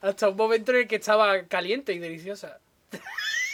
[0.00, 2.58] hasta un momento en el que estaba caliente y deliciosa.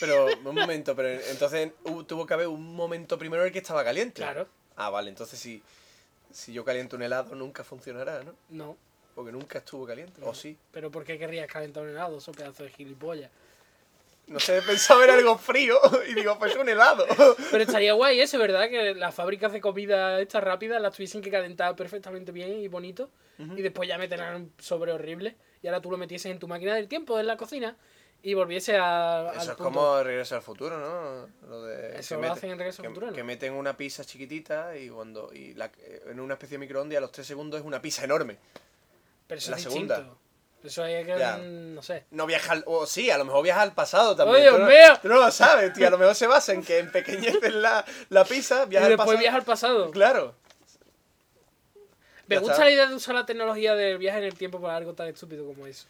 [0.02, 1.70] Pero, un momento, pero entonces
[2.08, 4.20] tuvo que haber un momento primero en el que estaba caliente.
[4.20, 4.48] Claro.
[4.74, 5.62] Ah, vale, entonces si,
[6.32, 8.34] si yo caliento un helado nunca funcionará, ¿no?
[8.50, 8.76] No.
[9.14, 10.20] Porque nunca estuvo caliente.
[10.24, 10.58] O sí.
[10.72, 12.18] Pero ¿por qué querrías calentar un helado?
[12.18, 13.30] Eso pedazo de gilipollas.
[14.26, 15.78] No sé, pensaba en algo frío
[16.08, 17.06] y digo, pues un helado.
[17.52, 18.68] Pero estaría guay eso, ¿verdad?
[18.68, 23.08] Que las fábricas de comida estas rápidas las tuviesen que calentar perfectamente bien y bonito.
[23.38, 25.36] Y después ya meterán un sobre horrible.
[25.62, 27.76] Y ahora tú lo metieses en tu máquina del tiempo en la cocina
[28.22, 29.64] y volviese a, al Eso es punto.
[29.64, 31.28] como Regreso al Futuro, ¿no?
[31.48, 33.12] Lo de, Eso lo hacen en Regreso al Futuro, ¿no?
[33.12, 35.70] que meten una pizza chiquitita y cuando y la-
[36.06, 38.38] en una especie de microondas y a los 3 segundos es una pizza enorme.
[39.26, 39.96] Pero eso la es segunda.
[39.96, 40.18] distinto.
[40.62, 41.18] Eso hay que...
[41.18, 41.38] Ya.
[41.38, 42.04] No sé.
[42.12, 42.62] No viaja al...
[42.68, 44.36] O sí, a lo mejor viaja al pasado también.
[44.38, 44.98] ¡Oh, Dios tú no, mío!
[45.02, 45.88] tú no lo sabes, tío.
[45.88, 49.06] A lo mejor se basa en que empequeñecen la, la pizza, Y viaja al después
[49.06, 49.18] pasado.
[49.20, 49.90] viaja al pasado.
[49.90, 50.34] Claro.
[52.28, 52.64] Me Ya gusta está.
[52.66, 55.44] la idea de usar la tecnología del viaje en el tiempo para algo tan estúpido
[55.44, 55.86] como eso.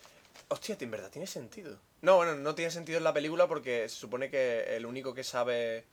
[0.49, 1.76] Hostia, en verdad tiene sentido.
[2.03, 5.22] No, bueno, no tiene sentido en la película porque se supone que el único que
[5.22, 5.84] sabe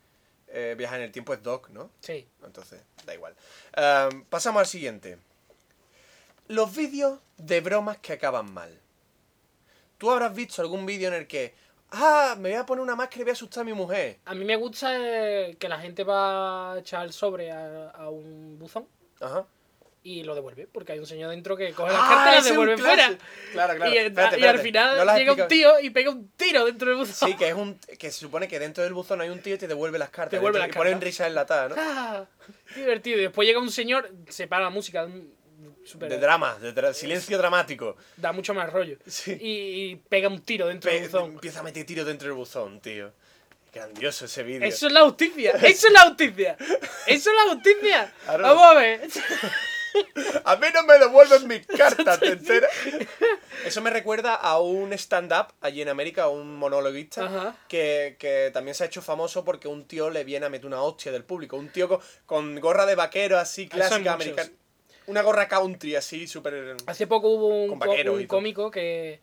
[0.48, 1.92] eh, viajar en el tiempo es Doc, ¿no?
[2.00, 2.28] Sí.
[2.44, 3.36] Entonces, da igual.
[3.76, 5.20] Am, pasamos al siguiente.
[6.48, 8.76] Los vídeos de bromas que acaban mal.
[10.00, 11.54] Tú habrás visto algún vídeo en el que,
[11.92, 14.18] ah, me voy a poner una máscara y voy a asustar a mi mujer.
[14.26, 18.10] A mí me gusta eh, que la gente va a echar el sobre a, a
[18.10, 18.88] un buzón
[19.20, 19.46] Ajá.
[20.02, 22.46] Y lo devuelve, porque hay un señor dentro que coge las Ah, cartas y las
[22.46, 23.18] devuelve fuera.
[23.52, 23.92] Claro, claro.
[23.94, 26.98] Y, Espérate, y al final No llega un tío y pega un tiro dentro del
[26.98, 27.30] buzón.
[27.30, 29.58] Sí, que es un que se supone que dentro del buzón hay un tío y
[29.58, 30.30] te devuelve las cartas.
[30.32, 31.06] Te devuelve dentro- las y ponen cartas.
[31.06, 31.76] risas enlatadas, ¿no?
[31.80, 32.26] Ah,
[32.74, 33.18] qué divertido.
[33.20, 35.34] Y después llega un señor, se para la música, un-
[35.86, 37.98] súper- De drama, de dra- silencio dramático.
[38.16, 38.98] da mucho más rollo.
[39.06, 39.32] Sí.
[39.40, 41.32] Y, y pega un tiro dentro Pe- del buzón.
[41.34, 43.12] empieza a meter tiros dentro del buzón, tío.
[43.74, 44.68] Grandioso ese vídeo.
[44.68, 45.52] Eso es la justicia.
[45.64, 46.58] Eso es la justicia.
[47.06, 48.14] Eso es la justicia.
[48.26, 49.02] Vamos a ver.
[50.44, 52.72] A mí no me devuelven mis cartas, ¿te enteras?
[53.66, 58.76] Eso me recuerda a un stand-up allí en América, a un monologuista, que, que también
[58.76, 61.58] se ha hecho famoso porque un tío le viene a meter una hostia del público.
[61.58, 64.50] Un tío con, con gorra de vaquero así, hay clásica americana.
[65.08, 66.78] Una gorra country así, súper...
[66.86, 67.72] Hace poco hubo un,
[68.10, 69.20] un cómico que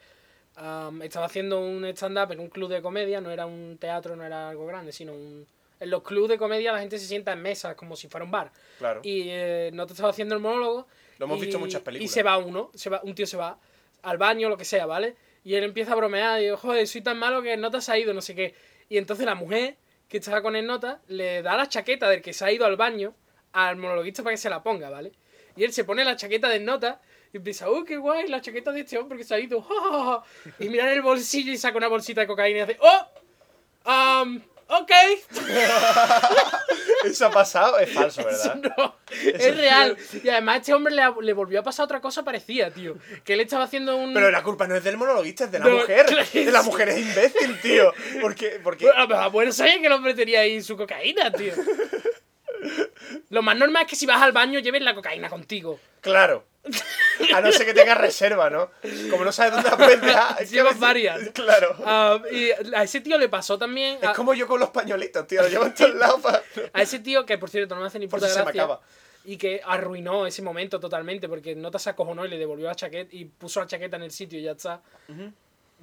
[1.03, 4.49] estaba haciendo un stand-up en un club de comedia, no era un teatro, no era
[4.49, 5.47] algo grande, sino un...
[5.79, 8.31] En los clubes de comedia la gente se sienta en mesas como si fuera un
[8.31, 8.51] bar.
[8.79, 9.01] Claro.
[9.05, 10.87] Y eh, no te estaba haciendo el monólogo.
[11.19, 12.11] Lo hemos y- visto en muchas películas.
[12.11, 13.59] Y se va uno, se va, un tío se va
[14.03, 15.17] al baño, lo que sea, ¿vale?
[15.45, 17.89] Y él empieza a bromear y digo, joder, soy tan malo que no te has
[17.97, 18.55] ido, no sé qué.
[18.89, 19.77] Y entonces la mujer,
[20.09, 22.77] que estaba con el nota, le da la chaqueta del que se ha ido al
[22.77, 23.15] baño
[23.53, 25.13] al monologuista para que se la ponga, ¿vale?
[25.57, 27.01] Y él se pone la chaqueta del nota
[27.33, 28.29] y empieza, ¡oh, qué guay!
[28.29, 29.67] La chaqueta de este hombre que se ha ido.
[30.61, 34.23] Y mira en el bolsillo y saca una bolsita de cocaína y hace, ¡oh!
[34.23, 34.91] Um, ok.
[37.05, 38.73] Eso ha pasado, es falso, Eso ¿verdad?
[38.77, 39.97] no, es real.
[40.23, 42.97] Y además a este hombre le, volvió a pasar otra cosa parecida, tío.
[43.25, 44.13] Que él estaba haciendo un...
[44.15, 46.07] Pero la culpa no es del monologuista, es de la No, mujer.
[46.07, 47.93] claro, De la mujer es imbécil, tío.
[48.21, 51.53] Porque, porque Bueno, bueno sabía que el hombre tenía ahí su cocaína, tío.
[53.31, 55.79] Lo más normal es que si vas al baño lleves la cocaína contigo.
[56.01, 56.45] claro.
[57.35, 58.71] A no ser que tengas reserva, ¿no?
[59.11, 60.43] Como no sabes dónde la puedes dejar.
[60.43, 61.29] es que a Llevas varias.
[61.31, 61.77] Claro.
[61.85, 63.99] Ah, y a ese tío le pasó también.
[64.03, 65.43] Es A, como yo con los pañuelitos, tío.
[65.43, 66.43] Lo llevo en todos lados para...
[66.73, 68.63] a ese tío, que por cierto no me hace ni Por si se me gracia.
[68.63, 68.81] acaba.
[69.25, 73.15] Y que arruinó ese momento totalmente porque Nota se acojonó y le devolvió la chaqueta
[73.15, 74.81] y puso la chaqueta en el sitio y ya está.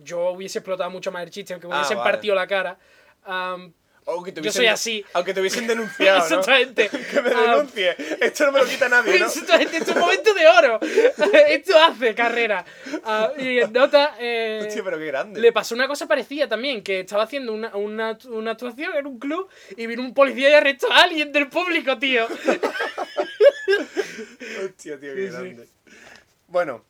[0.03, 2.11] Yo hubiese explotado mucho más el chiste, aunque me Ah, hubiesen vale.
[2.11, 2.77] partido la cara.
[3.25, 3.73] Am,
[4.05, 5.05] Aunque te Yo hubiesen- soy así.
[5.13, 6.23] Aunque te hubiesen denunciado, ¿no?
[6.39, 6.89] Exactamente.
[7.11, 7.95] Que me Ah, denuncie.
[8.19, 9.25] Esto no me lo quita nadie, ¿no?
[9.27, 10.79] Exactamente, es un momento de oro.
[11.47, 12.65] Esto hace carrera.
[13.05, 14.15] Ah, y en Nota.
[14.19, 15.39] eh, Hostia, pero qué grande.
[15.39, 19.19] Le pasó una cosa parecida también, que estaba haciendo una, una, una actuación en un
[19.19, 19.47] club
[19.77, 22.27] y vino un policía y arrestó a alguien del público, tío.
[24.65, 25.31] Hostia, tío, Sí, qué sí.
[25.33, 25.67] grande.
[26.47, 26.83] Bueno,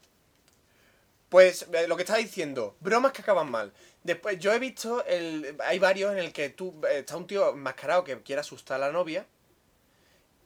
[1.29, 3.71] pues eh, lo que estaba diciendo, bromas que acaban mal.
[4.03, 7.51] Después, yo he visto, el, hay varios en el que tú, eh, está un tío
[7.51, 9.25] enmascarado que quiere asustar a la novia.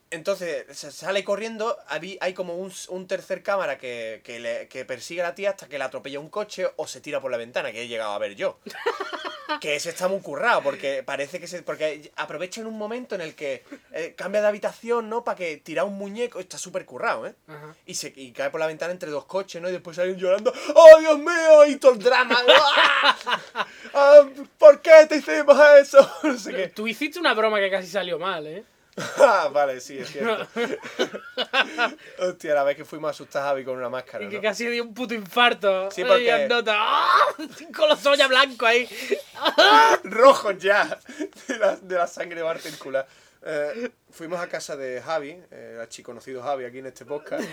[0.10, 5.22] Entonces se sale corriendo, hay como un, un tercer cámara que, que, le- que persigue
[5.22, 7.74] a la tía hasta que la atropella un coche o se tira por la ventana,
[7.74, 8.60] que he llegado a ver yo.
[9.62, 11.62] que ese está muy currado, porque parece que se.
[11.62, 15.24] Porque aprovechan un momento en el que eh, cambia de habitación, ¿no?
[15.24, 16.40] Para que tira un muñeco.
[16.40, 17.36] Está súper currado, ¿eh?
[17.48, 17.76] Ajá.
[17.86, 19.70] Y, se, y cae por la ventana entre dos coches, ¿no?
[19.70, 20.54] Y después salen llorando.
[20.76, 21.66] ¡Oh, Dios mío!
[21.68, 22.38] Y todo el drama.
[22.48, 23.68] ¡Ah!
[23.94, 24.28] Ah,
[24.58, 25.98] ¿Por qué te hicimos eso?
[26.24, 26.68] No sé qué.
[26.70, 28.64] Tú hiciste una broma que casi salió mal, ¿eh?
[29.20, 30.48] Ah, vale, sí, es cierto.
[32.20, 34.42] Hostia, la vez que fuimos a asustar a Javi con una máscara, Y que ¿no?
[34.42, 35.90] casi dio un puto infarto.
[35.92, 36.74] Sí, porque- Nota.
[36.78, 37.08] ¡ah!
[37.76, 38.90] Con los ojos ya blancos ahí.
[40.04, 40.98] rojos ya
[41.48, 43.06] de la, de la sangre bartícula.
[43.44, 47.48] Eh, fuimos a casa de Javi, eh, el conocido Javi aquí en este podcast.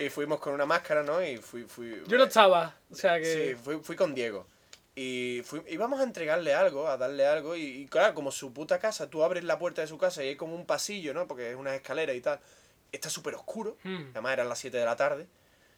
[0.00, 1.22] y fuimos con una máscara, ¿no?
[1.24, 2.74] Y fui, fui Yo no estaba.
[2.90, 3.54] O sea que.
[3.54, 4.46] Sí, fui, fui con Diego.
[4.94, 7.56] Y fui- íbamos a entregarle algo, a darle algo.
[7.56, 10.28] Y, y claro, como su puta casa, tú abres la puerta de su casa y
[10.28, 11.26] hay como un pasillo, ¿no?
[11.26, 12.40] Porque es una escalera y tal.
[12.92, 13.78] Está súper oscuro.
[13.84, 14.10] Hmm.
[14.12, 15.26] Además eran las 7 de la tarde.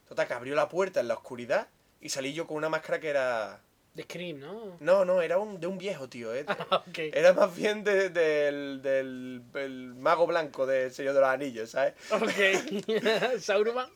[0.09, 1.69] Total, que abrió la puerta en la oscuridad
[2.01, 3.61] y salí yo con una máscara que era...
[3.95, 4.77] De Scream, ¿no?
[4.81, 6.35] No, no, era un, de un viejo, tío.
[6.35, 6.45] ¿eh?
[6.73, 6.99] ok.
[7.13, 11.95] Era más bien de- del, del, del mago blanco del Señor de los Anillos, ¿sabes?
[12.11, 13.39] Ok.
[13.39, 13.89] Sauruman.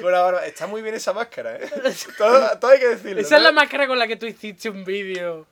[0.00, 0.46] Con la barba.
[0.46, 1.70] Está muy bien esa máscara, ¿eh?
[2.18, 3.20] Todo, todo hay que decirlo.
[3.20, 5.46] Esa es la máscara con la que tú hiciste un vídeo.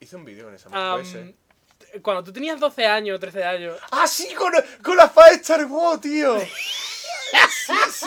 [0.00, 1.28] Hice un vídeo con esa máscara.
[2.02, 3.78] cuando tú tenías 12 años, 13 años.
[3.90, 4.34] ¡Ah, sí!
[4.34, 4.52] Con,
[4.82, 6.38] con la faz de Star Wars, tío.
[7.66, 8.06] Sí, sí.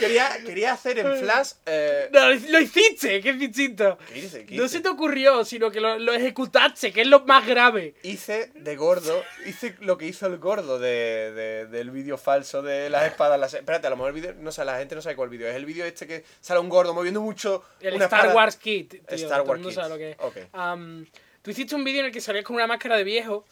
[0.00, 1.50] Quería, quería hacer en Flash.
[1.66, 3.98] eh, No, lo hiciste, que es distinto.
[4.12, 4.44] ¿Qué hice?
[4.46, 4.76] ¿Qué No hice?
[4.78, 7.94] se te ocurrió, sino que lo, lo ejecutaste, que es lo más grave.
[8.02, 12.90] Hice de gordo, hice lo que hizo el gordo de, de- del vídeo falso de
[12.90, 13.38] las espadas.
[13.38, 15.48] Las, espérate, a lo mejor el vídeo, no sé, la gente no sabe cuál vídeo
[15.48, 15.54] es.
[15.54, 17.64] El vídeo este que sale un gordo moviendo mucho.
[17.80, 18.34] El una Star espada.
[18.34, 19.00] Wars Kit, tío.
[19.08, 19.72] Star Wars Kit.
[19.72, 20.16] sabe lo que es.
[20.20, 20.36] Ok.
[20.52, 21.06] Am,
[21.42, 23.44] tú hiciste un vídeo en el que salías con una máscara de viejo,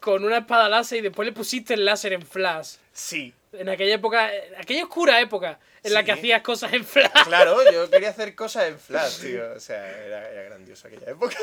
[0.00, 2.74] con una espada láser y después le pusiste el láser en flash.
[2.92, 3.32] Sí.
[3.58, 7.10] En aquella época, aquella oscura época en la que hacías cosas en flash.
[7.26, 9.52] Claro, yo quería hacer cosas en Flash, tío.
[9.54, 11.36] O sea, era, era grandioso aquella época.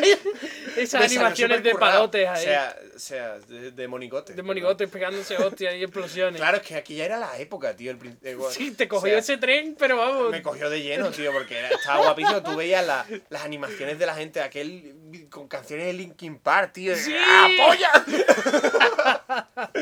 [0.76, 2.42] Esas animaciones de palotes ahí.
[2.42, 4.34] O sea, o sea de, de monigote.
[4.34, 6.40] de monigotes pegándose hostias y explosiones.
[6.40, 7.92] Claro, es que aquella era la época, tío.
[7.92, 10.30] El, eh, Sí, te o cogió sea, ese tren, pero vamos.
[10.30, 12.42] Me cogió de lleno, tío, porque era- estaba guapísimo.
[12.42, 14.96] Tú veías la- las animaciones de la gente, aquel
[15.30, 16.96] con canciones de Linkin Park, tío.
[16.96, 17.14] ¡Sí!
[17.16, 19.66] ¡Ah, polla!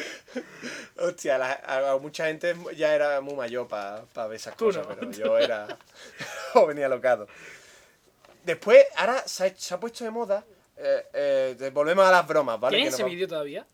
[0.98, 4.94] Hostia, la- a, a mucha gente ya era muy mayor para ver esas cosas, no.
[4.94, 5.66] pero yo era
[6.52, 7.26] joven y alocado.
[8.44, 10.44] Después, ahora se ha, se ha puesto de moda.
[10.76, 11.06] eh,
[11.60, 12.76] eh, volvemos a las bromas, ¿vale?
[12.78, 13.66] ¿Tienes ese vídeo todavía?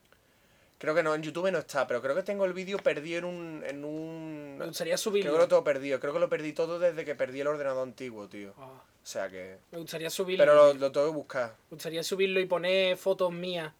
[0.79, 3.25] Creo que no, en YouTube no está, pero creo que tengo el vídeo perdido en
[3.25, 3.64] un.
[3.66, 4.57] En un...
[4.59, 5.33] Me gustaría Creo subirlo.
[5.33, 6.01] que lo tengo perdido.
[6.01, 8.53] Creo que lo perdí todo desde que perdí el ordenador antiguo, tío.
[8.59, 9.59] Ah, O sea que.
[9.70, 10.43] me gustaría subirlo.
[10.45, 11.51] Pero lo, lo tengo que buscar.
[11.70, 13.72] Me gustaría subirlo y poner fotos mías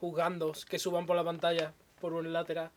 [0.00, 2.70] jugando que suban por la pantalla por un lateral.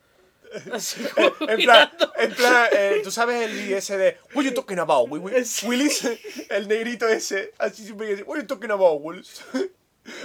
[0.72, 4.80] Así como En plan, en plan eh, tú sabes el ese de What you talking
[4.80, 5.10] about,
[5.46, 5.68] Sí.
[5.68, 6.04] Willis?
[6.50, 9.44] El negrito ese, así siempre que dice What you talking about, Willis?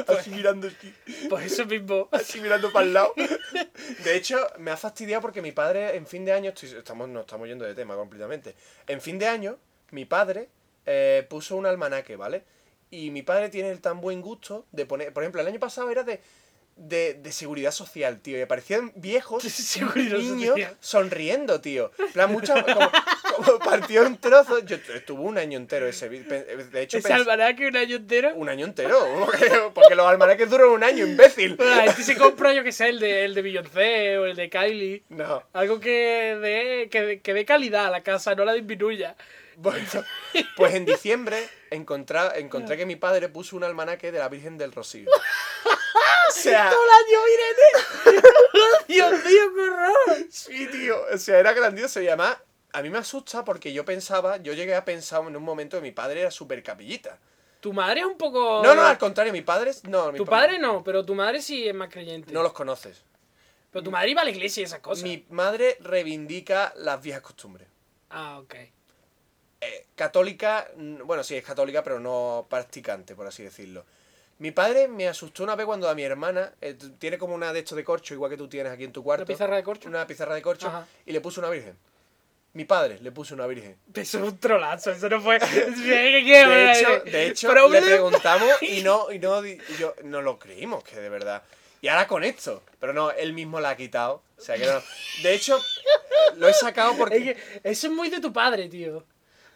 [0.08, 0.92] Así mirando así,
[1.28, 2.08] Pues eso mismo.
[2.10, 3.14] así mirando para el lado.
[4.02, 7.20] De hecho, me ha fastidiado porque mi padre en fin de año, estoy- estamos, nos
[7.20, 8.56] estamos yendo de tema completamente.
[8.88, 9.56] En fin de año,
[9.92, 10.48] mi padre
[10.84, 12.42] eh, puso un almanaque, ¿vale?
[12.90, 15.12] Y mi padre tiene el tan buen gusto de poner.
[15.12, 16.20] Por ejemplo, el año pasado era de.
[16.80, 18.38] De, de seguridad social, tío.
[18.38, 19.42] Y aparecían viejos
[19.94, 20.76] De niños social.
[20.80, 21.90] sonriendo, tío.
[22.12, 22.62] Plan, muchas.
[22.62, 22.90] Como,
[23.36, 24.64] como partido en trozos.
[24.64, 26.08] Yo estuve un año entero ese.
[26.08, 28.32] De hecho, Ese almanaque un año entero.
[28.36, 28.96] un año entero.
[29.74, 31.56] Porque, los almanaques duran un año, imbécil.
[31.56, 34.48] Bueno, gente se compra, yo que sé, el de, el de Beyoncé o el de
[34.48, 35.02] Kylie.
[35.08, 35.42] No.
[35.52, 39.16] Algo que dé que, que dé calidad a la casa, no la disminuya.
[39.56, 39.84] Bueno,
[40.56, 41.36] pues en diciembre
[41.72, 45.10] encontré, encontré que mi padre puso un almanaque de la Virgen del Rocío.
[46.28, 47.20] O sea, ¡Todo el año,
[48.14, 48.28] Irene!
[48.88, 50.26] ¡Dios mío, qué horror!
[50.30, 50.96] sí, tío.
[51.12, 52.00] O sea, era grandioso.
[52.00, 52.36] Y además,
[52.72, 55.82] a mí me asusta porque yo pensaba, yo llegué a pensar en un momento que
[55.82, 57.18] mi padre era súper capillita.
[57.60, 58.62] Tu madre es un poco.
[58.62, 61.42] No, no, al contrario, mi padre No, mi Tu pa- padre no, pero tu madre
[61.42, 62.32] sí es más creyente.
[62.32, 63.02] No los conoces.
[63.72, 65.02] Pero tu madre iba a la iglesia y esas cosas.
[65.02, 67.66] Mi madre reivindica las viejas costumbres.
[68.10, 68.54] Ah, ok.
[69.60, 70.68] eh, católica,
[71.04, 73.84] bueno, sí, es católica, pero no practicante, por así decirlo.
[74.38, 77.58] Mi padre me asustó una vez cuando a mi hermana, eh, tiene como una de
[77.60, 79.24] estos de corcho, igual que tú tienes aquí en tu cuarto.
[79.24, 79.88] ¿Una pizarra de corcho?
[79.88, 80.86] Una pizarra de corcho, Ajá.
[81.04, 81.76] y le puso una virgen.
[82.52, 83.76] Mi padre le puso una virgen.
[83.94, 85.38] Eso es un trolazo, eso no fue.
[85.40, 90.84] De hecho, de hecho le preguntamos y no, y no, y yo, no lo creímos,
[90.84, 91.42] que de verdad.
[91.80, 94.22] Y ahora con esto, pero no, él mismo la ha quitado.
[94.36, 94.80] O sea que no.
[95.22, 95.60] De hecho,
[96.36, 97.16] lo he sacado porque.
[97.16, 99.04] Es que eso es muy de tu padre, tío.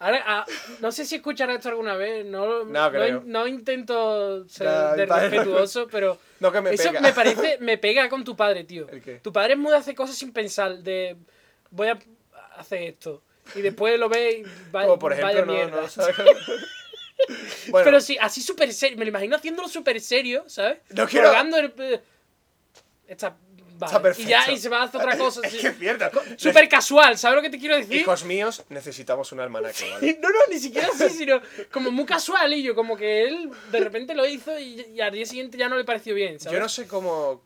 [0.03, 0.45] Ahora, ah,
[0.81, 6.51] no sé si escucharás esto alguna vez, no, No intento ser de respetuoso, pero No
[6.51, 7.01] que me eso pega.
[7.01, 8.89] me parece, me pega con tu padre, tío.
[8.89, 9.21] ¿El qué?
[9.21, 11.17] Tu padre es muy de hacer cosas sin pensar, de
[11.71, 11.99] voy a
[12.57, 13.23] hacer esto.
[13.55, 15.83] Y después lo ve y va- Como por vaya ejemplo, no, mierda.
[17.69, 20.79] bueno, Pero sí, así súper serio, me lo imagino haciéndolo súper serio, ¿sabes?
[20.91, 21.59] No quiero- Colgando
[23.87, 24.03] eh, Está, vale.
[24.15, 24.29] perfecto.
[24.29, 25.41] Y ya, y se va a hacer otra cosa.
[25.45, 26.11] es que cierto.
[26.37, 27.97] Súper casual, ¿sabes lo que te quiero decir?
[27.97, 30.19] Hijos míos, necesitamos un almanaque, ¿vale?
[30.23, 33.81] No, no, ni siquiera así, sino como muy casual y yo, como que él de
[33.81, 36.57] repente lo hizo y, y al día siguiente ya no le pareció bien, ¿sabes?
[36.57, 37.45] Yo no sé cómo.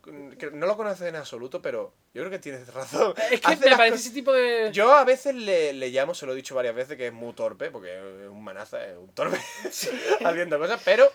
[0.52, 3.14] No lo conoces en absoluto, pero yo creo que tienes razón.
[3.30, 4.70] Es que Hace me parece ese tipo de...
[4.72, 7.32] Yo a veces le, le llamo, se lo he dicho varias veces, que es muy
[7.34, 9.38] torpe, porque es un manaza, es un torpe
[10.24, 11.12] haciendo cosas, pero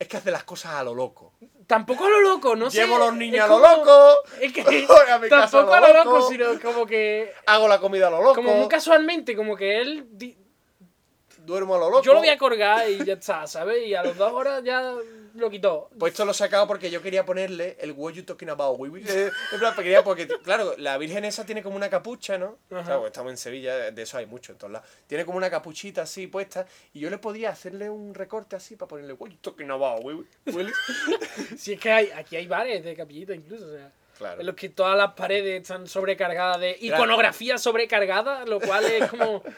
[0.00, 1.34] es que hace las cosas a lo loco.
[1.68, 2.78] Tampoco a lo loco, no sé.
[2.78, 4.60] Llevo los niños a lo como- loco, Es que
[5.12, 6.28] a mi tampoco a a lo lo loco, loco.
[6.30, 7.32] sino como que...
[7.46, 10.08] hago la comida a lo loco, Como muy casualmente, como que él...
[11.38, 12.02] duermo a lo loco.
[12.02, 13.86] Yo lo voy a colgar y ya está, ¿sabes?
[13.86, 14.92] Y a las dos horas ya
[15.40, 15.90] lo quitó.
[15.98, 18.88] Pues esto lo he sacado porque yo quería ponerle el what you talking about, we-
[18.88, 22.58] we- eh, En plan, quería porque, claro, la Virgen esa tiene como una capucha, ¿no?
[22.68, 24.88] Claro, estamos en Sevilla, de eso hay mucho en todos lados.
[25.06, 28.88] Tiene como una capuchita así puesta y yo le podía hacerle un recorte así para
[28.88, 30.24] ponerle what you talking about, we-.
[31.58, 33.90] Si es que hay, aquí hay bares de capillita incluso, o sea...
[34.18, 34.40] Claro.
[34.42, 39.42] En los que todas las paredes están sobrecargadas de iconografía sobrecargada, lo cual es como...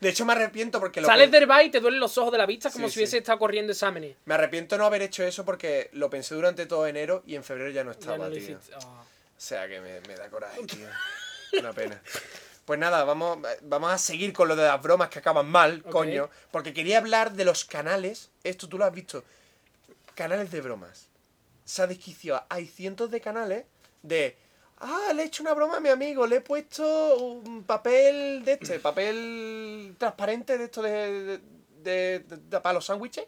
[0.00, 2.38] De hecho, me arrepiento porque lo Sales del bar y te duelen los ojos de
[2.38, 3.16] la vista como Sí, si hubiese sí.
[3.18, 4.16] estado corriendo exámenes.
[4.26, 7.70] Me arrepiento no haber hecho eso porque lo pensé durante todo enero y en febrero
[7.70, 8.58] ya no Ya estaba, no tío.
[8.82, 9.02] Ah.
[9.36, 10.86] O sea que me, me da coraje, tío.
[11.60, 12.00] Una pena.
[12.64, 16.28] Pues nada, vamos, vamos a seguir con lo de las bromas que acaban mal, coño.
[16.50, 18.30] Porque quería hablar de los canales.
[18.44, 19.24] Esto tú lo has visto.
[20.14, 21.06] Canales de bromas.
[21.64, 22.44] Se ha desquiciado.
[22.48, 23.64] Hay cientos de canales
[24.02, 24.36] de.
[24.78, 26.26] Ah, le he hecho una broma a mi amigo.
[26.26, 31.38] Le he puesto un papel de este, papel transparente de esto de,
[31.82, 33.24] de, de- de- para los sándwiches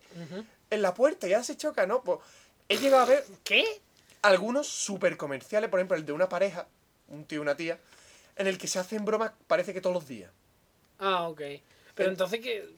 [0.71, 1.27] en la puerta.
[1.27, 2.03] Ya se choca, ¿no?
[2.03, 2.19] Pues
[2.69, 3.65] he llegado a ver ¿Qué?
[4.23, 6.67] algunos súper comerciales, por ejemplo, el de una pareja,
[7.09, 7.79] un tío y una tía,
[8.37, 10.31] en el que se hacen bromas, parece que todos los días.
[10.99, 11.41] Ah, ok.
[11.95, 12.75] Pero Eh, entonces que...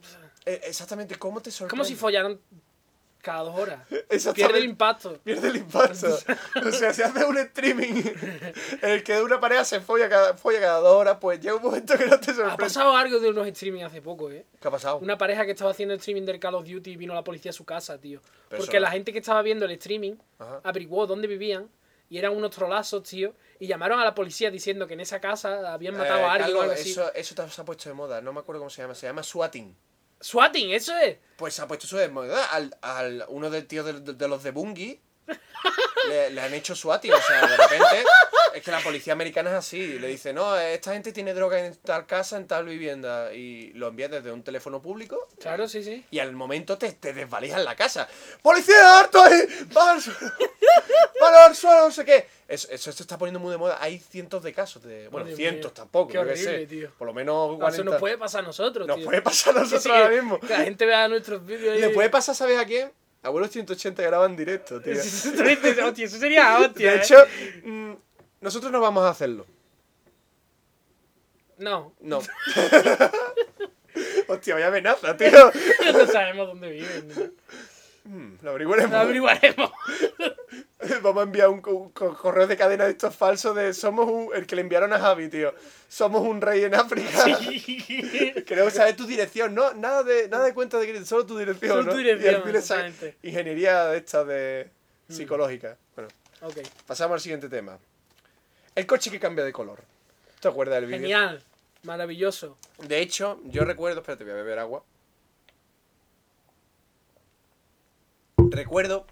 [0.46, 1.70] Eh, exactamente, ¿cómo te sorprende?
[1.70, 2.38] como si follaran
[3.22, 3.80] cada dos horas.
[4.34, 5.18] Pierde el impacto.
[5.24, 6.06] Pierde el impacto.
[6.66, 8.02] o sea, si haces un streaming
[8.82, 11.54] en el que de una pareja se folla cada, folla cada dos horas, pues llega
[11.56, 12.56] un momento que no te Ha sorprende.
[12.56, 14.46] pasado algo de unos streaming hace poco, ¿eh?
[14.60, 14.98] ¿Qué ha pasado?
[14.98, 17.50] Una pareja que estaba haciendo el streaming del Call of Duty y vino la policía
[17.50, 18.20] a su casa, tío.
[18.48, 20.60] Pero Porque eso- la gente que estaba viendo el streaming Ajá.
[20.64, 21.68] averiguó dónde vivían
[22.08, 23.34] y eran unos trolazos, tío.
[23.58, 26.56] Y llamaron a la policía diciendo que en esa casa habían matado Eh, a alguien
[26.56, 26.90] o algo así.
[26.92, 29.22] eso, eso se ha puesto de moda, no me acuerdo cómo se llama, se llama
[29.22, 29.76] swatting.
[30.20, 31.16] Swatting, eso es.
[31.36, 32.44] Pues ha puesto eso de moda.
[32.46, 35.00] Al, al uno del tío de, de- de los de Bungie
[36.08, 37.12] le, le han hecho swatting.
[37.12, 38.04] O sea, de repente
[38.54, 39.98] es que la policía americana es así.
[39.98, 43.32] Le dice, no, esta gente tiene droga en tal casa, en tal vivienda.
[43.32, 45.28] Y lo envía desde un teléfono público.
[45.40, 46.04] Claro, sí, sí.
[46.10, 48.08] Y al momento te, te desvalijan la casa.
[48.42, 49.40] ¡Policía, harto ahí!
[49.76, 50.18] ¡Va al suelo!
[51.22, 51.84] ¡Va al suelo!
[51.86, 52.26] No sé qué.
[52.48, 53.78] Eso, eso se está poniendo muy de moda.
[53.80, 55.08] Hay cientos de casos de.
[55.08, 55.74] Bueno, Dios cientos mío.
[55.74, 56.10] tampoco.
[56.12, 56.66] Qué horrible, sé.
[56.66, 56.90] tío.
[56.98, 57.74] Por lo menos No, 40.
[57.76, 59.04] Eso nos puede pasar a nosotros, Nos tío.
[59.06, 60.40] puede pasar a sí, nosotros ahora mismo.
[60.40, 61.80] Que la gente vea nuestros vídeos ahí.
[61.80, 62.90] Le puede pasar, ¿sabes a quién?
[63.22, 64.94] Abuelos 180 graban directo, tío.
[65.84, 66.92] Hostia, eso sería hostia.
[66.92, 67.00] De ¿eh?
[67.02, 67.16] hecho,
[67.64, 67.92] mm,
[68.40, 69.46] nosotros no vamos a hacerlo.
[71.58, 71.92] No.
[72.00, 72.18] No.
[74.28, 75.30] Hostia, vaya amenaza, tío.
[75.92, 77.34] no sabemos dónde viven.
[78.04, 78.90] Mm, lo averiguaremos.
[78.92, 79.70] Lo averiguaremos.
[81.02, 84.30] Vamos a enviar un, co- co- correo de cadena de estos falsos de somos un,
[84.34, 85.54] el que le enviaron a Javi, tío.
[85.88, 87.10] Somos un rey en África.
[88.46, 91.70] Queremos saber tu dirección, no, nada de, nada de cuenta de que solo tu dirección,
[91.70, 91.92] Solo ¿no?
[91.92, 92.86] tu dirección, Y esa
[93.22, 94.70] ingeniería esta de
[95.08, 95.76] psicológica.
[95.94, 96.08] Bueno,
[96.40, 96.56] ok.
[96.86, 97.78] pasamos al siguiente tema.
[98.80, 99.82] El coche que cambia de color.
[100.40, 101.00] ¿Te acuerdas del vídeo?
[101.00, 101.42] Genial.
[101.82, 102.56] Maravilloso.
[102.78, 104.82] De hecho, yo recuerdo, espérate, voy a beber agua.
[108.38, 109.06] Recuerdo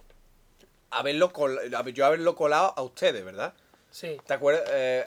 [0.91, 1.61] haberlo col-
[1.93, 3.53] yo haberlo colado a ustedes, ¿verdad?
[3.91, 4.19] Sí.
[4.27, 4.65] ¿Te acuerdas?
[4.73, 5.05] Eh,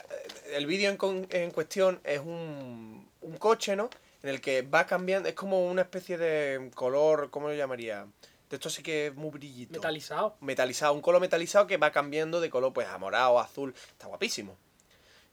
[0.54, 3.90] el vídeo en, con- en cuestión es un, un coche, ¿no?
[4.22, 8.06] En el que va cambiando, es como una especie de color, ¿cómo lo llamaría?
[8.52, 9.72] De esto sí que es muy brillito.
[9.72, 10.36] Metalizado.
[10.42, 13.74] Metalizado, un color metalizado que va cambiando de color, pues a morado, azul.
[13.74, 14.58] Está guapísimo.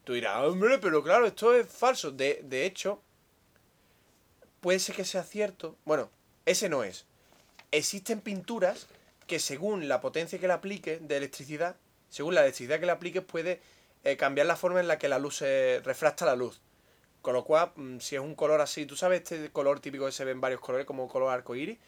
[0.04, 2.12] Tú dirás, hombre, pero claro, esto es falso.
[2.12, 3.02] De, de hecho,
[4.60, 5.76] puede ser que sea cierto.
[5.84, 6.10] Bueno,
[6.46, 7.06] ese no es.
[7.72, 8.86] Existen pinturas
[9.26, 11.74] que según la potencia que le aplique de electricidad,
[12.10, 13.60] según la electricidad que le apliques, puede
[14.04, 16.60] eh, cambiar la forma en la que la luz se refracta la luz.
[17.20, 20.12] Con lo cual, mm, si es un color así, tú sabes este color típico que
[20.12, 21.78] se ve en varios colores, como color arcoíris,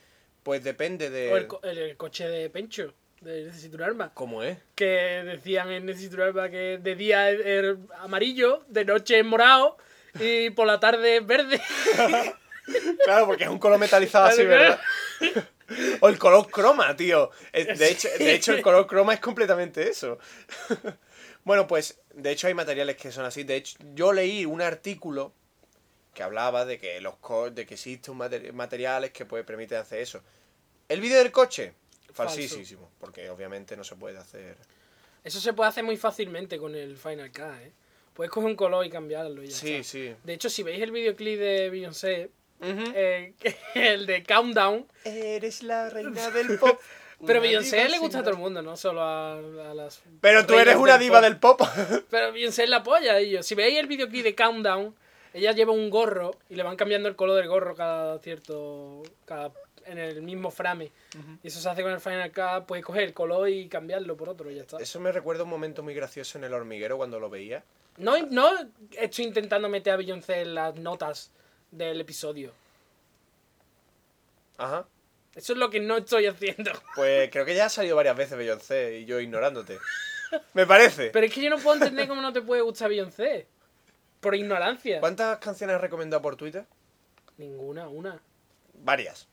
[0.43, 1.33] pues depende de.
[1.33, 2.95] O el, co- el- el coche de Pencho.
[3.21, 4.11] De Necesito un arma.
[4.15, 4.57] ¿Cómo es?
[4.75, 9.25] Que decían en Necesito un arma que de día es es amarillo, de noche es
[9.27, 9.77] morado
[10.19, 11.61] y por la tarde es verde.
[13.05, 14.79] Claro, porque es un color metalizado así, ¿verdad?
[16.01, 17.31] O el color croma, tío.
[17.53, 20.19] Eh, De hecho, de hecho, el color croma es completamente eso.
[21.43, 23.45] Bueno, pues, de hecho hay materiales que son así.
[23.45, 25.33] De hecho, yo leí un artículo
[26.15, 30.01] que hablaba de que los co- de que existen mate- materiales que pues, permiten hacer
[30.01, 30.21] eso.
[30.89, 31.73] El vídeo del coche,
[32.13, 32.35] Falso.
[32.37, 34.57] falsísimo, porque obviamente no se puede hacer.
[35.23, 37.73] Eso se puede hacer muy fácilmente con el Final Cut, ¿eh?
[38.15, 39.89] Puedes coger un color y cambiarlo y ya Sí, está.
[39.91, 40.15] sí.
[40.25, 42.31] De hecho, si veis el videoclip de Beyoncé,
[42.61, 43.35] eh,
[43.75, 46.79] el de Countdown, Eres la reina del pop.
[47.27, 50.03] pero una Beyoncé le gusta a todo el mundo, no solo a, a las...
[50.21, 51.23] Pero tú eres una diva pop.
[51.23, 51.63] del pop.
[52.11, 53.47] Pero Beyoncé es la polla, ellos.
[53.47, 54.95] Si veis el videoclip de Countdown,
[55.35, 59.03] ella lleva un gorro y le van cambiando el color del gorro cada cierto...
[59.25, 59.53] Cada,
[59.87, 60.91] en el mismo frame.
[61.43, 64.29] Y eso se hace con el Final Cut, puedes coger el color y cambiarlo por
[64.29, 64.79] otro y ya está.
[64.79, 67.65] Eso me recuerda un momento muy gracioso en el hormiguero cuando lo veía.
[67.97, 68.51] No, no
[68.99, 71.33] estoy intentando meter a Beyoncé en las notas
[71.71, 72.53] del episodio.
[74.59, 74.87] Ajá.
[75.35, 76.73] Eso es lo que no estoy haciendo.
[76.95, 79.79] Pues creo que ya ha salido varias veces Beyoncé y yo ignorándote.
[80.55, 81.11] Me parece.
[81.11, 83.47] Pero es que yo no puedo entender cómo no te puede gustar Beyoncé.
[84.21, 85.01] Por ignorancia.
[85.01, 86.65] ¿Cuántas canciones has recomendado por Twitter?
[87.39, 88.21] Ninguna, una.
[88.75, 89.27] Varias.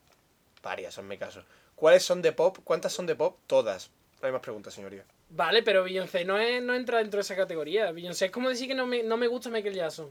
[0.62, 1.42] Varias, en mi caso.
[1.74, 2.58] ¿Cuáles son de pop?
[2.64, 3.38] ¿Cuántas son de pop?
[3.46, 3.90] Todas.
[4.20, 5.04] No hay más preguntas, señoría.
[5.30, 7.92] Vale, pero Beyoncé no, es, no entra dentro de esa categoría.
[7.92, 10.10] Beyoncé es como decir que no me, no me gusta Michael Jackson.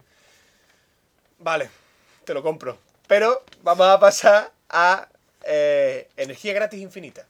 [1.39, 1.69] Vale,
[2.23, 2.77] te lo compro.
[3.07, 5.09] Pero vamos a pasar a
[5.43, 7.25] eh, energía gratis infinita.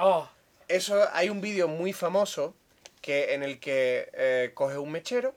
[0.00, 0.28] Oh,
[0.68, 2.54] Eso hay un vídeo muy famoso
[3.00, 5.34] que en el que eh, coge un mechero,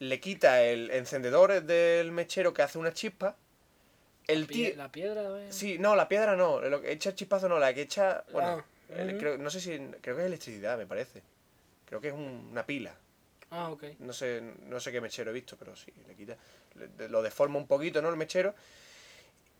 [0.00, 3.36] le quita el encendedor del mechero que hace una chispa.
[4.26, 5.22] El pie- tío, la piedra.
[5.40, 5.46] eh.
[5.52, 6.60] Sí, no, la piedra no.
[6.60, 8.24] Lo que echa el chispazo no, la que echa.
[8.32, 9.18] Bueno, Ah, el- ujú.
[9.18, 9.76] creo, no sé si.
[10.00, 11.22] Creo que es electricidad, me parece.
[11.86, 12.94] Creo que es un- una pila.
[13.50, 13.84] Ah, ok.
[14.00, 16.36] No sé, no sé qué mechero he visto, pero sí, le quita.
[16.98, 18.08] le- lo deforma un poquito, ¿no?
[18.10, 18.54] El mechero.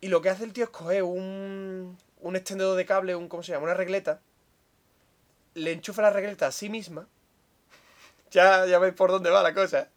[0.01, 1.97] Y lo que hace el tío es coger un.
[2.21, 3.29] Un extendedor de cable, un.
[3.29, 3.65] ¿Cómo se llama?
[3.65, 4.21] Una regleta.
[5.55, 7.09] Le enchufa la regleta a sí misma.
[8.31, 9.89] Ya, ya veis por dónde va la cosa.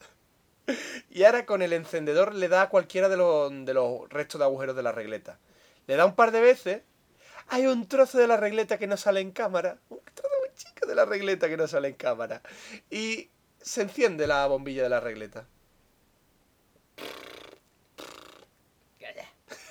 [1.12, 4.46] Y ahora con el encendedor le da a cualquiera de los, de los restos de
[4.46, 5.38] agujeros de la regleta.
[5.88, 6.84] Le da un par de veces.
[7.50, 9.78] Hay un trozo de la regleta que no sale en cámara.
[9.90, 12.42] Un trozo muy chico de la regleta que no sale en cámara.
[12.90, 15.46] Y se enciende la bombilla de la regleta.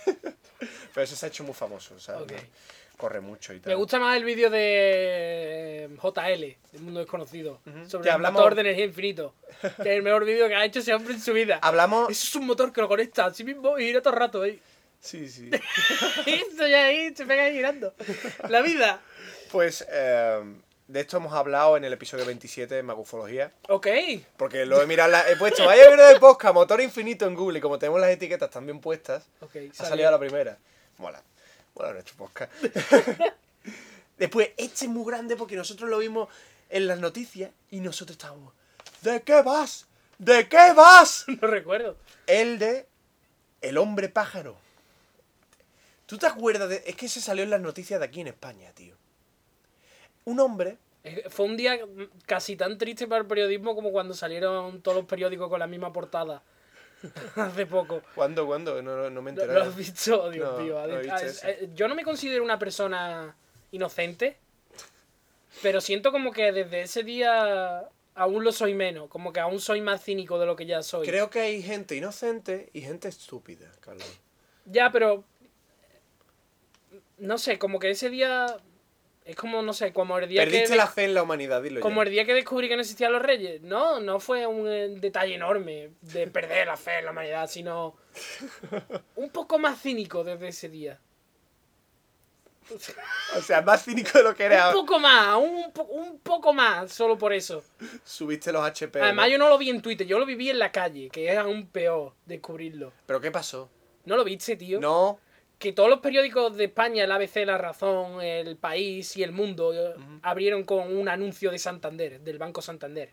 [0.94, 1.94] Pero eso se ha hecho muy famoso.
[1.94, 2.32] Ok.
[3.00, 3.70] Corre mucho y tal.
[3.70, 8.54] Me gusta más el vídeo de JL, del mundo desconocido, sobre Que el hablamos- motor
[8.54, 9.34] de energía infinito.
[9.60, 11.58] Que es el mejor vídeo que ha hecho ese hombre en su vida.
[11.62, 12.10] Hablamos.
[12.10, 14.42] Eso es un motor que lo conecta a sí mismo y gira todo el rato
[14.42, 14.60] ahí.
[15.00, 15.50] Sí, sí.
[16.26, 17.94] Esto ya ahí se pega ahí girando.
[18.48, 19.00] La vida.
[19.50, 20.40] Pues eh,
[20.86, 23.52] de esto hemos hablado en el episodio 27 de Magufología.
[23.68, 23.86] Ok.
[24.36, 27.58] Porque lo he mirado, la- he puesto, vaya video de podcast, motor infinito en Google,
[27.58, 29.56] y como tenemos las etiquetas también puestas, Ok.
[29.56, 29.88] ha salió.
[29.88, 30.58] salido la primera.
[30.98, 31.22] Mola.
[31.74, 32.52] Mola nuestro podcast.
[34.18, 36.28] Después, este es muy grande porque nosotros lo vimos
[36.68, 38.52] en las noticias y nosotros estábamos.
[39.02, 39.86] ¿De qué vas?
[40.18, 41.24] ¿De qué vas?
[41.40, 41.96] No recuerdo.
[42.26, 42.86] El de
[43.62, 44.56] El hombre pájaro.
[46.06, 46.82] ¿Tú te acuerdas de.?
[46.86, 48.94] Es que se salió en las noticias de aquí en España, tío.
[50.24, 50.76] Un hombre.
[51.30, 51.78] Fue un día
[52.26, 55.92] casi tan triste para el periodismo como cuando salieron todos los periódicos con la misma
[55.94, 56.42] portada.
[57.36, 58.02] hace poco.
[58.14, 58.82] ¿Cuándo, cuándo?
[58.82, 60.30] No, no- me he ¿Lo, has visto?
[60.30, 60.74] Dios No, mío.
[60.86, 63.34] no Ah, eh, Yo no me considero una persona
[63.72, 64.36] inocente,
[65.62, 69.80] pero siento como que desde ese día aún lo soy menos, como que aún soy
[69.80, 71.06] más cínico de lo que ya soy.
[71.06, 74.06] Creo que hay gente inocente y gente estúpida, Carlos.
[74.66, 75.24] Ya, pero
[77.18, 78.56] no sé, como que ese día
[79.30, 81.80] es como no sé, como el día que Perdiste la fe en la humanidad, dilo
[81.80, 82.06] como ya.
[82.08, 83.62] el día que descubrí que no existían los reyes.
[83.62, 87.96] No, no fue un eh, detalle enorme de perder la fe en la humanidad, sino
[89.16, 90.98] un poco más cínico desde ese día.
[93.36, 94.68] O sea, más cínico de lo que era.
[94.68, 97.64] Un poco más, un, po- un poco más, solo por eso.
[98.04, 99.00] Subiste los HP.
[99.00, 99.32] Además, ¿no?
[99.32, 101.66] yo no lo vi en Twitter, yo lo viví en la calle, que es aún
[101.68, 102.92] peor descubrirlo.
[103.06, 103.68] ¿Pero qué pasó?
[104.04, 104.80] ¿No lo viste, tío?
[104.80, 105.18] No.
[105.60, 109.74] Que todos los periódicos de España, el ABC, La Razón, El País y El Mundo,
[109.74, 113.12] eh, abrieron con un anuncio de Santander, del Banco Santander.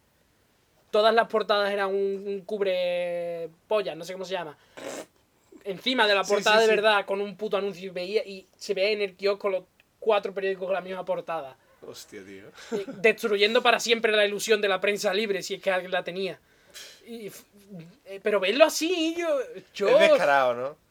[0.89, 4.57] Todas las portadas eran un, un cubre pollas, no sé cómo se llama.
[5.65, 6.75] Encima de la portada sí, de sí.
[6.75, 9.65] verdad, con un puto anuncio y veía y se veía en el kiosco los
[9.99, 11.57] cuatro periódicos con la misma portada.
[11.85, 12.45] Hostia, tío.
[13.01, 16.39] Destruyendo para siempre la ilusión de la prensa libre, si es que alguien la tenía.
[17.05, 17.29] Y
[18.05, 19.27] eh, pero verlo así, yo.
[19.73, 20.86] Yo, Es descarado, ¿no?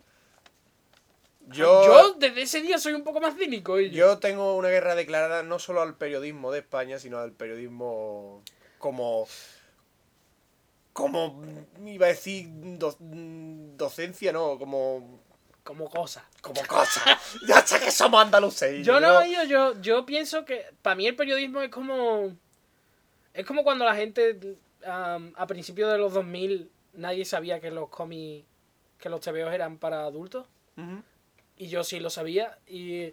[1.48, 3.78] Yo, yo desde ese día soy un poco más cínico.
[3.80, 8.42] y yo tengo una guerra declarada no solo al periodismo de España, sino al periodismo
[8.78, 9.26] como.
[10.92, 11.42] Como.
[11.84, 12.46] iba a decir.
[12.50, 15.20] do- docencia, no, como.
[15.62, 16.24] Como cosa.
[16.40, 17.02] Como cosa.
[17.48, 18.84] ya sé que somos andaluces.
[18.86, 22.34] Yo no, yo, yo, yo pienso que para mí el periodismo es como.
[23.34, 28.46] Es como cuando la gente a principios de los 2000 nadie sabía que los cómics,
[28.98, 30.46] que los TVOs eran para adultos.
[30.76, 31.02] Ujú.
[31.58, 32.58] Y yo sí lo sabía.
[32.68, 33.12] Y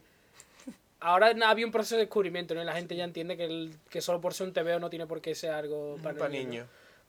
[0.99, 2.61] ahora había un proceso de descubrimiento, ¿no?
[2.61, 5.07] Y la gente ya entiende que, el, que solo por ser un TVO no tiene
[5.07, 6.49] por qué ser algo para, Para niños, ¿no?
[6.51, 6.67] niños.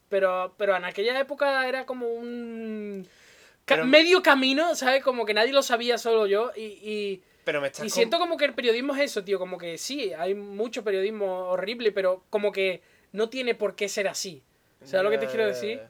[0.08, 3.06] Pero, pero en aquella época era como un...
[3.64, 5.02] ca- Pero- medio camino, ¿sabes?
[5.02, 6.52] Como que nadie lo sabía, solo yo.
[6.54, 9.38] Y, y, Pero me estás y siento como que el periodismo es eso, tío.
[9.38, 12.82] Como que sí, hay mucho periodismo horrible, pero como que
[13.12, 14.42] no tiene por qué ser así.
[14.84, 15.80] ¿Sabes lo que te quiero decir?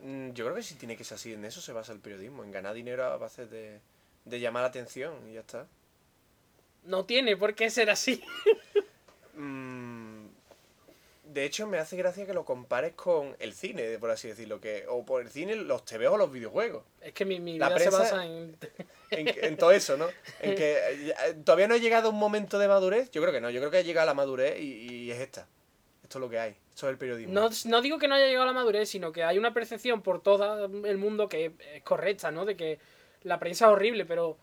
[0.00, 1.32] Mm, Yo creo que sí tiene que ser así.
[1.32, 2.44] En eso se basa el periodismo.
[2.44, 3.80] En ganar dinero a base de,
[4.24, 5.66] de llamar la atención y ya está.
[6.84, 8.22] No tiene por qué ser así.
[9.34, 10.26] Mm,
[11.24, 14.60] De hecho, me hace gracia que lo compares con el cine, por así decirlo.
[14.60, 16.84] Que, o por el cine, los TV o los videojuegos.
[17.00, 18.56] Es que mi, mi La vida se basa en...
[19.10, 20.08] En, en todo eso, ¿no?
[20.40, 21.14] En que eh,
[21.44, 23.12] todavía no he llegado a un momento de madurez.
[23.12, 23.48] Yo creo que no.
[23.48, 25.46] Yo creo que he llegado a la madurez y, y es esta.
[26.02, 26.56] Esto es lo que hay.
[26.70, 27.32] Esto es el periodismo.
[27.32, 30.02] No, no digo que no haya llegado a la madurez, sino que hay una percepción
[30.02, 32.44] por todo el mundo que es correcta, ¿no?
[32.44, 32.80] De que
[33.24, 34.36] la prensa es horrible, pero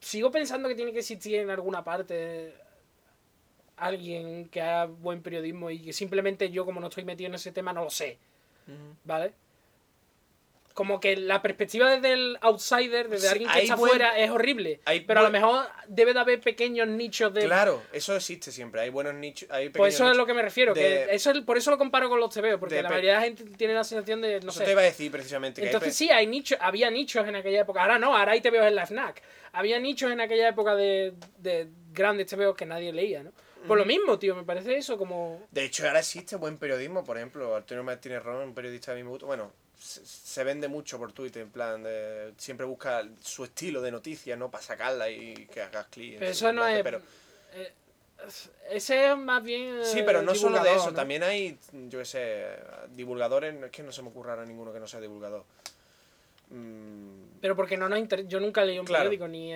[0.00, 2.54] sigo pensando que tiene que existir en alguna parte
[3.76, 7.52] alguien que haga buen periodismo y que simplemente yo, como no estoy metido en ese
[7.52, 8.18] tema, no lo sé.
[9.04, 9.32] ¿vale?
[10.80, 14.30] Como que la perspectiva desde el outsider, desde alguien que hay está buen- fuera, es
[14.30, 14.80] horrible.
[14.86, 18.80] hay pero a lo mejor debe de haber pequeños nichos de Claro, eso existe siempre.
[18.80, 19.46] Hay buenos nichos.
[19.50, 20.16] Hay Pues eso es nichos.
[20.16, 22.58] lo que me refiero, de- que eso es- por eso lo comparo con los TVO,
[22.58, 24.64] porque de la mayoría de la gente tiene la sensación de, no Eso sé.
[24.64, 25.60] te iba a decir precisamente.
[25.60, 27.82] Que Entonces sí, hay nichos, había nichos en aquella época.
[27.82, 29.20] Ahora no, ahora hay TVOs en la FNAC.
[29.52, 33.32] Había nichos en aquella época de, de grandes TVOs que nadie leía, ¿no?
[33.68, 35.46] Por lo mismo, tío, me parece eso como...
[35.50, 37.04] De hecho, ahora existe buen periodismo.
[37.04, 39.26] Por ejemplo, Antonio Martínez Ron, un periodista de mi gusto.
[39.26, 41.42] Bueno, se, se vende mucho por Twitter.
[41.42, 44.50] En plan, de- siempre busca su estilo de noticias, ¿no?
[44.50, 46.18] Para sacarla y que hagas clic.
[46.18, 46.82] Pero eso no es...
[46.82, 47.00] Pero,
[47.54, 47.72] eh,
[48.70, 49.82] ese es más bien...
[49.84, 50.90] sí, pero no solo de eso.
[50.90, 50.96] ¿no?
[50.96, 51.58] También hay,
[51.88, 52.46] yo qué sé,
[52.94, 53.54] divulgadores.
[53.64, 55.44] Es que no se me ocurra ahora ninguno que no sea divulgador.
[56.50, 59.04] Mm, Pero porque no nos inter- Yo nunca he leído un Claro.
[59.04, 59.52] periódico, ni.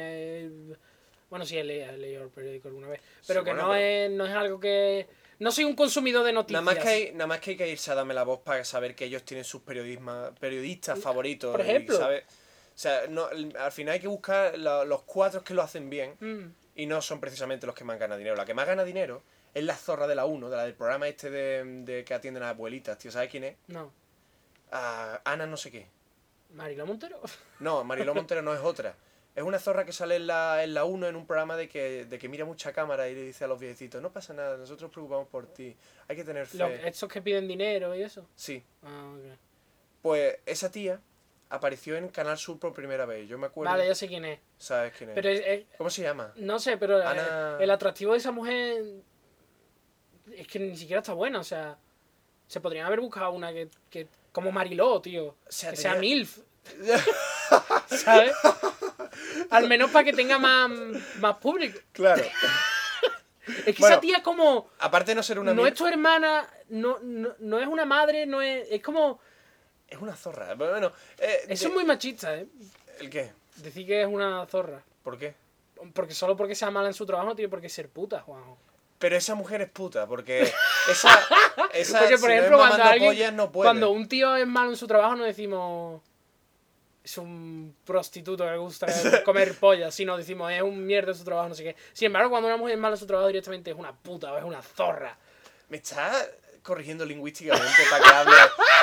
[1.28, 3.00] Bueno, sí, he leído, he leído el periódico alguna vez.
[3.26, 5.06] Pero que bueno, no, pero- Es, no es algo que...
[5.38, 6.62] No soy un consumidor de noticias.
[6.62, 8.64] Nada más, que hay, nada más que hay que irse a darme la voz para
[8.64, 11.50] saber que ellos tienen sus periodistas favoritos.
[11.52, 11.96] Por y, ejemplo.
[11.98, 12.24] ¿sabes?
[12.24, 16.16] O sea, no, al final hay que buscar lo- los cuatro que lo hacen bien
[16.20, 16.52] Mm.
[16.76, 18.36] y no son precisamente los que más ganan dinero.
[18.36, 19.22] La que más gana dinero
[19.54, 22.42] es la zorra de la 1, de la del programa este de, de que atienden
[22.42, 23.12] a las abuelitas, tío.
[23.12, 23.56] ¿Sabes quién es?
[23.68, 23.92] No.
[24.72, 25.86] Ah, Ana no sé qué.
[26.54, 27.20] Marilo Montero.
[27.60, 28.96] No, Mariló Montero no es otra.
[29.34, 32.04] Es una zorra que sale en la, en la 1 en un programa de que,
[32.04, 34.82] de que mira mucha cámara y le dice a los viejecitos, no pasa nada, nosotros
[34.82, 35.76] nos preocupamos por ti,
[36.06, 36.58] hay que tener fe.
[36.58, 38.26] Los- estos que piden dinero y eso.
[38.36, 39.38] Sí, Ah, ok.
[40.02, 41.00] Pues esa tía
[41.48, 43.28] apareció en Canal Sur por primera vez.
[43.28, 43.72] Yo me acuerdo.
[43.72, 44.38] Vale, ya sé quién es.
[44.58, 45.14] ¿Sabes quién es?
[45.14, 46.32] Pero es- es- ¿Cómo se llama?
[46.36, 48.84] no sé, pero Ana- el atractivo de esa mujer
[50.32, 51.40] es que ni siquiera está buena.
[51.40, 51.76] O sea,
[52.46, 55.36] se podrían haber buscado una que, que como Mariló, tío.
[55.48, 56.38] sea, que sea MILF.
[57.88, 58.32] ¿Sabes?
[59.50, 60.70] Al menos para que tenga más,
[61.20, 61.78] más público.
[61.92, 62.22] Claro.
[63.46, 64.70] Es que Bueno, esa tía como...
[64.78, 68.24] Aparte de no ser una No es tu hermana, no, no, no es una madre,
[68.24, 68.66] no es...
[68.70, 69.20] Es como...
[69.86, 70.54] Es una zorra.
[70.56, 72.46] Pero bueno, eh, Eso de- es muy machista, ¿eh?
[73.00, 73.32] ¿El qué?
[73.56, 74.82] Decir que es una zorra.
[75.02, 75.34] ¿Por qué?
[75.92, 78.56] Porque solo porque sea mala en su trabajo no tiene por qué ser puta, Juanjo.
[78.98, 80.40] Pero esa mujer es puta, porque
[80.90, 81.10] esa.
[81.74, 83.66] esa Porque, si por no ejemplo, cuando, alguien- pollas, no puede.
[83.66, 86.00] cuando un tío es malo en su trabajo, no decimos.
[87.04, 88.86] Es un prostituto que le gusta
[89.24, 91.76] comer pollas, sino decimos es un mierda su trabajo, no sé qué.
[91.92, 94.44] Sin embargo, cuando una mujer es mala su trabajo, directamente es una puta o es
[94.44, 95.16] una zorra.
[95.68, 96.30] ¿Me estás
[96.62, 98.34] corrigiendo lingüísticamente para que hable?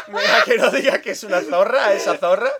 [0.10, 2.52] Mira, que no digas que es una zorra, esa zorra.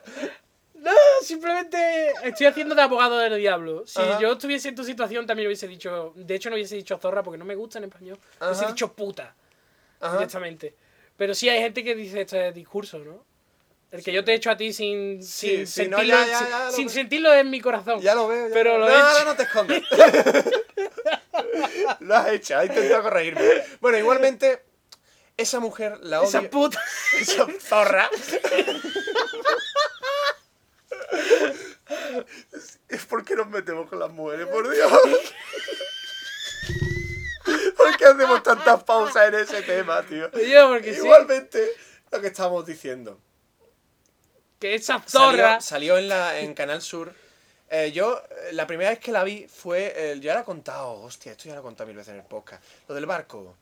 [0.74, 0.92] No,
[1.22, 3.84] simplemente estoy haciendo de abogado del diablo.
[3.86, 4.20] Si Ajá.
[4.20, 6.12] yo estuviese en tu situación, también hubiese dicho.
[6.16, 8.18] De hecho, no hubiese dicho zorra porque no me gusta en español.
[8.40, 8.72] Hubiese Ajá.
[8.74, 9.36] dicho puta.
[10.00, 10.14] Ajá.
[10.18, 10.76] directamente.
[11.16, 13.24] Pero sí hay gente que dice este discurso, ¿no?
[13.92, 16.72] El que yo te he hecho a ti sin, sin, sí, no, sentirlo, ya, ya,
[16.72, 18.00] sin- ya sentirlo en mi corazón.
[18.02, 18.48] Ya lo veo.
[18.48, 18.96] ya Pero lo veo.
[18.96, 19.20] he no, hecho.
[19.20, 19.82] no, no te escondas.
[22.00, 23.42] lo has hecho, has intentado corregirme.
[23.82, 24.64] Bueno, igualmente,
[25.36, 26.30] esa mujer la odio.
[26.30, 26.82] Esa puta.
[27.20, 28.10] Esa zorra.
[32.90, 34.92] Es porque nos metemos con las mujeres, por Dios.
[37.76, 40.30] ¿Por qué hacemos tantas pausas en ese tema, tío?
[40.32, 41.00] Yo, porque sí.
[41.00, 41.72] Igualmente,
[42.12, 43.20] lo que estamos diciendo.
[44.62, 45.60] Que esa zorra.
[45.60, 47.14] Salió, salió en, la, en Canal Sur.
[47.70, 49.94] Eh, yo, eh, la primera vez que la vi fue.
[49.96, 52.26] eh, ya lo he contado, hostia, esto ya lo he contado mil veces en el
[52.26, 52.64] podcast.
[52.88, 53.56] Lo del barco.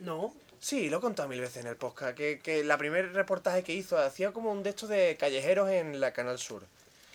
[0.00, 0.34] No.
[0.58, 2.16] Sí, lo he contado mil veces en el podcast.
[2.16, 6.00] Que, que la primer reportaje que hizo hacía como un de estos de callejeros en
[6.00, 6.64] la Canal Sur.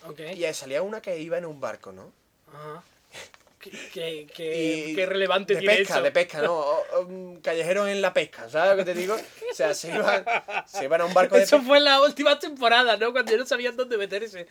[0.04, 0.20] Ok.
[0.34, 2.12] Y ahí salía una que iba en un barco, ¿no?
[2.52, 2.82] Ajá.
[3.92, 6.02] ¿Qué, qué, qué- relevante de tiene pesca, eso?
[6.02, 6.54] de pesca, ¿no?
[6.54, 9.14] O- o, callejeros en la pesca, ¿sabes lo que te digo?
[9.14, 10.24] O sea, se iban,
[10.66, 11.68] se iban a un barco de Eso pesca.
[11.68, 13.12] fue en la última temporada, ¿no?
[13.12, 14.46] Cuando no sabían dónde meterse.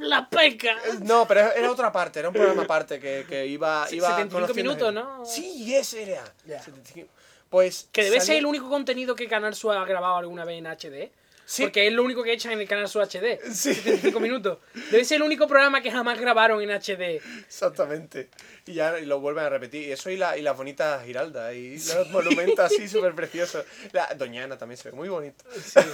[0.00, 0.76] La pesca.
[1.02, 4.34] No, pero era otra parte, era un programa aparte que, que iba, Sí, iba 75
[4.46, 4.94] conociendo minutos.
[4.94, 5.24] ¿no?
[5.24, 6.24] Sí, ese era.
[6.46, 7.08] 75.
[7.50, 10.58] Pues Que debe ser salió- el único contenido que Canal Sur ha grabado alguna vez
[10.58, 11.10] en HD.
[11.48, 11.62] Sí.
[11.62, 13.40] Porque es lo único que echan en el Canal Sur HD.
[13.50, 13.72] Sí.
[13.72, 14.58] 75 minutos.
[14.90, 17.22] Debe ser el único programa que jamás grabaron en HD.
[17.46, 18.28] Exactamente.
[18.66, 19.88] Y ya lo vuelven a repetir.
[19.88, 23.64] Y eso y, la, y las bonitas giraldas y los monumentos así súper preciosos.
[23.92, 25.42] La Doñana también se ve muy bonito.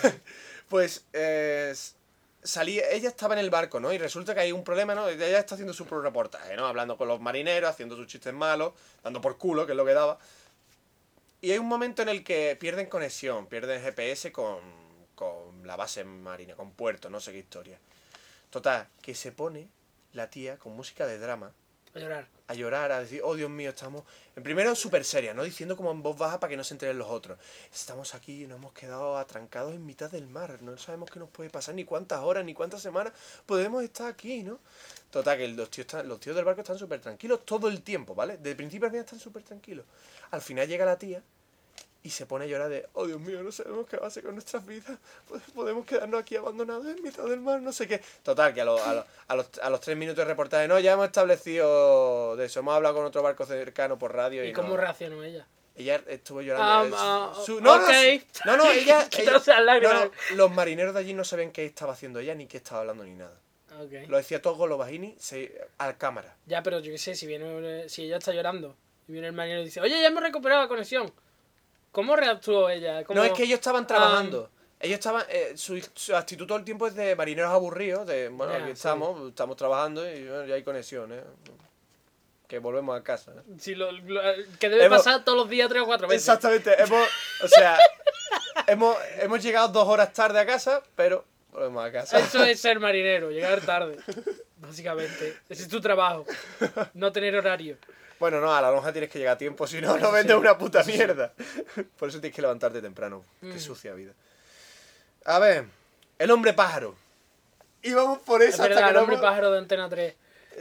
[0.68, 1.72] pues eh,
[2.42, 3.92] salí, ella estaba en el barco, ¿no?
[3.92, 5.08] Y resulta que hay un problema, ¿no?
[5.08, 6.66] Ella está haciendo su propio reportaje, ¿no?
[6.66, 8.72] Hablando con los marineros, haciendo sus chistes malos,
[9.04, 10.18] dando por culo, que es lo que daba.
[11.40, 14.83] Y hay un momento en el que pierden conexión, pierden GPS con,
[15.14, 17.78] con la base marina, con puerto, no sé qué historia.
[18.50, 19.68] Total, que se pone
[20.12, 21.52] la tía con música de drama
[21.94, 22.26] A llorar.
[22.46, 24.04] a llorar, a decir, oh Dios mío, estamos.
[24.36, 25.42] En primero súper seria, ¿no?
[25.42, 27.38] Diciendo como en voz baja para que no se enteren los otros.
[27.72, 30.62] Estamos aquí y nos hemos quedado atrancados en mitad del mar.
[30.62, 33.12] No sabemos qué nos puede pasar, ni cuántas horas, ni cuántas semanas
[33.46, 34.60] podemos estar aquí, ¿no?
[35.10, 38.14] Total, que los tíos, están- los tíos del barco están súper tranquilos todo el tiempo,
[38.14, 38.36] ¿vale?
[38.38, 39.84] De principio al final están súper tranquilos.
[40.30, 41.22] Al final llega la tía
[42.04, 44.22] y se pone a llorar de, oh Dios mío, no sabemos qué va a hacer
[44.22, 44.96] con nuestras vidas.
[45.28, 48.00] Pod- Podemos quedarnos aquí abandonados en mitad del mar, no sé qué.
[48.22, 50.78] Total, que a, los- a, los- a los, a los tres minutos de reportaje, no,
[50.78, 54.52] ya hemos establecido de eso, hemos hablado con otro barco cercano por radio y, ¿Y
[54.52, 54.76] cómo no.
[54.76, 55.46] reaccionó ella?
[55.76, 56.96] Ella estuvo llorando.
[56.96, 57.90] Ah, ah, su- no, no,
[58.70, 59.08] ella,
[59.82, 63.02] no, los marineros de allí no sabían qué estaba haciendo ella ni qué estaba hablando
[63.04, 63.40] ni nada.
[64.06, 66.36] Lo decía todo lo bajini se, a cámara.
[66.46, 68.76] Ya, pero yo qué sé, si viene si ella está llorando
[69.08, 71.12] y viene el marinero y dice, oye, ya hemos recuperado la conexión.
[71.94, 73.04] ¿Cómo reactuó ella?
[73.04, 73.60] ¿Cómo- No, es que ellos Ah.
[73.60, 74.50] estaban trabajando.
[74.80, 75.24] Ellos estaban.
[75.28, 78.04] eh, su, su actitud todo el tiempo es de marineros aburridos.
[78.06, 78.72] De bueno, Ya, aquí sí.
[78.72, 81.22] estamos, estamos trabajando y bueno, ya hay conexión, ¿eh?
[82.48, 83.30] Que volvemos a casa.
[83.38, 83.42] ¿eh?
[83.58, 84.20] Si lo- lo-
[84.58, 86.26] que debe Hemos- pasar todos los días tres o cuatro veces.
[86.28, 86.74] Exactamente.
[86.82, 87.08] Hemos,
[87.44, 87.78] o sea,
[88.66, 92.18] hemos, hemos llegado dos horas tarde a casa, pero volvemos a casa.
[92.18, 93.96] Eso es ser marinero, llegar tarde.
[94.58, 95.38] Básicamente.
[95.48, 96.26] Ese es tu trabajo.
[96.94, 97.76] No tener horario.
[98.24, 100.40] Bueno, no, a la lonja tienes que llegar a tiempo, si no, no vendes sí.
[100.40, 101.34] una puta mierda.
[101.98, 103.22] Por eso tienes que levantarte temprano.
[103.38, 103.60] Qué Mm.
[103.60, 104.14] sucia vida.
[105.26, 105.66] A ver,
[106.18, 106.96] el hombre pájaro.
[107.82, 110.14] Y vamos por Es eso hasta verdad, que el hombre pájaro de Antena 3.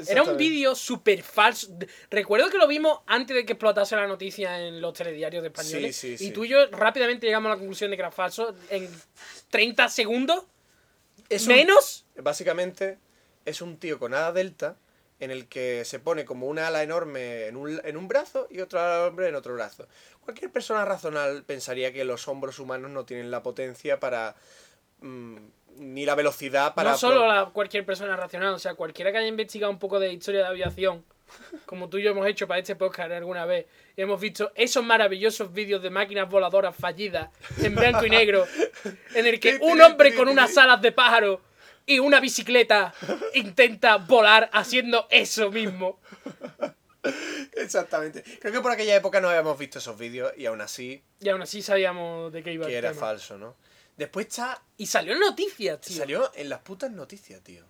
[0.10, 1.70] Era un vídeo súper falso.
[2.10, 5.96] Recuerdo que lo vimos antes de que explotase la noticia en los telediarios de españoles.
[5.96, 8.54] Sí, sí, y tú y yo rápidamente llegamos a la conclusión de que era falso
[8.70, 8.90] en
[9.50, 10.44] 30 segundos.
[11.30, 12.06] Es un- ¿Menos?
[12.18, 12.98] Básicamente
[13.46, 14.76] es un tío con ala delta
[15.24, 18.60] en el que se pone como una ala enorme en un, en un brazo y
[18.60, 19.88] otro ala hombre en otro brazo.
[20.22, 24.36] Cualquier persona razonable pensaría que los hombros humanos no tienen la potencia para...
[25.02, 25.38] mm,
[25.78, 26.92] ni la velocidad para...
[26.92, 30.14] no solo la, cualquier persona racional, o sea, cualquiera que haya investigado un poco de
[30.14, 31.04] historia de aviación,
[31.66, 33.66] como tú y yo hemos hecho para este podcast alguna vez,
[33.96, 37.30] y hemos visto esos maravillosos vídeos de máquinas voladoras fallidas
[37.62, 38.46] en blanco y negro,
[39.16, 41.42] en el que un hombre con unas alas de pájaro
[41.86, 42.94] y una bicicleta
[43.34, 46.00] intenta volar haciendo eso mismo.
[47.54, 48.24] Exactamente.
[48.40, 51.42] Creo que por aquella época no habíamos visto esos vídeos y aún así Y aún
[51.42, 53.02] así sabíamos de qué iba que el era tema.
[53.08, 53.56] falso, ¿no?
[53.98, 54.62] Después está.
[54.78, 55.98] Y salió en noticias, tío.
[55.98, 57.64] Salió en las putas noticias, tío.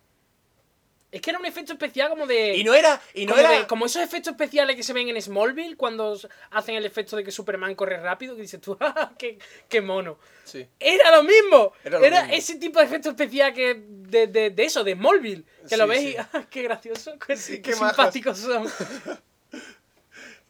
[1.14, 2.56] Es que era un efecto especial como de.
[2.56, 3.00] Y no era.
[3.14, 3.58] Y no como, era.
[3.60, 6.18] de- como esos efectos especiales que se ven en Smallville cuando
[6.50, 9.38] hacen el efecto de que Superman corre rápido, que dices tú, ¡ah, qué,
[9.68, 10.18] qué mono!
[10.44, 10.66] Sí.
[10.80, 11.72] Era lo mismo.
[11.84, 12.36] Era Era, lo mismo.
[12.38, 15.44] ese tipo de efecto especial que de, de, de eso, de Smallville.
[15.68, 16.08] Que lo ves sí.
[16.08, 17.16] y ¡ah, qué gracioso!
[17.24, 17.96] ¡Qué, Sí, qué qué majos.
[17.96, 18.68] simpáticos son!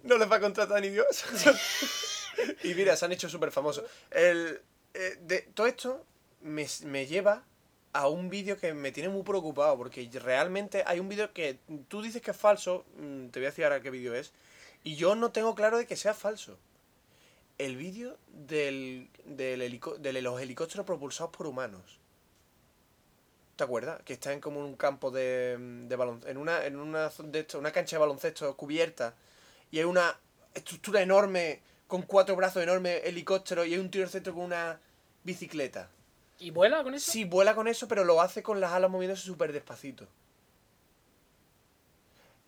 [0.03, 1.25] No les va a contratar ni Dios.
[2.62, 3.85] y mira, se han hecho súper famosos.
[4.11, 4.61] El,
[4.93, 6.05] eh, de, todo esto
[6.43, 7.45] me, me lleva
[7.95, 12.03] a un vídeo que me tiene muy preocupado, porque realmente hay un vídeo que tú
[12.03, 14.33] dices que es falso, mm, te voy a decir ahora qué vídeo es,
[14.83, 16.59] y yo no tengo claro de que sea falso.
[17.57, 22.01] El vídeo del, del helico- de los helicópteros propulsados por humanos.
[23.57, 24.03] ¿Te acuerdas?
[24.03, 27.71] Que como en un campo de, de baloncesto, en una, en una, de esto, una
[27.71, 29.15] cancha de baloncesto cubierta
[29.71, 30.19] y hay una
[30.53, 34.81] estructura enorme con cuatro brazos enormes, helicóptero y hay un el centro con una
[35.23, 35.89] bicicleta.
[36.39, 37.11] ¿Y vuela con eso?
[37.11, 40.07] Sí, vuela con eso, pero lo hace con las alas moviéndose súper despacito.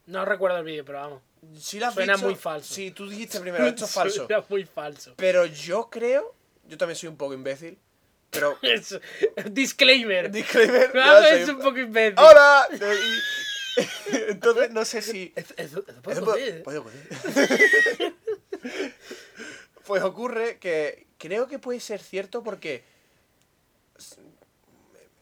[0.07, 1.23] No recuerdo el vídeo, pero vamos.
[1.59, 2.73] Sí la has Suena muy falso.
[2.75, 4.27] Sí, tú dijiste primero, esto es falso.
[4.29, 5.15] Era muy falso.
[5.17, 6.35] Pero yo creo,
[6.69, 7.79] yo también soy un poco imbécil,
[8.31, 8.57] pero...
[8.63, 8.99] Es-
[9.51, 10.31] Disclaimer.
[10.31, 12.19] Disclaimer, Claro, yo soy es un poco imbécil.
[12.19, 12.69] ¡Hola!
[14.29, 15.33] Entonces, no sé si...
[15.37, 18.15] Eso- eso- eso puede Eso ocurrir, puede- puede ocurrir.
[19.87, 22.85] pues ocurre que creo que puede ser cierto porque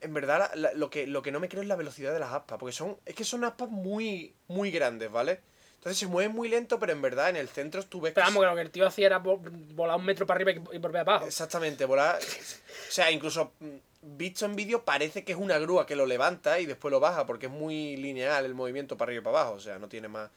[0.01, 2.19] en verdad la- la- lo, que, lo que no me creo es la velocidad de
[2.21, 5.41] las aspas, porque son es que son aspas muy muy grandes, ¿vale?
[5.77, 8.31] Entonces se mueven muy lento, pero en verdad en el centro tú ves Pero que
[8.33, 9.39] vamos, que lo que el tío hacía era vo-
[9.75, 11.27] volar un metro para arriba y y volver abajo.
[11.27, 12.19] Exactamente, volar.
[12.89, 13.69] O sea, incluso mm,
[14.17, 17.27] visto en vídeo parece que es una grúa que lo levanta y después lo baja
[17.27, 19.55] porque es muy lineal el movimiento para arriba y para abajo.
[19.57, 20.31] O sea, no tiene más.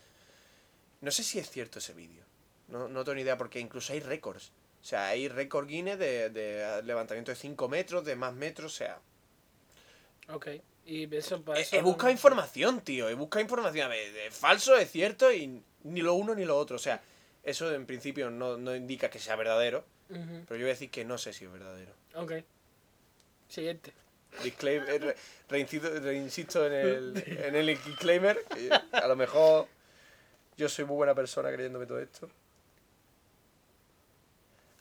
[1.01, 2.23] No sé si es cierto ese vídeo.
[2.67, 4.51] No, no tengo ni idea porque incluso hay récords.
[4.81, 8.73] O sea, hay récord Guinness de, de levantamiento de 5 metros, de más metros.
[8.73, 8.99] O sea,
[10.29, 10.47] Ok.
[10.85, 13.09] Y eso, para he, eso he buscado información, tío.
[13.09, 13.85] He buscado información.
[13.85, 16.77] A ver, es falso, es cierto y ni lo uno ni lo otro.
[16.77, 17.01] O sea,
[17.43, 19.83] eso en principio no, no indica que sea verdadero.
[20.07, 21.91] Pero yo voy a decir que no sé si es verdadero.
[22.15, 22.31] Ok.
[23.49, 23.91] Siguiente.
[24.43, 25.15] Disclaimer, eh, re-
[25.49, 28.45] reinsisto en el, en el disclaimer.
[28.93, 29.67] A lo mejor
[30.57, 32.29] yo soy muy buena persona creyéndome todo esto.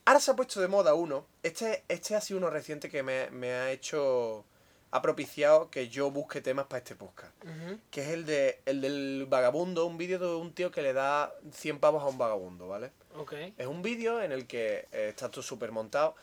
[0.07, 1.27] Ahora se ha puesto de moda uno.
[1.43, 4.45] Este, este ha sido uno reciente que me, me ha hecho.
[4.93, 7.35] Ha propiciado que yo busque temas para este podcast.
[7.91, 9.85] Que es el, de, el del vagabundo.
[9.85, 12.93] Un vídeo de un tío que le da 100 pavos a un vagabundo, ¿vale?
[13.17, 13.33] Ok.
[13.59, 16.15] Es un vídeo en el que eh, está todo súper montado.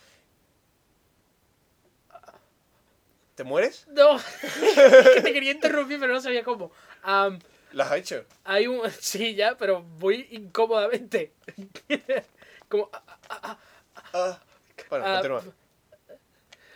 [3.36, 3.86] ¿Te mueres?
[3.92, 6.72] No, que te quería interrumpir, pero no sabía cómo.
[7.02, 7.38] Am,
[7.74, 8.24] ¿Lo has hecho?
[8.46, 8.90] hay un.
[9.02, 11.34] Sí, ya, pero muy incómodamente.
[12.70, 12.90] Como.
[12.94, 13.58] ah, ah, ah,
[14.14, 14.40] Ah,
[14.90, 15.44] bueno, Ah, continúa.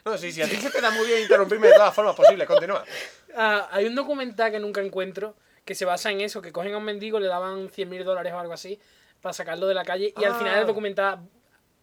[0.05, 2.47] No, sí, sí, a ti se te da muy bien interrumpirme de todas formas posibles,
[2.47, 2.83] continúa.
[3.35, 5.35] ah, hay un documental que nunca encuentro
[5.65, 8.33] que se basa en eso: que cogen a un mendigo, le daban 100 mil dólares
[8.33, 8.79] o algo así
[9.21, 11.19] para sacarlo de la calle y al final el documental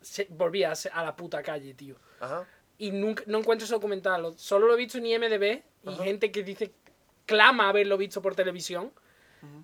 [0.00, 1.96] se volvía a, la puta calle, tío.
[2.20, 2.46] Ajá.
[2.78, 4.22] y nunca, no encuentro ese documental.
[4.22, 6.04] Lo- Solo lo he visto en IMDB y Ajá.
[6.04, 6.72] gente que dice,
[7.26, 8.92] clama haberlo visto por televisión.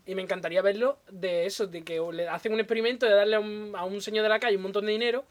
[0.05, 3.41] Y me encantaría verlo de eso, de que le hacen un experimento de darle a
[3.41, 5.25] un, a un señor de la calle un montón de dinero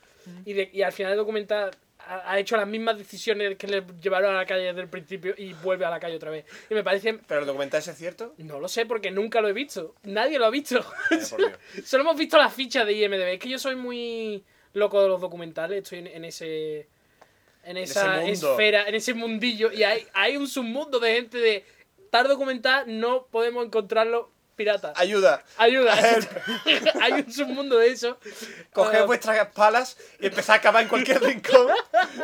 [0.46, 3.84] y, de- y al final el documental ha, ha hecho las mismas decisiones que le
[4.02, 6.46] llevaron a la calle desde el principio y vuelve a la calle otra vez.
[6.70, 7.14] Y me parece...
[7.28, 8.34] ¿Pero el documental ese es cierto?
[8.38, 9.96] No lo sé porque nunca lo he visto.
[10.04, 10.84] Nadie lo ha visto.
[11.86, 13.34] Solo hemos visto las fichas de IMDB.
[13.34, 14.44] Es que yo soy muy
[14.74, 15.84] loco de los documentales.
[15.84, 16.88] Estoy en, en ese.
[17.66, 18.52] En esa ese mundo.
[18.52, 19.72] esfera, en ese mundillo.
[19.72, 21.66] Y hay, hay un submundo de gente de.
[22.10, 24.94] Tal documental no podemos encontrarlo pirata.
[24.96, 25.42] Ayuda.
[25.58, 25.94] Ayuda.
[27.02, 28.20] hay un submundo de eso.
[28.74, 31.68] Coged Ah, vuestras palas y empezad a cavar en cualquier rincón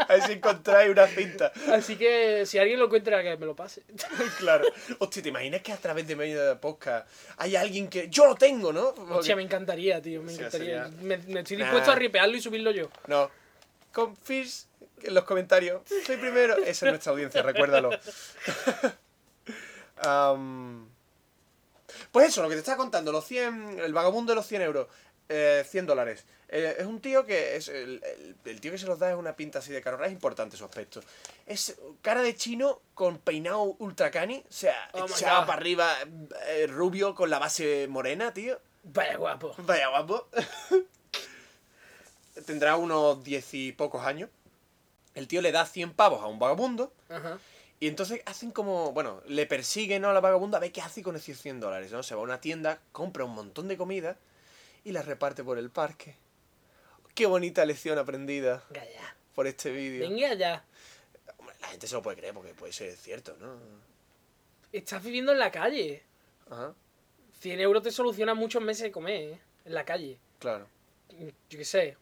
[0.02, 1.52] a ver si encontráis una cinta.
[1.72, 3.84] Así que si alguien lo encuentra, que me lo pase.
[4.40, 4.66] Claro.
[5.00, 7.08] Hostia, ¿te imaginas que a través de medio de podcast
[7.38, 8.10] hay alguien que.
[8.10, 8.94] Yo lo tengo, ¿no?
[8.94, 10.22] Porque- Hostia, me encantaría, tío.
[10.22, 10.86] Me Sí, encantaría.
[10.86, 11.64] sería- Me, me estoy Nah.
[11.66, 12.90] dispuesto a ripearlo y subirlo yo.
[13.08, 13.32] No.
[13.94, 14.66] Con Fish
[15.04, 15.82] en los comentarios.
[16.06, 16.58] Soy primero.
[16.58, 17.92] Esa es nuestra audiencia, recuérdalo.
[20.02, 20.90] Am,
[22.16, 24.88] pues eso, lo que te estaba contando, los 100, el vagabundo de los 100 euros,
[25.28, 26.24] eh, 100 dólares.
[26.48, 27.68] Eh, es un tío que es.
[27.68, 30.14] El, el- el tío que se los da es una pinta así de carrera, es
[30.14, 31.02] importante su aspecto.
[31.46, 35.94] Es cara de chino con peinado ultra cani, o sea, Oh echado para arriba,
[36.48, 38.60] eh, rubio con la base morena, tío.
[38.84, 39.54] Vaya guapo.
[39.58, 40.30] Vaya guapo.
[42.46, 44.30] Tendrá unos diez y pocos años.
[45.16, 46.94] El tío le da 100 pavos a un vagabundo.
[47.10, 47.40] Ajá.
[47.80, 48.92] Y entonces hacen como.
[48.94, 50.10] Bueno, le persiguen ¿no?
[50.10, 51.92] a la vagabunda a ver qué hace con esos 100 dólares.
[51.92, 52.04] ¿no?
[52.04, 54.18] Se va a una tienda, compra un montón de comida
[54.84, 56.16] y la reparte por el parque.
[57.14, 58.64] Qué bonita lección aprendida.
[58.74, 59.16] Calla.
[59.34, 60.08] por este vídeo.
[60.10, 60.66] Venga ya.
[61.38, 63.58] Hombre, La gente se lo puede creer porque puede ser cierto, ¿no?
[64.72, 66.04] Estás viviendo en la calle.
[66.50, 66.74] Ajá,
[67.40, 69.40] 100 euros te soluciona muchos meses de comer, ¿eh?
[69.66, 70.20] En la calle.
[70.40, 70.68] claro.
[71.50, 71.98] Yo qué sé.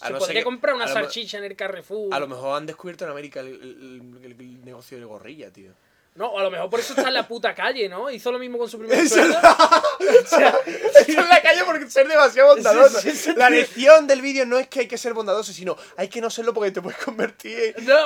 [0.00, 2.12] A Se no podría que- comprar una salchicha en el Carrefour.
[2.14, 5.72] A lo mejor han descubierto en América el, el- el- el negocio de gorrilla, tío.
[6.16, 8.08] No, a lo mejor por eso está en la puta calle, ¿no?
[8.08, 9.36] Hizo lo mismo con su primer sueldo.
[9.36, 13.00] O sea, Está en la calle por ser demasiado bondadoso.
[13.00, 13.32] Sí, sí, sí.
[13.36, 16.30] La lección del vídeo no es que hay que ser bondadoso, sino hay que no
[16.30, 17.84] serlo porque te puedes convertir en...
[17.84, 17.96] no,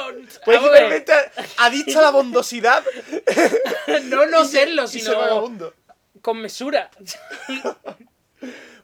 [0.42, 1.12] Puedes convertirte
[1.58, 2.82] adicto a la bondosidad
[4.04, 5.62] no no serlo, ser sino
[6.22, 6.90] con mesura.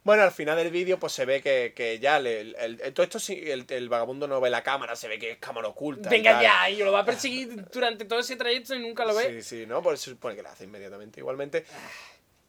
[0.04, 3.02] Bueno, al final del vídeo pues se ve que, que ya le- el, el- todo
[3.04, 6.08] esto sí, el, el vagabundo no ve la cámara, se ve que es cámara oculta.
[6.08, 6.42] y Venga tal.
[6.42, 9.42] ya, y lo va a perseguir durante todo ese trayecto y nunca lo ve.
[9.42, 11.20] Sí, sí, no, por eso se supone que lo hace inmediatamente.
[11.20, 11.64] Igualmente,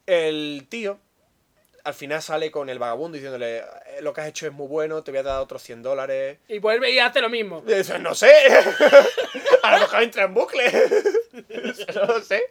[0.06, 1.00] el tío
[1.86, 3.64] al final sale con el vagabundo diciéndole, "Eh,
[4.02, 6.40] lo que has hecho es muy bueno, te voy a dar otros 100 dólares.
[6.48, 7.64] Y vuelve y hace lo mismo.
[7.68, 8.32] Eso no sé.
[9.64, 10.66] A lo mejor entra en bucle.
[10.68, 12.44] Eso no lo sé.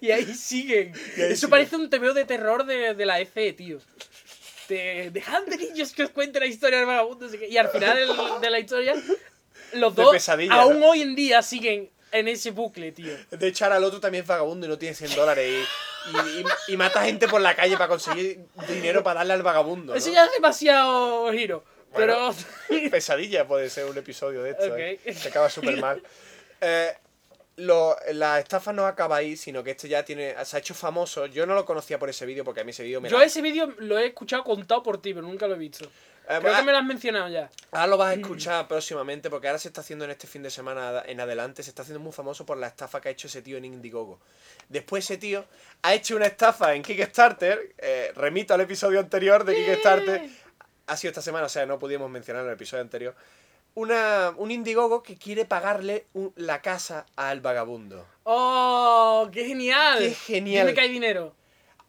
[0.00, 0.92] Y ahí siguen.
[1.16, 1.50] Y ahí Eso siguen.
[1.50, 3.78] parece un TVO de terror de, de la ECE, tío.
[4.68, 7.28] Dejad de niños que os cuente la historia del vagabundo.
[7.34, 8.94] Y al final del- de la historia,
[9.74, 10.86] los De dos aún ¿no?
[10.90, 13.14] hoy en día siguen en ese bucle, tío.
[13.30, 15.66] De echar al otro también es vagabundo y no tiene 100 dólares.
[16.12, 19.42] Y, y- y- y mata gente por la calle para conseguir dinero para darle al
[19.42, 19.92] vagabundo.
[19.92, 19.98] ¿no?
[19.98, 21.64] Eso ya es demasiado giro.
[21.92, 22.32] Bueno.
[22.68, 22.90] Pero.
[22.90, 24.66] Pesadilla puede ser un episodio de esto.
[24.66, 24.78] Ok.
[24.78, 25.14] ¿eh?
[25.14, 26.02] Se acaba súper mal.
[26.60, 26.92] Eh,
[27.56, 31.26] lo- la estafa no acaba ahí, sino que este ya tiene, se ha hecho famoso.
[31.26, 33.40] Yo no lo conocía por ese vídeo porque a mí ese vídeo me Yo ese
[33.42, 35.84] vídeo lo he escuchado contado por ti, pero nunca lo he visto.
[36.28, 37.48] Eh, Creo ah, que me lo has mencionado ya.
[37.70, 40.50] Ahora lo vas a escuchar próximamente porque ahora se está haciendo en este fin de
[40.50, 43.42] semana en adelante, se está haciendo muy famoso por la estafa que ha hecho ese
[43.42, 44.18] tío en Indiegogo.
[44.68, 45.44] Después ese tío
[45.82, 50.28] ha hecho una estafa en Kickstarter, eh, remito al episodio anterior de Kickstarter,
[50.88, 53.14] ha sido esta semana, o sea, no pudimos mencionar en el episodio anterior,
[53.76, 58.06] una, un Indiegogo que quiere pagarle un- la casa al vagabundo.
[58.24, 59.28] ¡Oh!
[59.32, 59.98] ¡Qué genial!
[59.98, 60.66] Qué genial.
[60.66, 61.34] Dime que hay dinero.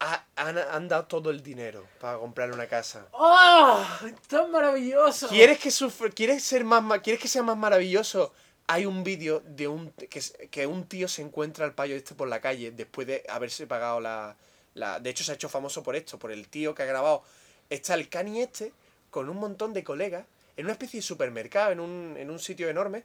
[0.00, 3.06] Ha- han, han dado todo el dinero para comprarle una casa.
[3.12, 3.82] ¡Oh!
[4.28, 5.28] ¡Tan maravilloso!
[5.28, 8.32] ¿Quieres que, sufra- ¿Quieres ser más ¿Quieres que sea más maravilloso?
[8.66, 10.20] Hay un vídeo de un que,
[10.50, 13.98] que un tío se encuentra al payo este por la calle después de haberse pagado
[13.98, 14.36] la,
[14.74, 17.22] la- De hecho, se ha hecho famoso por esto, por el tío que ha grabado.
[17.70, 18.72] Está el cani este
[19.10, 20.26] con un montón de colegas
[20.58, 23.04] en una especie de supermercado, en un, en un sitio enorme,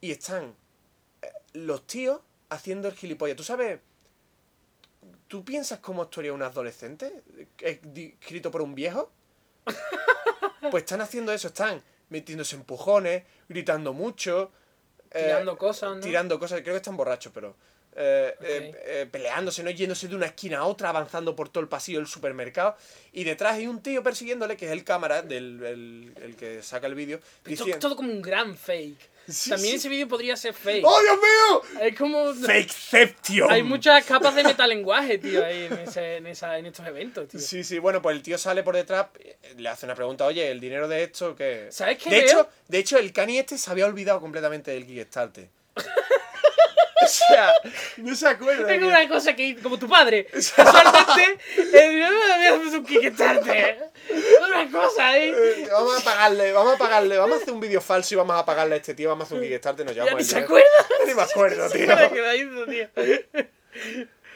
[0.00, 0.54] y están
[1.20, 3.36] eh, los tíos haciendo el gilipollas.
[3.36, 3.80] ¿Tú sabes?
[5.28, 7.22] ¿Tú piensas cómo actuaría un adolescente
[7.58, 7.80] eh,
[8.20, 9.10] escrito por un viejo?
[10.70, 14.52] Pues están haciendo eso, están metiéndose empujones, gritando mucho.
[15.10, 16.00] eh, Tirando cosas, ¿no?
[16.00, 17.56] Tirando cosas, creo que están borrachos, pero.
[17.94, 19.70] Eh, eh, eh, peleándose, ¿no?
[19.70, 22.76] Yéndose de una esquina a otra, avanzando por todo el pasillo del supermercado.
[23.12, 26.86] Y detrás hay un tío persiguiéndole, que es el cámara, del, el, el que saca
[26.86, 27.20] el vídeo.
[27.44, 29.10] Diciendo- todo como un gran fake.
[29.28, 29.76] Sí, También sí.
[29.78, 30.84] ese vídeo podría ser fake.
[30.84, 31.80] ¡Oh, Dios mío!
[31.86, 32.34] Es como.
[32.34, 33.52] ¡Fakeception!
[33.52, 37.38] Hay muchas capas de metalenguaje, tío, ahí en, ese- en, esa, en estos eventos, tío.
[37.38, 39.06] Sí, sí, bueno, pues el tío sale por detrás,
[39.56, 41.68] le hace una pregunta, oye, ¿el dinero de esto qué?
[41.70, 42.24] ¿Sabes qué De veo?
[42.26, 45.48] hecho, de hecho, el cani este se había olvidado completamente del Kickstarter.
[47.04, 47.52] o sea,
[47.98, 48.66] no se acuerda.
[48.66, 50.26] Tengo una cosa que, como tu padre,
[50.56, 51.38] casualmente,
[51.72, 53.90] eh, hacer un Kickstarter.
[54.46, 55.18] Una cosa.
[55.18, 58.36] Eh, Vamos a pagarle, vamos a pagarle, vamos a hacer un vídeo falso y vamos
[58.36, 60.28] a pagarle a este tío, vamos a hacer un Kickstarter y nos Ya llevamos ni
[60.28, 60.66] se acuerda.
[61.06, 61.86] Ni me acuerdo, tío.
[61.86, 62.88] Para que hizo, tío.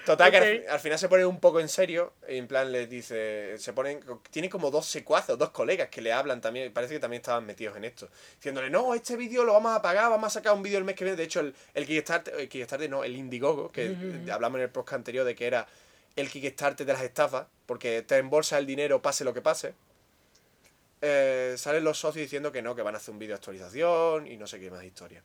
[0.07, 2.13] Total, que al, al final se pone un poco en serio.
[2.29, 3.59] y En plan, le dice.
[3.59, 4.01] Se ponen.
[4.31, 6.73] Tiene como dos secuazos, dos colegas que le hablan también.
[6.73, 8.09] Parece que también estaban metidos en esto.
[8.37, 10.95] Diciéndole, no, este vídeo lo vamos a pagar, vamos a sacar un vídeo el mes
[10.95, 11.17] que viene.
[11.17, 12.35] De hecho, el, el Kickstarter.
[12.39, 13.97] El Kickstarter, no, el Indiegogo, que
[14.31, 15.67] hablamos en el podcast anterior de que era
[16.15, 19.75] el Kickstarter de las estafas, porque te embolsa el dinero, pase lo que pase.
[21.03, 24.27] Eh, salen los socios diciendo que no, que van a hacer un vídeo de actualización
[24.27, 25.23] y no sé qué más historia.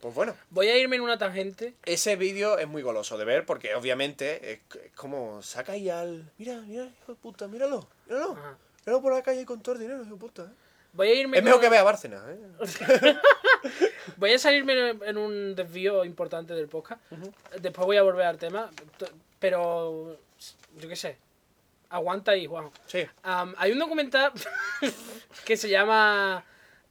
[0.00, 0.34] Pues bueno.
[0.50, 1.74] Voy a irme en una tangente.
[1.84, 6.30] Ese vídeo es muy goloso de ver porque obviamente es, es como saca ahí al...
[6.38, 8.32] Mira, mira, hijo de puta, míralo, míralo.
[8.32, 8.58] Ajá.
[8.86, 10.42] Míralo por la calle con todo el dinero, hijo de puta.
[10.44, 10.70] ¿eh?
[10.92, 13.16] Voy a irme Es mejor que vea Bárcena, ¿eh?
[14.16, 17.00] Voy a salirme en un desvío importante del podcast.
[17.60, 18.70] Después voy a volver al tema.
[19.38, 20.18] Pero,
[20.78, 21.16] yo qué sé.
[21.90, 22.70] Aguanta ahí, Juan.
[22.86, 23.06] Sí.
[23.22, 24.32] Hay un documental
[25.44, 26.44] que se llama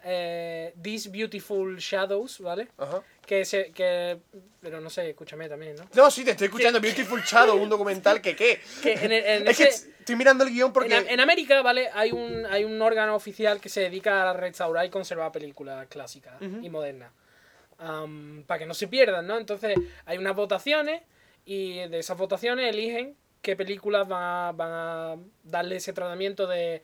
[0.04, 2.68] eh, These Beautiful Shadows, ¿vale?
[2.78, 3.02] Ajá.
[3.26, 3.72] Que se.
[3.72, 4.18] Que,
[4.62, 5.88] pero no sé, escúchame también, ¿no?
[5.94, 8.60] No, sí, te estoy escuchando Beautiful Shadow, un documental que qué.
[8.82, 10.96] Que en, el- en Es que estoy mirando el guion porque...
[10.96, 11.90] en, en América, ¿vale?
[11.94, 16.34] Hay un, hay un órgano oficial que se dedica a restaurar y conservar películas clásicas
[16.42, 17.12] y modernas.
[17.78, 19.38] para que no se pierdan, ¿no?
[19.38, 21.02] Entonces, hay unas votaciones
[21.46, 26.82] y de esas votaciones eligen qué películas van a, van a darle ese tratamiento de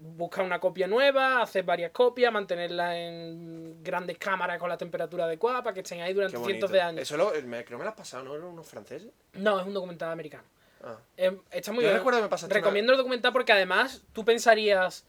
[0.00, 5.62] buscar una copia nueva, hacer varias copias, mantenerlas en grandes cámaras con la temperatura adecuada
[5.62, 7.02] para que estén ahí durante cientos de años.
[7.02, 8.34] Eso lo, me, creo que me lo has pasado, ¿no?
[8.34, 9.10] ¿Eran unos franceses?
[9.34, 10.44] No, es un documental americano.
[10.82, 10.96] Ah.
[11.16, 11.98] Eh, está muy Yo bien.
[11.98, 15.04] recuerdo que me Recomiendo el documental porque además tú pensarías,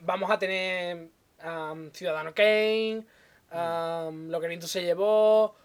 [0.00, 1.08] vamos a tener
[1.44, 3.04] um, Ciudadano Kane,
[3.52, 5.56] um, Lo que el viento se llevó,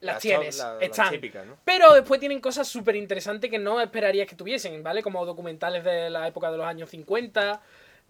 [0.00, 1.10] las Las tienes, las están.
[1.10, 1.58] típicas, ¿no?
[1.64, 5.02] Pero después tienen cosas súper interesantes que no esperarías que tuviesen, ¿vale?
[5.02, 7.60] Como documentales de la época de los años 50,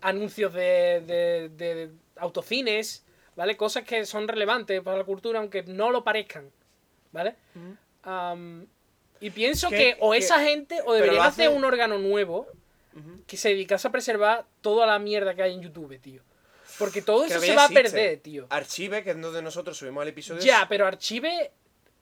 [0.02, 3.04] anuncios de, de, de autocines,
[3.36, 3.56] ¿vale?
[3.56, 6.50] Cosas que son relevantes para la cultura, aunque no lo parezcan,
[7.12, 7.36] ¿vale?
[9.20, 12.46] Y pienso Que- que, o que- esa gente o deberían hacer hace- un órgano nuevo
[13.26, 16.22] que se dedicase a preservar toda la mierda que hay en YouTube, tío.
[16.78, 18.46] Porque todo eso se va a perder, tío.
[18.50, 20.40] Archive, que es donde nosotros subimos el episodio.
[20.42, 21.52] Ya, pero Archive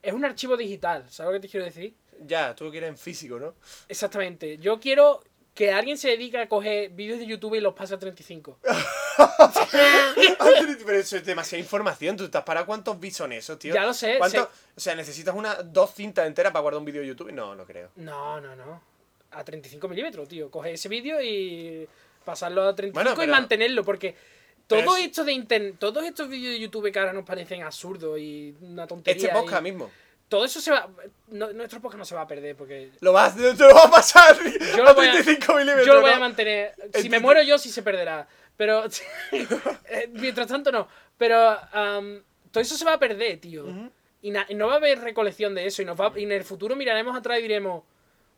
[0.01, 1.93] es un archivo digital, ¿sabes lo que te quiero decir?
[2.25, 3.53] Ya, tú lo quieres en físico, ¿no?
[3.87, 4.57] Exactamente.
[4.57, 5.23] Yo quiero
[5.53, 8.57] que alguien se dedique a coger vídeos de YouTube y los pase a 35.
[10.85, 12.17] pero eso es demasiada información.
[12.17, 13.73] ¿Tú estás para cuántos bits son esos, tío?
[13.73, 14.49] Ya lo sé, ¿Cuánto- sé.
[14.75, 17.31] O sea, ¿necesitas una, dos cintas enteras para guardar un vídeo de YouTube?
[17.31, 17.89] No, no creo.
[17.97, 18.81] No, no, no.
[19.31, 20.49] A 35 milímetros, tío.
[20.51, 21.87] Coge ese vídeo y
[22.25, 24.15] pasarlo a 35 Bueno, y pero- mantenerlo, porque
[24.67, 28.19] todo es- esto de internet, todos estos vídeos de YouTube que ahora nos parecen absurdos
[28.19, 29.27] y una tontería.
[29.27, 29.91] Este podcast y- mismo.
[30.31, 30.87] Todo eso se va.
[31.27, 32.91] no- nuestro podcast no se va a perder porque.
[33.01, 34.37] Lo vas, te lo vas a pasar
[34.77, 35.85] Yo a lo voy a, 35 milímetros.
[35.85, 36.73] yo lo voy a mantener.
[36.93, 38.25] Si me muero yo, sí se perderá.
[38.55, 38.85] Pero.
[39.33, 40.87] eh, mientras tanto, no.
[41.17, 41.37] Pero.
[41.73, 43.65] am, todo eso se va a perder, tío.
[44.21, 45.81] y no va a haber recolección de eso.
[45.81, 47.83] Y, nos va, y en el futuro miraremos atrás y diremos.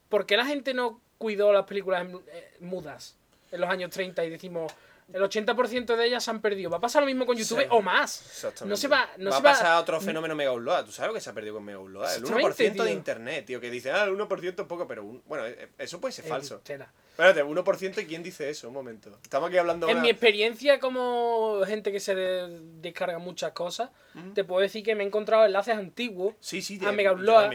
[0.10, 3.16] ¿Por qué la gente no cuidó las películas eh, mudas
[3.52, 4.74] en los años 30 y decimos.
[5.12, 6.70] El 80% de ellas se han perdido.
[6.70, 7.68] Va a pasar lo mismo con YouTube Sí.
[7.70, 8.22] o más.
[8.26, 8.70] Exactamente.
[8.70, 9.10] No se va.
[9.18, 10.86] No va se a va pasar otro fenómeno mega upload.
[10.86, 12.04] ¿Tú sabes lo que se ha perdido con mega upload?
[12.16, 13.60] El Exactamente, 1% de internet, tío.
[13.60, 16.30] Que dice, ah, el 1% es poco, pero un- bueno, eh, eso puede ser Eh,
[16.30, 16.60] falso.
[16.60, 16.92] tela.
[17.12, 19.20] Espérate, 1% y quién dice eso, un momento.
[19.22, 23.90] Estamos aquí hablando En una- mi experiencia como gente que se de- descarga muchas cosas,
[24.34, 27.52] te puedo decir que me he encontrado enlaces antiguos Sí, sí, a Mega Upload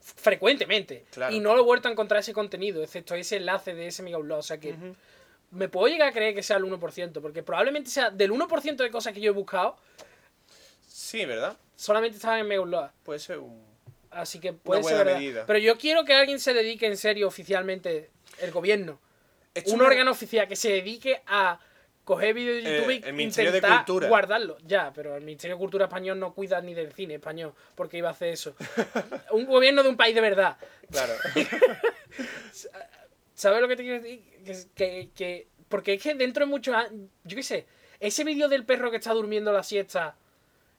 [0.00, 1.04] frecuentemente.
[1.12, 1.34] Claro.
[1.34, 4.18] Y no lo he vuelto a encontrar ese contenido, excepto ese enlace de ese Mega
[4.18, 4.38] Upload.
[4.38, 4.74] O sea que
[5.54, 8.90] me puedo llegar a creer que sea el 1%, porque probablemente sea del 1% de
[8.90, 9.76] cosas que yo he buscado,
[10.88, 11.56] Sí, ¿verdad?
[11.76, 12.90] solamente estaban en Mega Upload.
[13.04, 13.62] Puede ser un...
[14.10, 15.20] Así que puede buena ser verdad.
[15.20, 15.44] medida.
[15.46, 18.10] Pero yo quiero que alguien se dedique en serio oficialmente,
[18.40, 19.00] el gobierno,
[19.54, 21.58] Esto un me- órgano oficial que se dedique a
[22.04, 24.08] coger vídeos de Eh, YouTube el de intentar Cultura.
[24.08, 24.56] guardarlo.
[24.66, 28.08] Ya, pero el Ministerio de Cultura español no cuida ni del cine español, porque iba
[28.08, 28.54] a hacer eso.
[29.32, 30.56] un gobierno de un país de verdad.
[30.90, 31.14] Claro.
[33.34, 34.22] ¿Sabes lo que te quiero decir?
[34.44, 36.92] Que, que, que- porque es que dentro de muchos años,
[37.24, 37.66] yo qué sé,
[38.00, 40.16] ese vídeo del perro que está durmiendo la siesta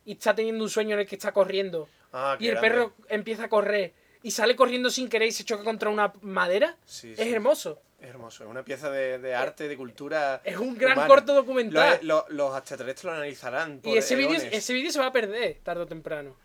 [0.05, 2.69] y está teniendo un sueño en el que está corriendo Ah, y el grande.
[2.69, 6.77] perro empieza a correr y sale corriendo sin querer y se choca contra una madera,
[6.85, 7.33] Sí, es sí.
[7.33, 7.81] hermoso.
[7.99, 10.41] Es hermoso, es una pieza de, de arte, de cultura.
[10.43, 11.07] Es un gran humana.
[11.07, 11.99] corto documental.
[12.03, 13.79] Lo- lo- los extraterrestres lo analizarán.
[13.79, 16.35] Por Y ese vídeo ese vídeo se va a perder tarde o temprano.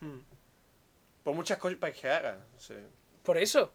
[1.23, 2.39] Por muchas cosas que hagan.
[2.59, 2.75] sí.
[3.23, 3.73] Por eso.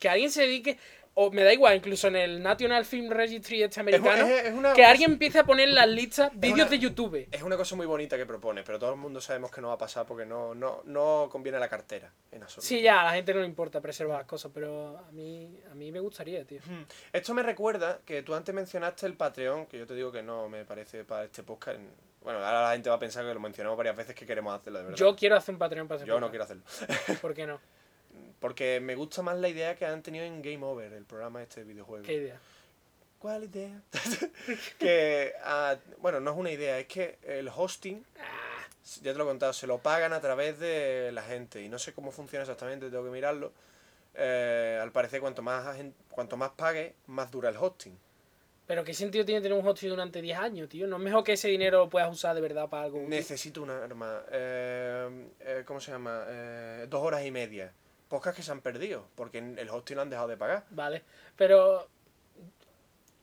[0.00, 0.78] Que alguien se dedique.
[1.22, 4.26] O me da igual, incluso en el National Film Registry este americano.
[4.26, 7.28] es- es una- que alguien empiece a poner en las listas vídeos de YouTube.
[7.30, 9.74] Es una cosa muy bonita que propone, pero todo el mundo sabemos que no va
[9.74, 12.66] a pasar porque no, no, no conviene a la cartera, en absoluto.
[12.66, 15.74] Sí, ya, a la gente no le importa preservar las cosas, pero a mí, a
[15.74, 16.60] mí me gustaría, tío.
[16.64, 16.84] Mm.
[17.12, 20.48] Esto me recuerda que tú antes mencionaste el Patreon, que yo te digo que no
[20.48, 21.78] me parece para este podcast.
[22.22, 24.78] Bueno, ahora la gente va a pensar que lo mencionamos varias veces que queremos hacerlo,
[24.78, 24.98] de verdad.
[24.98, 26.62] Yo quiero hacer un Patreon para ese Yo no quiero hacerlo.
[27.20, 27.60] ¿Por qué no?
[28.40, 31.60] Porque me gusta más la idea que han tenido en Game Over, el programa este
[31.60, 32.06] de videojuegos.
[32.06, 32.40] ¿Qué idea?
[33.18, 33.82] ¿Cuál idea?
[34.78, 38.02] que, ah, bueno, no es una idea, es que el hosting,
[39.02, 41.78] ya te lo he contado, se lo pagan a través de la gente y no
[41.78, 43.52] sé cómo funciona exactamente, tengo que mirarlo.
[44.14, 45.76] Eh, al parecer, cuanto más,
[46.08, 47.96] cuanto más pague, más dura el hosting.
[48.70, 50.86] Pero ¿qué sentido tiene tener un hosting durante 10 años, tío?
[50.86, 53.00] ¿No es mejor que ese dinero lo puedas usar de verdad para algo?
[53.00, 54.22] Necesito una arma.
[54.30, 56.24] Eh, eh, ¿Cómo se llama?
[56.28, 57.72] Eh, dos horas y media.
[58.10, 60.66] Podcast que se han perdido, porque el hosting lo han dejado de pagar.
[60.70, 61.02] Vale.
[61.36, 61.88] Pero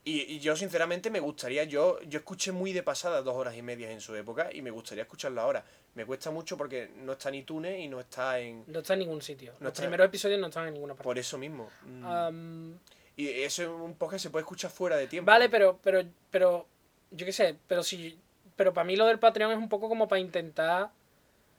[0.04, 1.66] Y, y yo, sinceramente, me gustaría.
[1.66, 4.72] Yo, yo escuché muy de pasada dos horas y media en su época y me
[4.72, 5.64] gustaría escucharlo ahora.
[5.96, 8.64] Me cuesta mucho porque no está en iTunes y no está en.
[8.68, 9.52] no está en ningún sitio.
[9.60, 11.04] No Los está- primeros episodios no están en ninguna parte.
[11.04, 11.70] Por eso mismo.
[11.84, 12.72] Mm.
[13.18, 15.30] Y eso es un podcast que se puede escuchar fuera de tiempo.
[15.30, 16.66] vale, pero, pero, pero,
[17.12, 18.18] yo qué sé, pero si,
[18.56, 20.92] pero para mí lo del Patreon es un poco como para intentar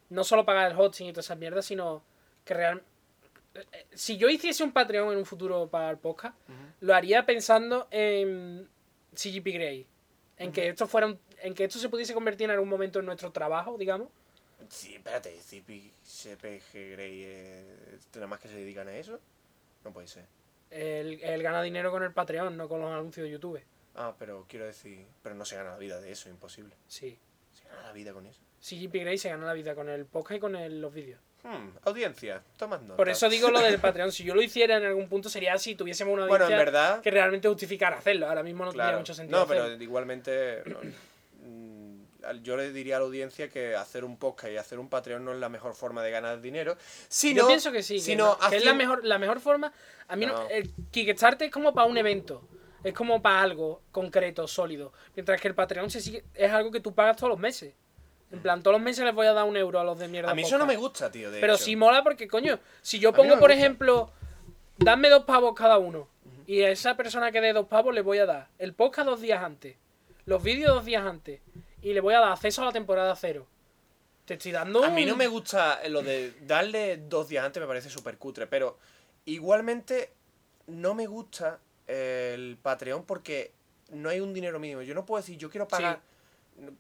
[0.08, 2.02] no solo pagar el hosting y todas esas mierdas, sino
[2.44, 2.82] que real,
[3.92, 6.36] si yo hiciese un Patreon en un futuro para el podcast,
[6.80, 8.68] lo haría pensando en
[9.14, 9.86] CGP Grey,
[10.36, 13.06] en que esto fuera un- en que esto se pudiese convertir en algún momento en
[13.06, 14.08] nuestro trabajo, digamos.
[14.68, 19.18] Sí, espérate, CP, CPG Grey, eh, ¿nada más que se dedican a eso?
[19.84, 20.26] No puede ser.
[20.70, 23.62] El, el gana dinero con el Patreon, no con los anuncios de YouTube.
[23.94, 26.74] Ah, pero quiero decir, pero no se gana la vida de eso, imposible.
[26.88, 27.18] Sí.
[27.52, 28.40] Se gana la vida con eso.
[28.60, 31.20] CGP Grey se gana la vida con el podcast y con el- los vídeos.
[31.44, 32.96] Hmm, audiencia, tomad nota.
[32.96, 34.12] Por eso digo lo del Patreon.
[34.12, 37.00] Si yo lo hiciera en algún punto sería si tuviésemos una Bueno, audiencia en verdad,
[37.00, 38.28] que realmente justificara hacerlo.
[38.28, 38.98] Ahora mismo no tendría claro.
[38.98, 39.82] mucho sentido No, pero hacerlo.
[39.82, 40.78] igualmente no,
[41.44, 45.24] mm, yo le diría a la audiencia que hacer un podcast y hacer un Patreon
[45.24, 46.76] no es la mejor forma de ganar dinero.
[47.08, 49.72] Sino, Yo pienso que sí, que, no, que es la mejor, la mejor forma.
[50.08, 50.48] A mí no- No.
[50.50, 52.46] el Kickstarter es como para un evento.
[52.84, 54.92] Es como para algo concreto, sólido.
[55.16, 57.74] Mientras que el Patreon se sigue, es algo que tú pagas todos los meses.
[58.30, 60.30] En plan, todos los meses les voy a dar un euro a los de mierda.
[60.30, 61.30] A mí eso no me gusta, tío.
[61.30, 61.64] De Pero hecho.
[61.64, 63.54] sí mola porque, coño, si yo no pongo, por gusta.
[63.54, 64.12] ejemplo,
[64.76, 66.08] dadme dos pavos cada uno.
[66.46, 69.20] Y a esa persona que dé dos pavos le voy a dar el podcast dos
[69.20, 69.76] días antes.
[70.26, 71.40] Los vídeos dos días antes.
[71.82, 73.46] Y le voy a dar acceso a la temporada cero.
[74.24, 77.66] Te estoy dando A mí no me gusta lo de darle dos días antes, me
[77.66, 78.78] parece súper cutre, pero
[79.24, 80.12] igualmente
[80.66, 83.52] no me gusta el Patreon porque
[83.90, 84.82] no hay un dinero mínimo.
[84.82, 86.00] Yo no puedo decir, yo quiero pagar.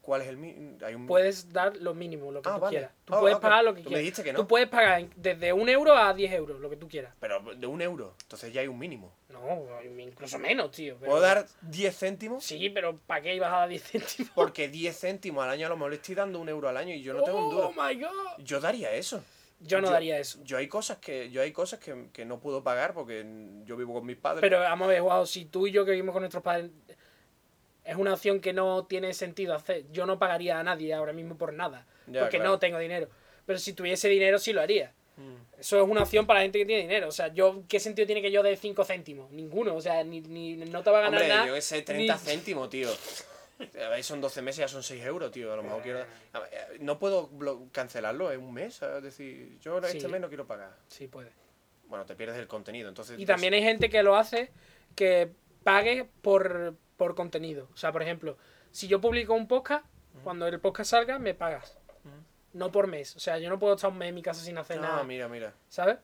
[0.00, 0.76] ¿Cuál es el mínimo?
[0.96, 1.06] Un...
[1.06, 2.76] puedes dar lo mínimo, lo que Ah, tú vale.
[2.76, 2.92] quieras.
[3.04, 4.00] Tú Ah, puedes pagar lo que Tú me quieras.
[4.00, 4.40] dijiste que no.
[4.40, 7.14] Tú puedes pagar desde un euro a 10 euros, lo que tú quieras.
[7.20, 8.14] Pero de un euro.
[8.22, 9.12] Entonces ya hay un mínimo.
[9.28, 9.66] No,
[9.98, 10.96] incluso menos, tío.
[10.98, 12.44] pero- ¿Puedo dar 10 céntimos?
[12.44, 14.32] Sí, pero ¿para qué ibas a dar 10 céntimos?
[14.34, 16.94] Porque 10 céntimos al año a lo mejor le estoy dando un euro al año
[16.94, 17.68] y yo no tengo un duro.
[17.68, 18.10] Oh my god.
[18.38, 19.22] Yo daría eso.
[19.60, 20.38] Yo no daría eso.
[20.44, 23.26] Yo hay cosas que, yo hay cosas que, que no puedo pagar porque
[23.64, 24.40] yo vivo con mis padres.
[24.40, 26.70] Pero vamos a ver, wow, si tú y yo que vivimos con nuestros padres
[27.88, 29.84] es una opción que no tiene sentido hacer.
[29.92, 32.52] Yo no pagaría a nadie ahora mismo por nada, Ya, porque claro.
[32.52, 33.08] no tengo dinero.
[33.46, 34.92] Pero si tuviese dinero sí lo haría.
[35.16, 35.58] Mm.
[35.58, 37.08] Eso es una opción para la gente que tiene dinero.
[37.08, 39.30] O sea, yo ¿qué sentido tiene que yo dé 5 céntimos?
[39.32, 39.74] Ninguno.
[39.74, 41.46] O sea, ni, ni no te va a ganar Hombre, nada.
[41.46, 42.88] yo que sé, 30 ni- céntimos, tío.
[43.84, 45.52] A ver, son 12 meses, ya son 6 euros, tío.
[45.52, 45.98] A lo mejor quiero.
[45.98, 46.06] ver,
[46.52, 47.30] eh, No puedo
[47.72, 48.80] cancelarlo en un mes.
[48.82, 50.06] Es decir, yo este Sí.
[50.06, 50.76] mes no quiero pagar.
[50.86, 51.30] Sí, puede.
[51.88, 52.88] Bueno, te pierdes el contenido.
[52.88, 54.50] Entonces, Y también hay gente que lo hace
[54.94, 55.30] que
[55.68, 57.68] pague por, por contenido.
[57.74, 58.38] O sea, por ejemplo,
[58.70, 59.84] si yo publico un podcast,
[60.24, 61.76] cuando el podcast salga, me pagas.
[62.54, 63.14] No por mes.
[63.16, 65.04] O sea, yo no puedo estar un mes en mi casa sin hacer Ah, nada.
[65.04, 65.52] mira, mira.
[65.68, 65.98] ¿Sabes?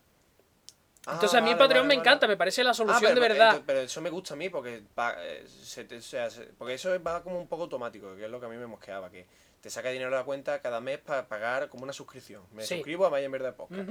[1.06, 2.08] Ah, Entonces a mí vale, Patreon vale, me vale.
[2.08, 3.54] encanta, me parece la Ah, solución pero, de verdad.
[3.56, 4.82] ento- pero eso me gusta a mí porque,
[5.18, 8.30] eh, se te- o sea, se- porque eso va como un poco automático, que es
[8.30, 9.26] lo que a mí me mosqueaba, que
[9.62, 12.42] te saca dinero de la cuenta cada mes para pagar como una suscripción.
[12.52, 12.74] Me Sí.
[12.76, 13.88] suscribo a Vaya en Verdad Podcast.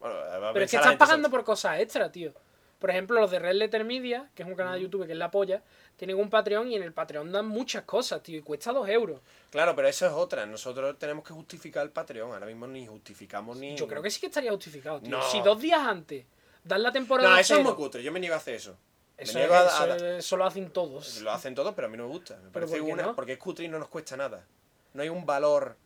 [0.00, 2.32] Bueno, va a Pero es que estás pagando por cosas extra, tío.
[2.78, 5.18] Por ejemplo, los de Red Letter Media, que es un canal de YouTube que es
[5.18, 5.62] la polla,
[5.96, 9.20] tienen un Patreon y en el Patreon dan muchas cosas, tío, y cuesta dos euros.
[9.50, 10.46] Claro, pero eso es otra.
[10.46, 12.32] Nosotros tenemos que justificar el Patreon.
[12.32, 13.76] Ahora mismo ni justificamos ni.
[13.76, 15.10] Yo creo que sí que estaría justificado, tío.
[15.10, 15.22] No.
[15.28, 16.24] Si dos días antes
[16.62, 18.02] dan la temporada No, eso es muy cutre.
[18.02, 18.76] Yo me niego a hacer eso.
[19.16, 21.20] Me eso, niego a- eso- a- eso lo hacen todos.
[21.22, 22.36] Lo hacen todos, pero a mí no me gusta.
[22.36, 23.02] Me parece ¿por qué una.
[23.02, 23.16] no?
[23.16, 24.46] Porque es cutre y no nos cuesta nada.
[24.94, 25.76] No hay un valor.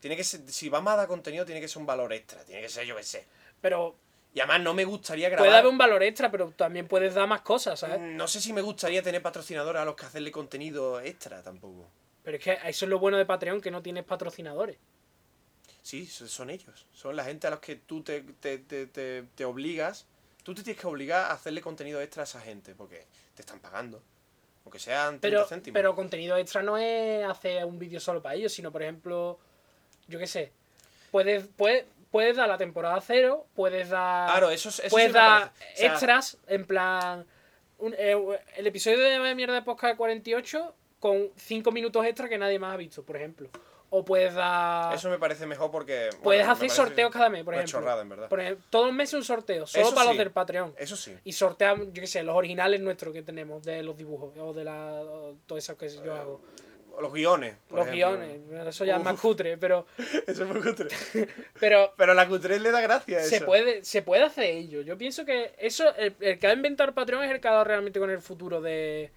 [0.00, 0.42] Tiene que ser.
[0.50, 2.44] Si vamos a dar contenido, tiene que ser un valor extra.
[2.44, 3.26] Tiene que ser, yo qué sé.
[3.62, 3.96] Pero
[4.34, 5.46] Y además no me gustaría grabar.
[5.46, 8.00] puede haber un valor extra, pero también puedes dar más cosas, ¿sabes?
[8.00, 11.88] Mm, No sé si me gustaría tener patrocinadores a los que hacerle contenido extra tampoco.
[12.24, 14.76] Pero es que eso es lo bueno de Patreon, que no tienes patrocinadores.
[15.82, 16.86] Sí, so- son ellos.
[16.92, 20.06] Son la gente a los que tú te, te, te, te, te obligas.
[20.42, 23.60] Tú te tienes que obligar a hacerle contenido extra a esa gente porque te están
[23.60, 24.02] pagando.
[24.64, 25.74] Aunque sean 30 Pero, céntimos.
[25.74, 29.38] pero contenido extra no es hacer un vídeo solo para ellos, sino, por ejemplo,
[30.08, 30.52] yo qué sé,
[31.10, 35.14] puedes, puedes, puedes dar la temporada cero, puedes dar, Claro, eso, es- eso puedes sí
[35.14, 35.72] dar parece.
[35.74, 37.26] O sea, extras, en plan,
[37.78, 38.16] un- eh,
[38.56, 42.76] el episodio de Mierda de Podcast 48 con 5 minutos extra que nadie más ha
[42.76, 43.48] visto, por ejemplo.
[43.90, 44.94] O puedes dar...
[44.94, 46.08] Eso me parece mejor porque.
[46.22, 47.80] Puedes hacer sorteos cada mes, por ejemplo.
[47.80, 48.28] chorrada, en verdad.
[48.28, 50.08] Por ejemplo, todos los meses un sorteo, solo Eso para sí.
[50.10, 50.72] los del Patreon.
[50.78, 51.16] Eso sí.
[51.24, 54.62] Y sorteamos, yo qué sé, los originales nuestros que tenemos, de los dibujos, o de
[54.64, 56.40] la, o todo eso que yo hago.
[57.00, 57.56] Los guiones.
[57.68, 58.16] por Los ejemplo.
[58.18, 59.86] guiones, eso ya es más cutre, pero,
[60.26, 60.88] Eso es muy cutre.
[61.60, 63.28] pero Pero la cutre le da gracia eso.
[63.30, 64.80] se puede, se puede hacer ello.
[64.82, 67.52] Yo pienso que eso, el, el que ha inventado el Patreon es el que ha
[67.52, 69.10] dado realmente con el futuro de,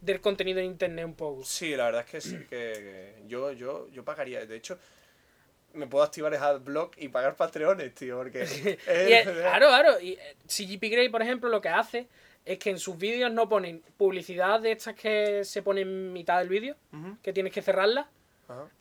[0.00, 1.44] del contenido en internet un poco.
[1.44, 4.44] Sí, la verdad es que sí, que, que yo, yo, yo pagaría.
[4.46, 4.78] De hecho,
[5.72, 8.44] me puedo activar el adblock y pagar Patreones, tío, porque...
[8.86, 10.00] Y claro, claro.
[10.00, 12.06] Y eh, CGP Grey, por ejemplo, lo que hace
[12.44, 16.38] es que en sus vídeos no ponen publicidad de estas que se pone en mitad
[16.38, 16.76] del vídeo,
[17.22, 18.08] que tienes que cerrarla.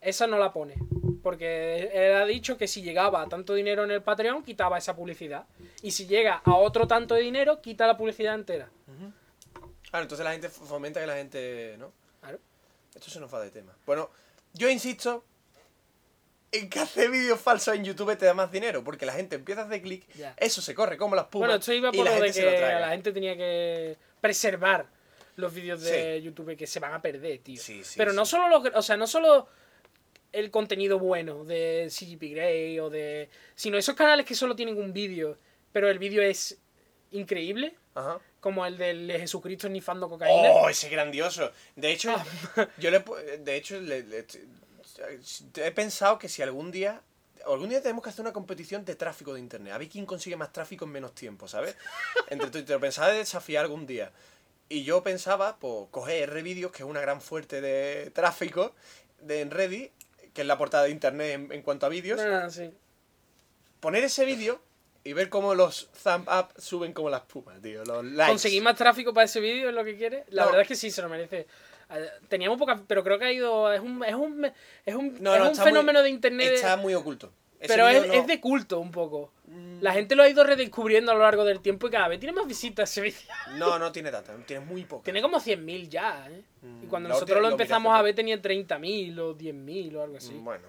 [0.02, 0.76] Esa no la pone.
[1.22, 4.96] Porque él ha dicho que si llegaba a tanto dinero en el Patreon, quitaba esa
[4.96, 5.46] publicidad.
[5.82, 8.70] Y si llega a otro tanto de dinero, quita la publicidad entera.
[9.90, 11.76] Claro, entonces la gente fomenta que la gente...
[11.78, 11.92] ¿no?
[12.20, 12.40] Claro.
[12.94, 13.74] Esto se nos va de tema.
[13.86, 14.10] Bueno,
[14.54, 15.24] yo insisto
[16.54, 19.62] en que hacer vídeos falsos en YouTube te da más dinero, porque la gente empieza
[19.62, 20.06] a hacer clic,
[20.38, 22.60] eso se corre como las pumas Bueno, esto iba por la lo de lo que
[22.62, 24.86] la gente tenía que preservar
[25.36, 27.60] los vídeos de YouTube que se van a perder, tío.
[27.62, 29.48] Sí, sí, Pero no solo los, o sea, no solo
[30.32, 33.30] el contenido bueno de CGP Grey o de.
[33.56, 35.38] sino esos canales que solo tienen un vídeo,
[35.72, 36.58] pero el vídeo es
[37.12, 38.20] increíbles, Ajá.
[38.40, 40.50] como el del Jesucristo nifando cocaína.
[40.52, 41.52] ¡Oh, ese grandioso!
[41.76, 42.12] De hecho,
[42.56, 42.68] Ah.
[42.78, 43.04] yo le,
[43.40, 44.26] de hecho le- le-
[45.56, 47.02] he pensado que si algún día
[47.46, 49.74] algún día tenemos que hacer una competición de tráfico de internet.
[49.74, 51.76] A ver quién consigue más tráfico en menos tiempo, ¿sabes?
[52.30, 54.12] Entre tú y te lo pensaba de desafiar algún día.
[54.70, 58.74] Y yo pensaba, pues, coger Rvideos, que es una gran fuerte de tráfico
[59.20, 59.92] de en Reddit,
[60.34, 62.72] que es la portada de internet en, en cuanto a vídeos, Ah, sí.
[63.82, 64.62] poner ese vídeo
[65.04, 67.84] y ver cómo los thumb up suben como las pumas, tío.
[67.84, 68.32] Los likes.
[68.32, 70.24] ¿Conseguir más tráfico para ese vídeo es lo que quiere?
[70.30, 70.48] La No.
[70.48, 71.46] verdad es que sí, se lo merece.
[71.94, 73.72] Eh, Teníamos poca, pero creo que ha ido.
[73.72, 74.46] Es un, es un,
[74.86, 76.54] es un, No, es no, un muy- fenómeno de internet.
[76.54, 77.32] Está muy oculto.
[77.60, 79.32] Ese pero es, no- es de culto un poco.
[79.48, 79.80] Mm.
[79.82, 82.34] La gente lo ha ido redescubriendo a lo largo del tiempo y cada vez tiene
[82.34, 83.26] más visitas ese.
[83.56, 85.04] No, no tiene tanta, tiene muy poco.
[85.04, 86.42] Tiene como 100.000 ya, ¿eh?
[86.62, 90.18] Mm, Y cuando la nosotros lo empezamos a ver tenía 30.000 o 10.000 o algo
[90.18, 90.34] así.
[90.34, 90.66] Bueno,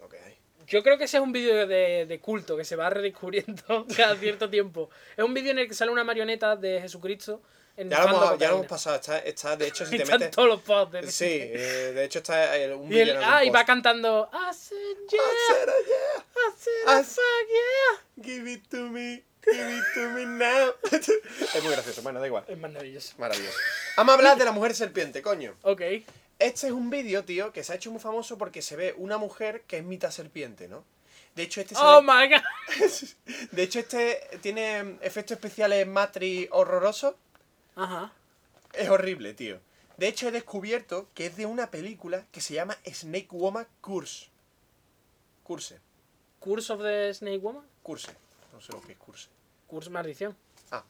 [0.00, 0.34] lo que hay.
[0.66, 4.14] Yo creo que ese es un vídeo de, de culto que se va redescubriendo cada
[4.16, 4.90] cierto tiempo.
[5.16, 7.40] Es un vídeo en el que sale una marioneta de Jesucristo.
[7.76, 10.34] Ya lo, hemos, ya lo hemos pasado, está, está de hecho, si te Están metes...
[10.34, 10.92] todos los posts.
[10.92, 14.30] de- Sí, eh, de hecho está un Y, ah, y va cantando.
[14.32, 18.24] I said yeah, I said I I fuck yeah.
[18.24, 20.72] Give it to me, give it to me now.
[20.90, 22.44] es muy gracioso, bueno, da igual.
[22.48, 23.14] Es maravilloso.
[23.18, 23.58] Maravilloso.
[23.96, 25.54] Vamos a hablar de la mujer serpiente, coño.
[25.62, 25.82] Ok.
[26.38, 29.18] Este es un vídeo, tío, que se ha hecho muy famoso porque se ve una
[29.18, 30.84] mujer que es mitad serpiente, ¿no?
[31.34, 32.42] De hecho, este Oh my god.
[33.52, 37.14] De hecho, este tiene efectos especiales matri horrorosos.
[37.76, 38.12] Ajá.
[38.72, 39.60] Es horrible, tío.
[39.96, 44.26] De hecho, he descubierto que es de una película que se llama Snake Woman Curse.
[45.44, 45.78] Curse.
[46.40, 47.64] Curse of the Snake Woman.
[47.82, 48.12] Curse.
[48.52, 49.28] No sé lo que es curse.
[49.66, 50.36] Curse maldición.
[50.70, 50.84] Ah.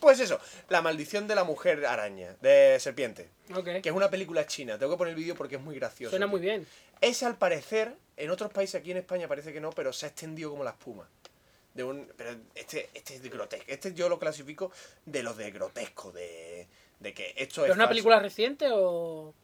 [0.00, 3.28] Pues eso, La maldición de la mujer araña, de serpiente.
[3.54, 3.82] Ok.
[3.82, 4.78] Que es una película china.
[4.78, 6.10] Tengo que poner el vídeo porque es muy gracioso.
[6.10, 6.30] Suena tío.
[6.30, 6.66] muy bien.
[7.00, 10.08] Ese al parecer, en otros países, aquí en España parece que no, pero se ha
[10.08, 11.08] extendido como la espuma.
[11.74, 13.64] De un, pero este, este es de grotesco.
[13.68, 14.70] Este yo lo clasifico
[15.04, 16.68] de los de grotesco, de,
[17.00, 17.74] de que esto ¿Es es.
[17.76, 17.88] una falso.
[17.90, 19.34] película reciente o,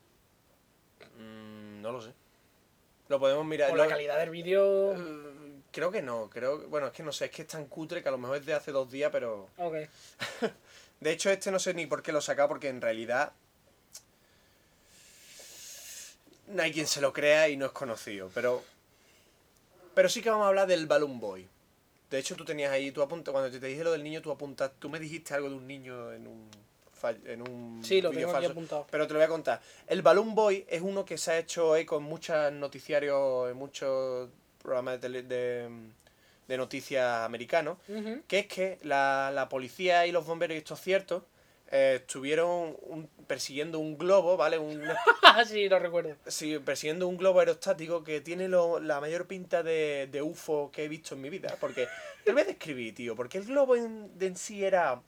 [1.18, 2.12] Mm, no lo sé.
[3.08, 3.72] Lo podemos mirar.
[3.72, 4.92] o la lo- calidad del vídeo?
[4.94, 5.36] Eh,
[5.72, 8.08] Creo que no, creo bueno, es que no sé, es que es tan cutre que
[8.08, 9.48] a lo mejor es de hace dos días, pero...
[9.56, 9.74] Ok.
[11.00, 13.32] De hecho, este no sé ni por qué lo he sacado, porque en realidad...
[16.48, 18.62] No hay quien se lo crea y no es conocido, pero...
[19.94, 21.48] Pero sí que vamos a hablar del Balloon Boy.
[22.10, 24.72] De hecho, tú tenías ahí, tú apuntas, cuando te dije lo del niño, tú apuntas,
[24.78, 26.48] tú me dijiste algo de un niño en un...
[27.24, 28.50] En un Sí, lo tengo aquí falso.
[28.50, 28.86] apuntado.
[28.90, 29.62] Pero te lo voy a contar.
[29.86, 34.28] El Balloon Boy es uno que se ha hecho eco en muchos noticiarios, en muchos
[34.60, 35.68] programas de, tele- de,
[36.46, 37.78] de noticias americanos,
[38.28, 41.24] que es que la, la policía y los bomberos, y esto es cierto,
[41.70, 44.58] eh, estuvieron un- persiguiendo un globo, ¿vale?
[45.46, 46.16] Sí, lo recuerdo.
[46.26, 50.84] sí, persiguiendo un globo aerostático que tiene lo- la mayor pinta de, de UFO que
[50.84, 51.56] he visto en mi vida.
[51.60, 51.86] Porque,
[52.24, 55.00] te lo voy a describir, tío, porque el globo en, de en sí era...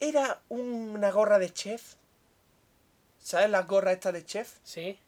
[0.00, 1.94] Era una gorra de chef.
[3.18, 4.58] ¿Sabes las gorras estas de chef?
[4.62, 4.98] Sí.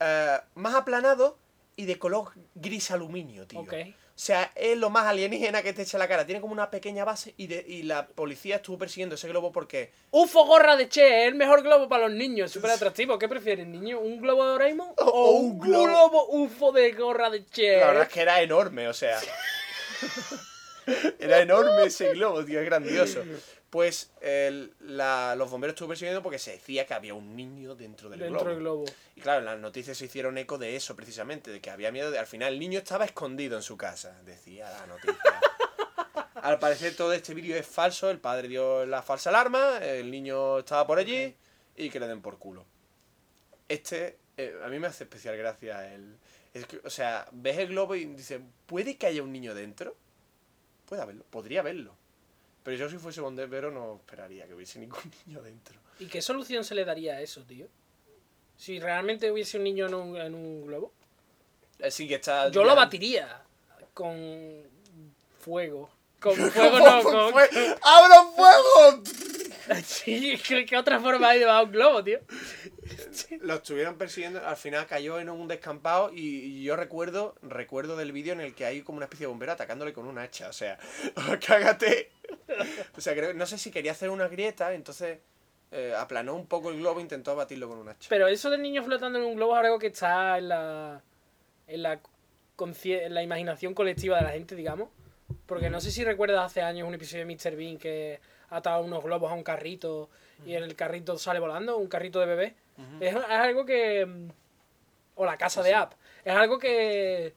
[0.00, 1.38] Eh, más aplanado
[1.76, 3.60] y de color gris aluminio, tío.
[3.60, 3.74] Ok.
[4.16, 6.24] O sea, es lo más alienígena que te echa la cara.
[6.24, 9.90] Tiene como una pequeña base y, de, y la policía estuvo persiguiendo ese globo porque...
[10.12, 13.18] UFO gorra de Che, es el mejor globo para los niños, súper atractivo.
[13.18, 13.98] ¿Qué prefieres, niño?
[13.98, 14.88] ¿Un globo de Doraemon?
[14.98, 17.76] O- ¿O, o un un globo- globo UFO de gorra de Che?
[17.80, 19.18] La verdad es que era enorme, o sea...
[21.18, 23.22] era enorme ese globo, tío, es grandioso.
[23.74, 28.08] Pues el- la- los bomberos estuvieron persiguiendo porque se decía que había un niño dentro
[28.08, 28.50] del Dentro globo.
[28.50, 28.84] del globo.
[29.16, 32.12] Y claro, en las noticias se hicieron eco de eso precisamente, de que había miedo
[32.12, 32.20] de...
[32.20, 35.18] Al final el niño estaba escondido en su casa, decía la noticia.
[36.36, 40.60] Al parecer todo este vídeo es falso, el padre dio la falsa alarma, el niño
[40.60, 41.34] estaba por allí
[41.74, 42.64] y que le den por culo.
[43.68, 46.16] Este, eh, a mí me hace especial gracia el...
[46.52, 49.96] es que, o sea, ves el globo y dices, ¿puede que haya un niño dentro?
[50.86, 51.96] Puede haberlo, podría haberlo.
[52.64, 55.78] Pero yo si fuese bombero no esperaría que hubiese ningún niño dentro.
[56.00, 57.68] ¿Y qué solución se le daría a eso, tío?
[58.56, 60.92] Si realmente hubiese un niño en un, en un globo.
[61.84, 62.48] Así que está...
[62.50, 63.42] Yo ya- lo batiría
[63.92, 64.62] con
[65.40, 65.90] fuego.
[66.24, 67.32] Con fuego no, con...
[67.32, 67.50] Fue-
[67.82, 69.02] ¡Abro fuego!
[69.82, 72.20] Sí, ¿qué, qué otra forma hay de bajar un globo, tío?
[73.40, 78.12] Lo estuvieron persiguiendo, al final cayó en un descampado y, y yo recuerdo recuerdo del
[78.12, 80.52] vídeo en el que hay como una especie de bombero atacándole con un hacha, o
[80.52, 80.78] sea,
[81.46, 82.10] cágate.
[82.96, 85.18] O sea, creo, no sé si quería hacer una grieta, entonces
[85.72, 88.08] eh, aplanó un poco el globo e intentó abatirlo con un hacha.
[88.08, 91.02] Pero eso del niño flotando en un globo es algo que está en la.
[91.66, 92.00] en la,
[92.58, 94.88] en la imaginación colectiva de la gente, digamos.
[95.46, 97.56] Porque no sé si recuerdas hace años un episodio de Mr.
[97.56, 98.20] Bean que
[98.50, 100.10] ataba unos globos a un carrito
[100.46, 102.54] y el carrito sale volando, un carrito de bebé.
[103.00, 104.04] es, es algo que.
[104.06, 104.28] mm,
[105.16, 105.94] O la casa de App.
[106.24, 107.34] Es algo que.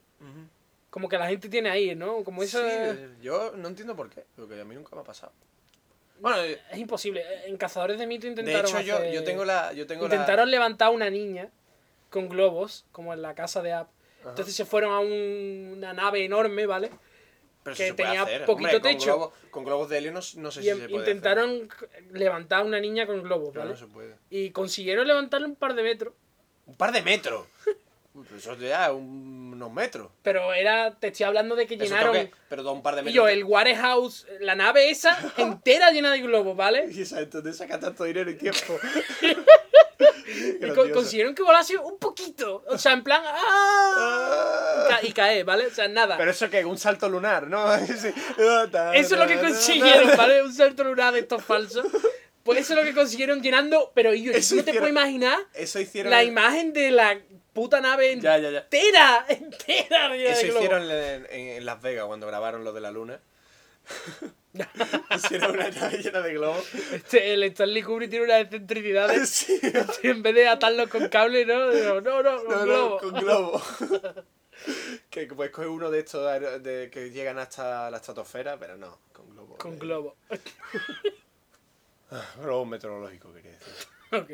[0.90, 2.24] Como que la gente tiene ahí, ¿no?
[2.24, 5.32] Como eso Sí, yo no entiendo por qué, porque a mí nunca me ha pasado.
[6.20, 7.22] Bueno, eh, es imposible.
[7.46, 9.72] En Cazadores de Mito de intentaron hecho yo, hacer- yo tengo la...
[9.72, 11.48] Yo tengo la- Intentaron levantar a una niña
[12.10, 13.88] con globos, como en la casa de App.
[14.26, 16.90] Entonces se fueron a un- una nave enorme, ¿vale?
[17.62, 18.46] Pero que se tenía hacer.
[18.46, 19.10] poquito Hombre, techo.
[19.10, 21.68] Con globos, con globos de helio no, no sé Y si se puede intentaron
[22.12, 23.70] levantar a una niña con globos, ¿vale?
[23.70, 24.14] no se puede.
[24.30, 26.14] Y consiguieron levantarle un par de metros.
[26.66, 27.46] Un par de metros.
[28.24, 30.08] Pero eso ya es un- unos metros.
[30.22, 32.12] Pero era, te estoy hablando de que Eso llenaron.
[32.14, 33.14] toque, pero da un par de Y metros.
[33.16, 36.88] yo, el warehouse, la nave esa, entera llena de globos, ¿vale?
[36.92, 38.78] Y esa entonces saca tanto dinero y tiempo.
[40.60, 42.62] Y con- consiguieron que volase un poquito.
[42.68, 43.22] O sea, en plan.
[43.24, 44.88] ¡ah!
[44.90, 44.98] Ah.
[45.02, 45.66] Y cae, ¿vale?
[45.66, 46.16] O sea, nada.
[46.16, 47.74] Pero eso que un salto lunar, ¿no?
[47.74, 48.08] Eso
[48.92, 50.42] es lo que consiguieron, ¿vale?
[50.42, 51.86] Un salto lunar de estos falsos.
[52.54, 53.92] Pues eso es lo que consiguieron llenando.
[53.94, 56.10] Pero yo, Eso no te puedes imaginar Eso hicieron.
[56.10, 57.18] la imagen de la
[57.52, 58.58] puta nave Ya, ya, ya.
[58.60, 63.20] entera, entera Eso hicieron en, en- en Las Vegas cuando grabaron lo de la luna.
[65.16, 66.64] hicieron una nave llena de globos.
[66.92, 69.28] Este, el Stanley Kubrick tiene unas excentricidades.
[69.28, 69.60] Sí.
[70.02, 71.70] en vez de atarlos con cable, ¿no?
[71.70, 72.98] Digo, no, no, con No, no, globo.
[72.98, 73.62] con globo.
[75.10, 79.28] que pues coge uno de estos de, que llegan hasta la estratosfera, pero no, con
[79.30, 79.56] globo.
[79.58, 80.16] Con Eh, globo.
[82.40, 83.74] Globo meteorológico, quería decir.
[84.12, 84.30] ok.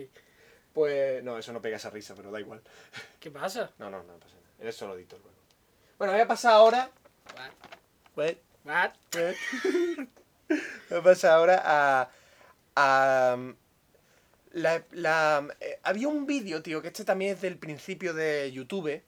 [0.72, 2.62] Pues no, eso no pega esa risa, pero da igual.
[3.20, 3.70] ¿Qué pasa?
[3.78, 4.68] No, no, no pasa nada.
[4.68, 5.38] Eso lo edito luego.
[5.98, 6.90] Bueno, voy a pasar ahora.
[8.16, 8.34] What?
[8.64, 8.90] What?
[10.90, 12.10] Voy a pasar ahora a.
[12.76, 13.36] a
[14.52, 19.02] la, la- eh, había un vídeo, tío, que este también es del principio de YouTube,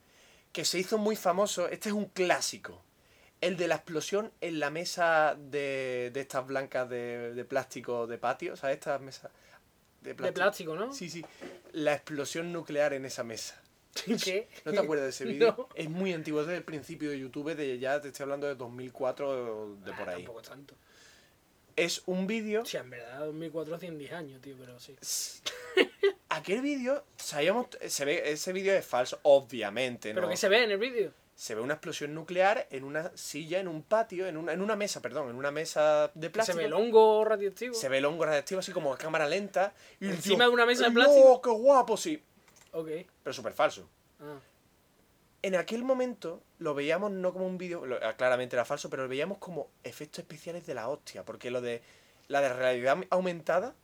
[0.52, 1.68] que se hizo muy famoso.
[1.68, 2.82] Este es un clásico.
[3.40, 8.18] El de la explosión en la mesa de, de estas blancas de, de plástico de
[8.18, 8.76] patio, ¿sabes?
[8.76, 9.30] Estas mesas
[10.00, 10.92] de De plástico, ¿no?
[10.92, 11.24] Sí, sí.
[11.72, 13.60] La explosión nuclear en esa mesa.
[14.24, 14.48] ¿Qué?
[14.64, 15.54] ¿No te acuerdas de ese vídeo?
[15.58, 15.68] No.
[15.74, 19.28] Es muy antiguo, es del principio de YouTube, de ya te estoy hablando de 2004
[19.28, 20.22] o de por Ah, ahí.
[20.24, 20.74] Tampoco tanto.
[21.76, 22.62] Es un vídeo.
[22.62, 24.96] O sea, en verdad, 2410 años, tío, pero sí.
[26.30, 30.16] Aquel vídeo, sabíamos, se ve, ese vídeo es falso, obviamente, ¿no?
[30.16, 31.12] ¿Pero qué se ve en el vídeo?
[31.38, 34.74] Se ve una explosión nuclear en una silla, en un patio, en una, en una
[34.74, 36.56] mesa, perdón, en una mesa de plástico.
[36.56, 37.74] se ve el hongo radioactivo.
[37.74, 39.74] Se ve el hongo radioactivo así como a cámara lenta.
[40.00, 41.42] Y Encima tío, de una mesa de ¡No, plástico".
[41.42, 41.96] qué guapo!
[41.98, 42.22] Sí,
[42.72, 42.88] Ok.
[43.22, 43.86] pero súper falso.
[44.18, 44.38] Ah.
[45.42, 49.08] En aquel momento lo veíamos no como un vídeo, ah, claramente era falso, pero lo
[49.10, 51.82] veíamos como efectos especiales de la hostia, porque lo de
[52.28, 53.74] la de realidad aumentada,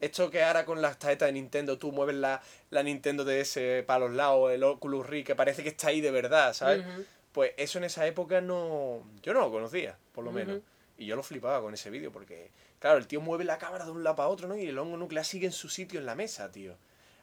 [0.00, 4.00] esto que ahora con las tarjetas de Nintendo tú mueves la, la Nintendo DS para
[4.00, 6.84] los lados, el Oculus Rift, que parece que está ahí de verdad, ¿sabes?
[7.32, 9.02] Pues eso en esa época no.
[9.22, 10.60] Yo no lo conocía, por lo menos.
[10.98, 13.90] Y yo lo flipaba con ese vídeo, porque, claro, el tío mueve la cámara de
[13.90, 14.56] un lado para otro, ¿no?
[14.56, 16.74] Y el hongo nuclear sigue en su sitio en la mesa, tío.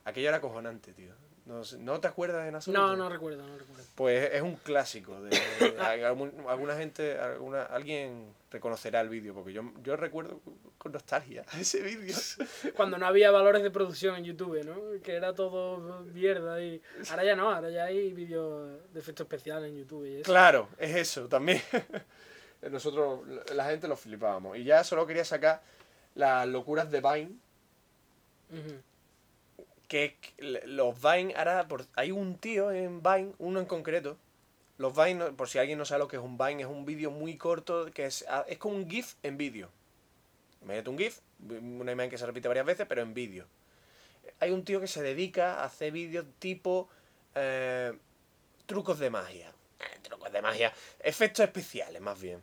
[0.05, 1.13] Aquello era cojonante, tío.
[1.45, 2.81] No, sé- ¿no te acuerdas en absoluto?
[2.87, 3.83] No, no recuerdo, no recuerdo.
[3.95, 5.21] Pues es un clásico.
[5.21, 10.39] De, de- algún- alguna gente, alguna, alguien reconocerá el vídeo, porque yo, yo recuerdo
[10.77, 12.15] con nostalgia ese vídeo.
[12.77, 15.01] Cuando no había valores de producción en YouTube, ¿no?
[15.01, 16.81] Que era todo mierda y...
[17.09, 20.23] Ahora ya no, ahora ya hay vídeos de efectos especiales en YouTube y eso.
[20.23, 21.61] Claro, es eso también.
[22.71, 23.19] Nosotros,
[23.53, 24.57] la gente lo flipábamos.
[24.57, 25.61] Y ya solo quería sacar
[26.15, 27.31] las locuras de Vine.
[28.49, 28.79] Que
[29.87, 30.17] que
[30.65, 34.17] los Vine, ahora por- hay un tío en Vine, uno en concreto.
[34.77, 37.11] Los Vine, por si alguien no sabe lo que es un Vine, es un vídeo
[37.11, 39.69] muy corto que es, ah, es como un GIF en vídeo.
[40.61, 41.19] Imagínate un GIF,
[41.49, 43.45] una imagen que se repite varias veces, pero en vídeo.
[44.39, 46.89] Hay un tío que se dedica a hacer vídeos tipo
[47.35, 47.93] eh,
[48.65, 49.51] trucos de magia.
[49.79, 50.73] Eh, trucos de magia.
[50.99, 52.41] Efectos especiales, más bien.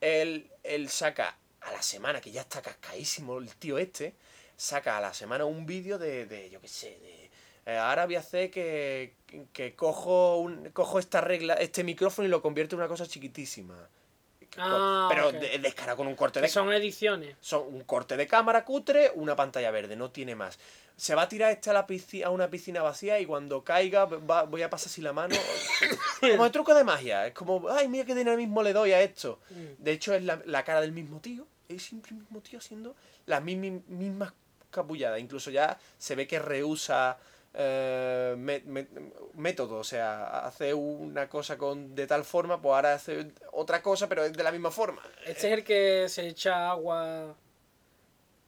[0.00, 4.14] Él, él saca a la semana, que ya está cascaísimo el tío este,
[4.56, 7.30] saca a la semana un vídeo de, de, yo qué sé, de...
[7.72, 9.14] eh, ahora voy a hacer que,
[9.52, 13.76] que cojo, un, cojo esta regla, este micrófono y lo convierto en una cosa chiquitísima.
[14.58, 15.34] Ah, Pero ok.
[15.34, 17.36] de- descarado con un corte de son ediciones.
[17.40, 20.58] son un corte de cámara cutre, una pantalla verde, no tiene más.
[20.96, 24.06] Se va a tirar este a, la pisci- a una piscina vacía y cuando caiga
[24.06, 25.36] va- voy a pasar así la mano.
[26.22, 27.26] como el truco de magia.
[27.26, 29.40] Es como, ay, mira qué dinamismo le doy a esto.
[29.50, 29.82] Mm.
[29.84, 31.46] De hecho, es la, la cara del mismo tío.
[31.68, 32.96] Es siempre el mismo tío haciendo
[33.26, 34.32] las mismas
[35.18, 37.16] Incluso ya se ve que rehúsa
[37.54, 38.34] eh,
[39.34, 39.76] método.
[39.76, 44.24] O sea, hace una cosa con de tal forma, pues ahora hace otra cosa, pero
[44.24, 45.02] es de la misma forma.
[45.24, 47.34] Este es el que se echa agua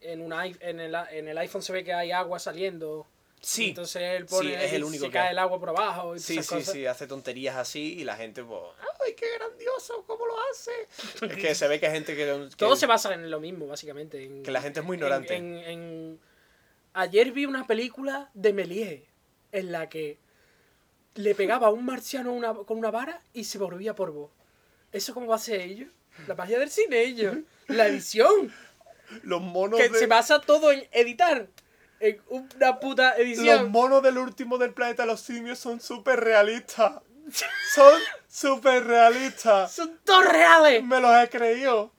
[0.01, 3.07] en, un, i- en, el, en el iPhone se ve que hay agua saliendo.
[3.41, 3.69] Sí.
[3.69, 6.19] Entonces él pone Sí, es el único se que cae el agua por abajo y
[6.19, 6.73] Sí, sí, cosas.
[6.73, 8.61] sí, hace tonterías así y la gente, pues,
[9.05, 10.05] ¡ay, qué grandioso!
[10.07, 10.73] ¿Cómo lo hace?
[11.33, 12.25] es que se ve que hay gente que.
[12.51, 14.23] que- Todo se basa en lo mismo, básicamente.
[14.25, 15.35] en- Que la gente es muy ignorante.
[15.37, 16.21] En, en-
[16.95, 19.03] Ayer vi una película de Méliès
[19.53, 20.19] en la que
[21.15, 24.33] le pegaba a un marciano una- con una vara y se volvía polvo.
[24.93, 25.89] ¿Eso cómo va a ser ellos?
[26.27, 27.37] La magia del cine, ellos.
[27.69, 28.53] La edición.
[29.23, 29.99] Los monos Que de...
[29.99, 31.47] se basa todo en editar.
[32.01, 33.71] En una puta Los edición.
[33.71, 37.01] monos del último del planeta los simios son súper realistas.
[37.75, 39.73] Son súper realistas.
[39.73, 40.83] Son todos reales.
[40.85, 41.93] Me los he creído.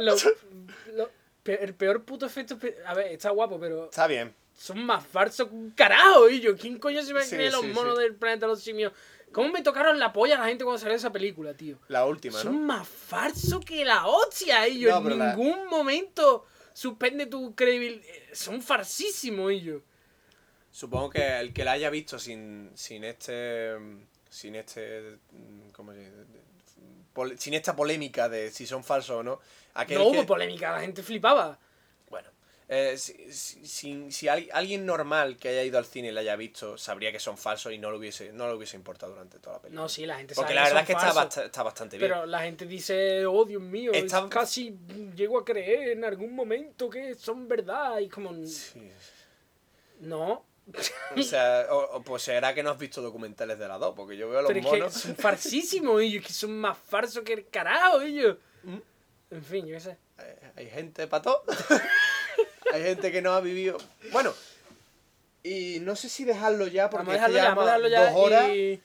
[0.00, 1.10] Lo-
[1.42, 2.58] pe- el peor puto efecto.
[2.86, 4.34] A ver, está guapo, pero Está bien.
[4.56, 6.56] son más falsos que un carajo, ellos.
[6.60, 8.02] ¿Quién coño se va a Sí, creer los sí, monos sí.
[8.02, 8.92] del planeta los simios?
[9.32, 11.78] ¿Cómo me tocaron la polla a la gente cuando salió esa película, tío?
[11.88, 12.60] La última, Son ¿no?
[12.66, 14.90] más falsos que la hostia, ellos.
[14.90, 18.02] No, en pero la- ningún momento suspende tu credibilidad.
[18.32, 19.82] Son farsísimos ellos.
[20.70, 23.74] Supongo que el que la haya visto sin, sin este.
[24.28, 25.18] Sin este.
[25.72, 26.12] ¿Cómo se dice?
[27.38, 29.40] Sin esta polémica de si son falsos o no.
[29.74, 31.58] Aquel no que- hubo polémica, la gente flipaba.
[32.72, 36.20] Eh, si, si- si- si al- alguien normal que haya ido al cine y la
[36.20, 39.40] haya visto, sabría que son falsos y no le hubiese, no le hubiese importado durante
[39.40, 39.82] toda la película.
[39.82, 42.08] No, sí, la gente Porque sabe la verdad es son que está, está bastante bien.
[42.12, 44.78] Pero la gente dice, oh Dios mío, es Está- casi
[45.16, 47.98] llego a creer en algún momento que son verdad.
[47.98, 48.88] Y como, Sí.
[50.00, 50.44] no.
[51.16, 54.16] O sea, o, o pues será que no has visto documentales de la 2, porque
[54.16, 54.92] yo veo a los Pero es que monos.
[54.94, 58.36] son farsísimos ellos, que son más falsos que el carajo ellos.
[58.62, 58.76] Mm.
[59.32, 59.96] En fin, yo qué sé.
[60.18, 61.42] Eh, Hay gente para todo.
[62.72, 63.78] Hay gente que no ha vivido.
[64.12, 64.32] Bueno,
[65.42, 68.06] y no sé si dejarlo ya, porque Vamos a dejarlo ya, vamos a llevamos dejarlo
[68.06, 68.12] ya.
[68.12, 68.50] dos horas.
[68.56, 68.80] Y,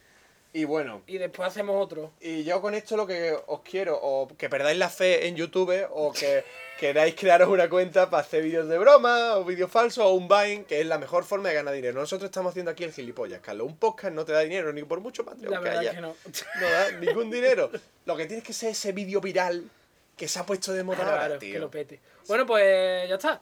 [0.54, 2.12] Y bueno, y después hacemos otro.
[2.22, 5.86] y yo con esto lo que os quiero, o que perdáis la fe en YouTube,
[5.92, 6.46] o que
[6.80, 10.64] queráis crearos una cuenta para hacer vídeos de broma, o vídeos falsos, o un Vine,
[10.64, 12.00] que es la mejor forma de ganar dinero.
[12.00, 13.68] Nosotros estamos haciendo aquí el gilipollas, Carlos.
[13.68, 15.90] Un podcast no te da dinero, ni por mucho Patreon La que verdad haya.
[15.90, 16.16] es que no.
[16.62, 17.70] No da ningún dinero.
[18.06, 19.70] Lo que tienes que ser ese vídeo viral
[20.16, 21.54] que se ha puesto de moda ahora, Claro, tío.
[21.54, 22.00] que lo pete.
[22.28, 23.42] Bueno, pues ya está.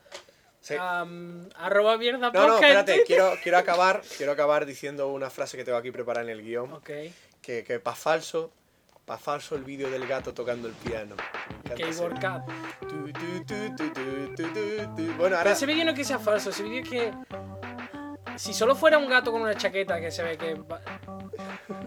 [0.60, 0.76] Sí.
[0.80, 5.64] Am, arroba mierda No, no, espérate, quiero, quiero acabar, quiero acabar diciendo una frase que
[5.66, 6.72] tengo aquí preparada en el guion.
[6.74, 6.90] Ok.
[7.42, 8.50] Que, que pa' falso,
[9.06, 11.16] pa' falso el vídeo del gato tocando el piano.
[11.76, 12.20] Keyboard.
[12.20, 12.44] Cat.
[14.08, 15.52] Bueno, Pero ahora.
[15.52, 17.14] ese vídeo no es que sea falso, ese vídeo es que.
[18.38, 20.60] Si solo fuera un gato con una chaqueta que se ve que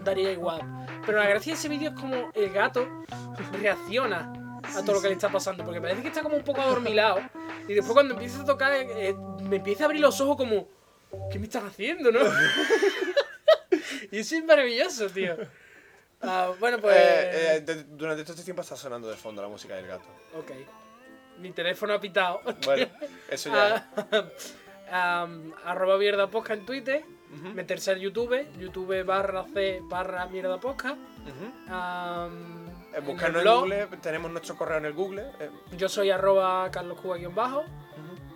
[0.05, 0.61] daría igual.
[1.05, 2.87] Pero la gracia de ese vídeo es como el gato
[3.61, 4.33] reacciona
[4.75, 5.65] a todo lo que le está pasando.
[5.65, 7.21] Porque parece que está como un poco adormilado.
[7.69, 10.69] Y después cuando empieza a tocar, eh, me empieza a abrir los ojos como.
[11.31, 12.21] ¿Qué me estás haciendo, no?
[14.11, 15.37] y eso es maravilloso, tío.
[16.21, 16.97] Ah, bueno, pues.
[16.97, 20.09] Eh, eh, de- durante todo este tiempo está sonando de fondo la música del gato.
[20.39, 20.53] Ok.
[21.39, 22.41] Mi teléfono ha pitado.
[22.65, 22.87] Bueno,
[23.31, 23.91] eso ya.
[24.91, 27.05] Ah, am, arroba mierda posca en Twitter.
[27.35, 28.47] Ujú, Meterse al YouTube.
[28.59, 30.97] YouTube barra C barra mierda posca.
[31.69, 32.66] Am, Eh, en
[33.05, 35.31] Buscarnos el en Google, tenemos nuestro correo en el Google.
[35.41, 37.65] eh, Yo soy arroba carloscuba guion bajo.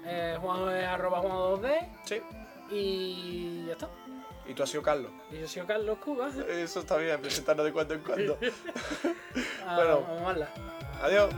[0.05, 1.89] Eh, Juan es arroba Juan 2D.
[2.05, 2.20] Sí,
[2.70, 3.89] Y ya está.
[4.47, 5.12] y tú has sido Carlos.
[5.31, 6.28] Y yo soy Carlos Cuba.
[6.49, 8.39] Eso está bien, presentarnos de cuando en cuando.
[9.66, 10.01] Ah, Bueno.
[10.01, 10.49] Vamos a verla.
[11.03, 11.31] Adiós.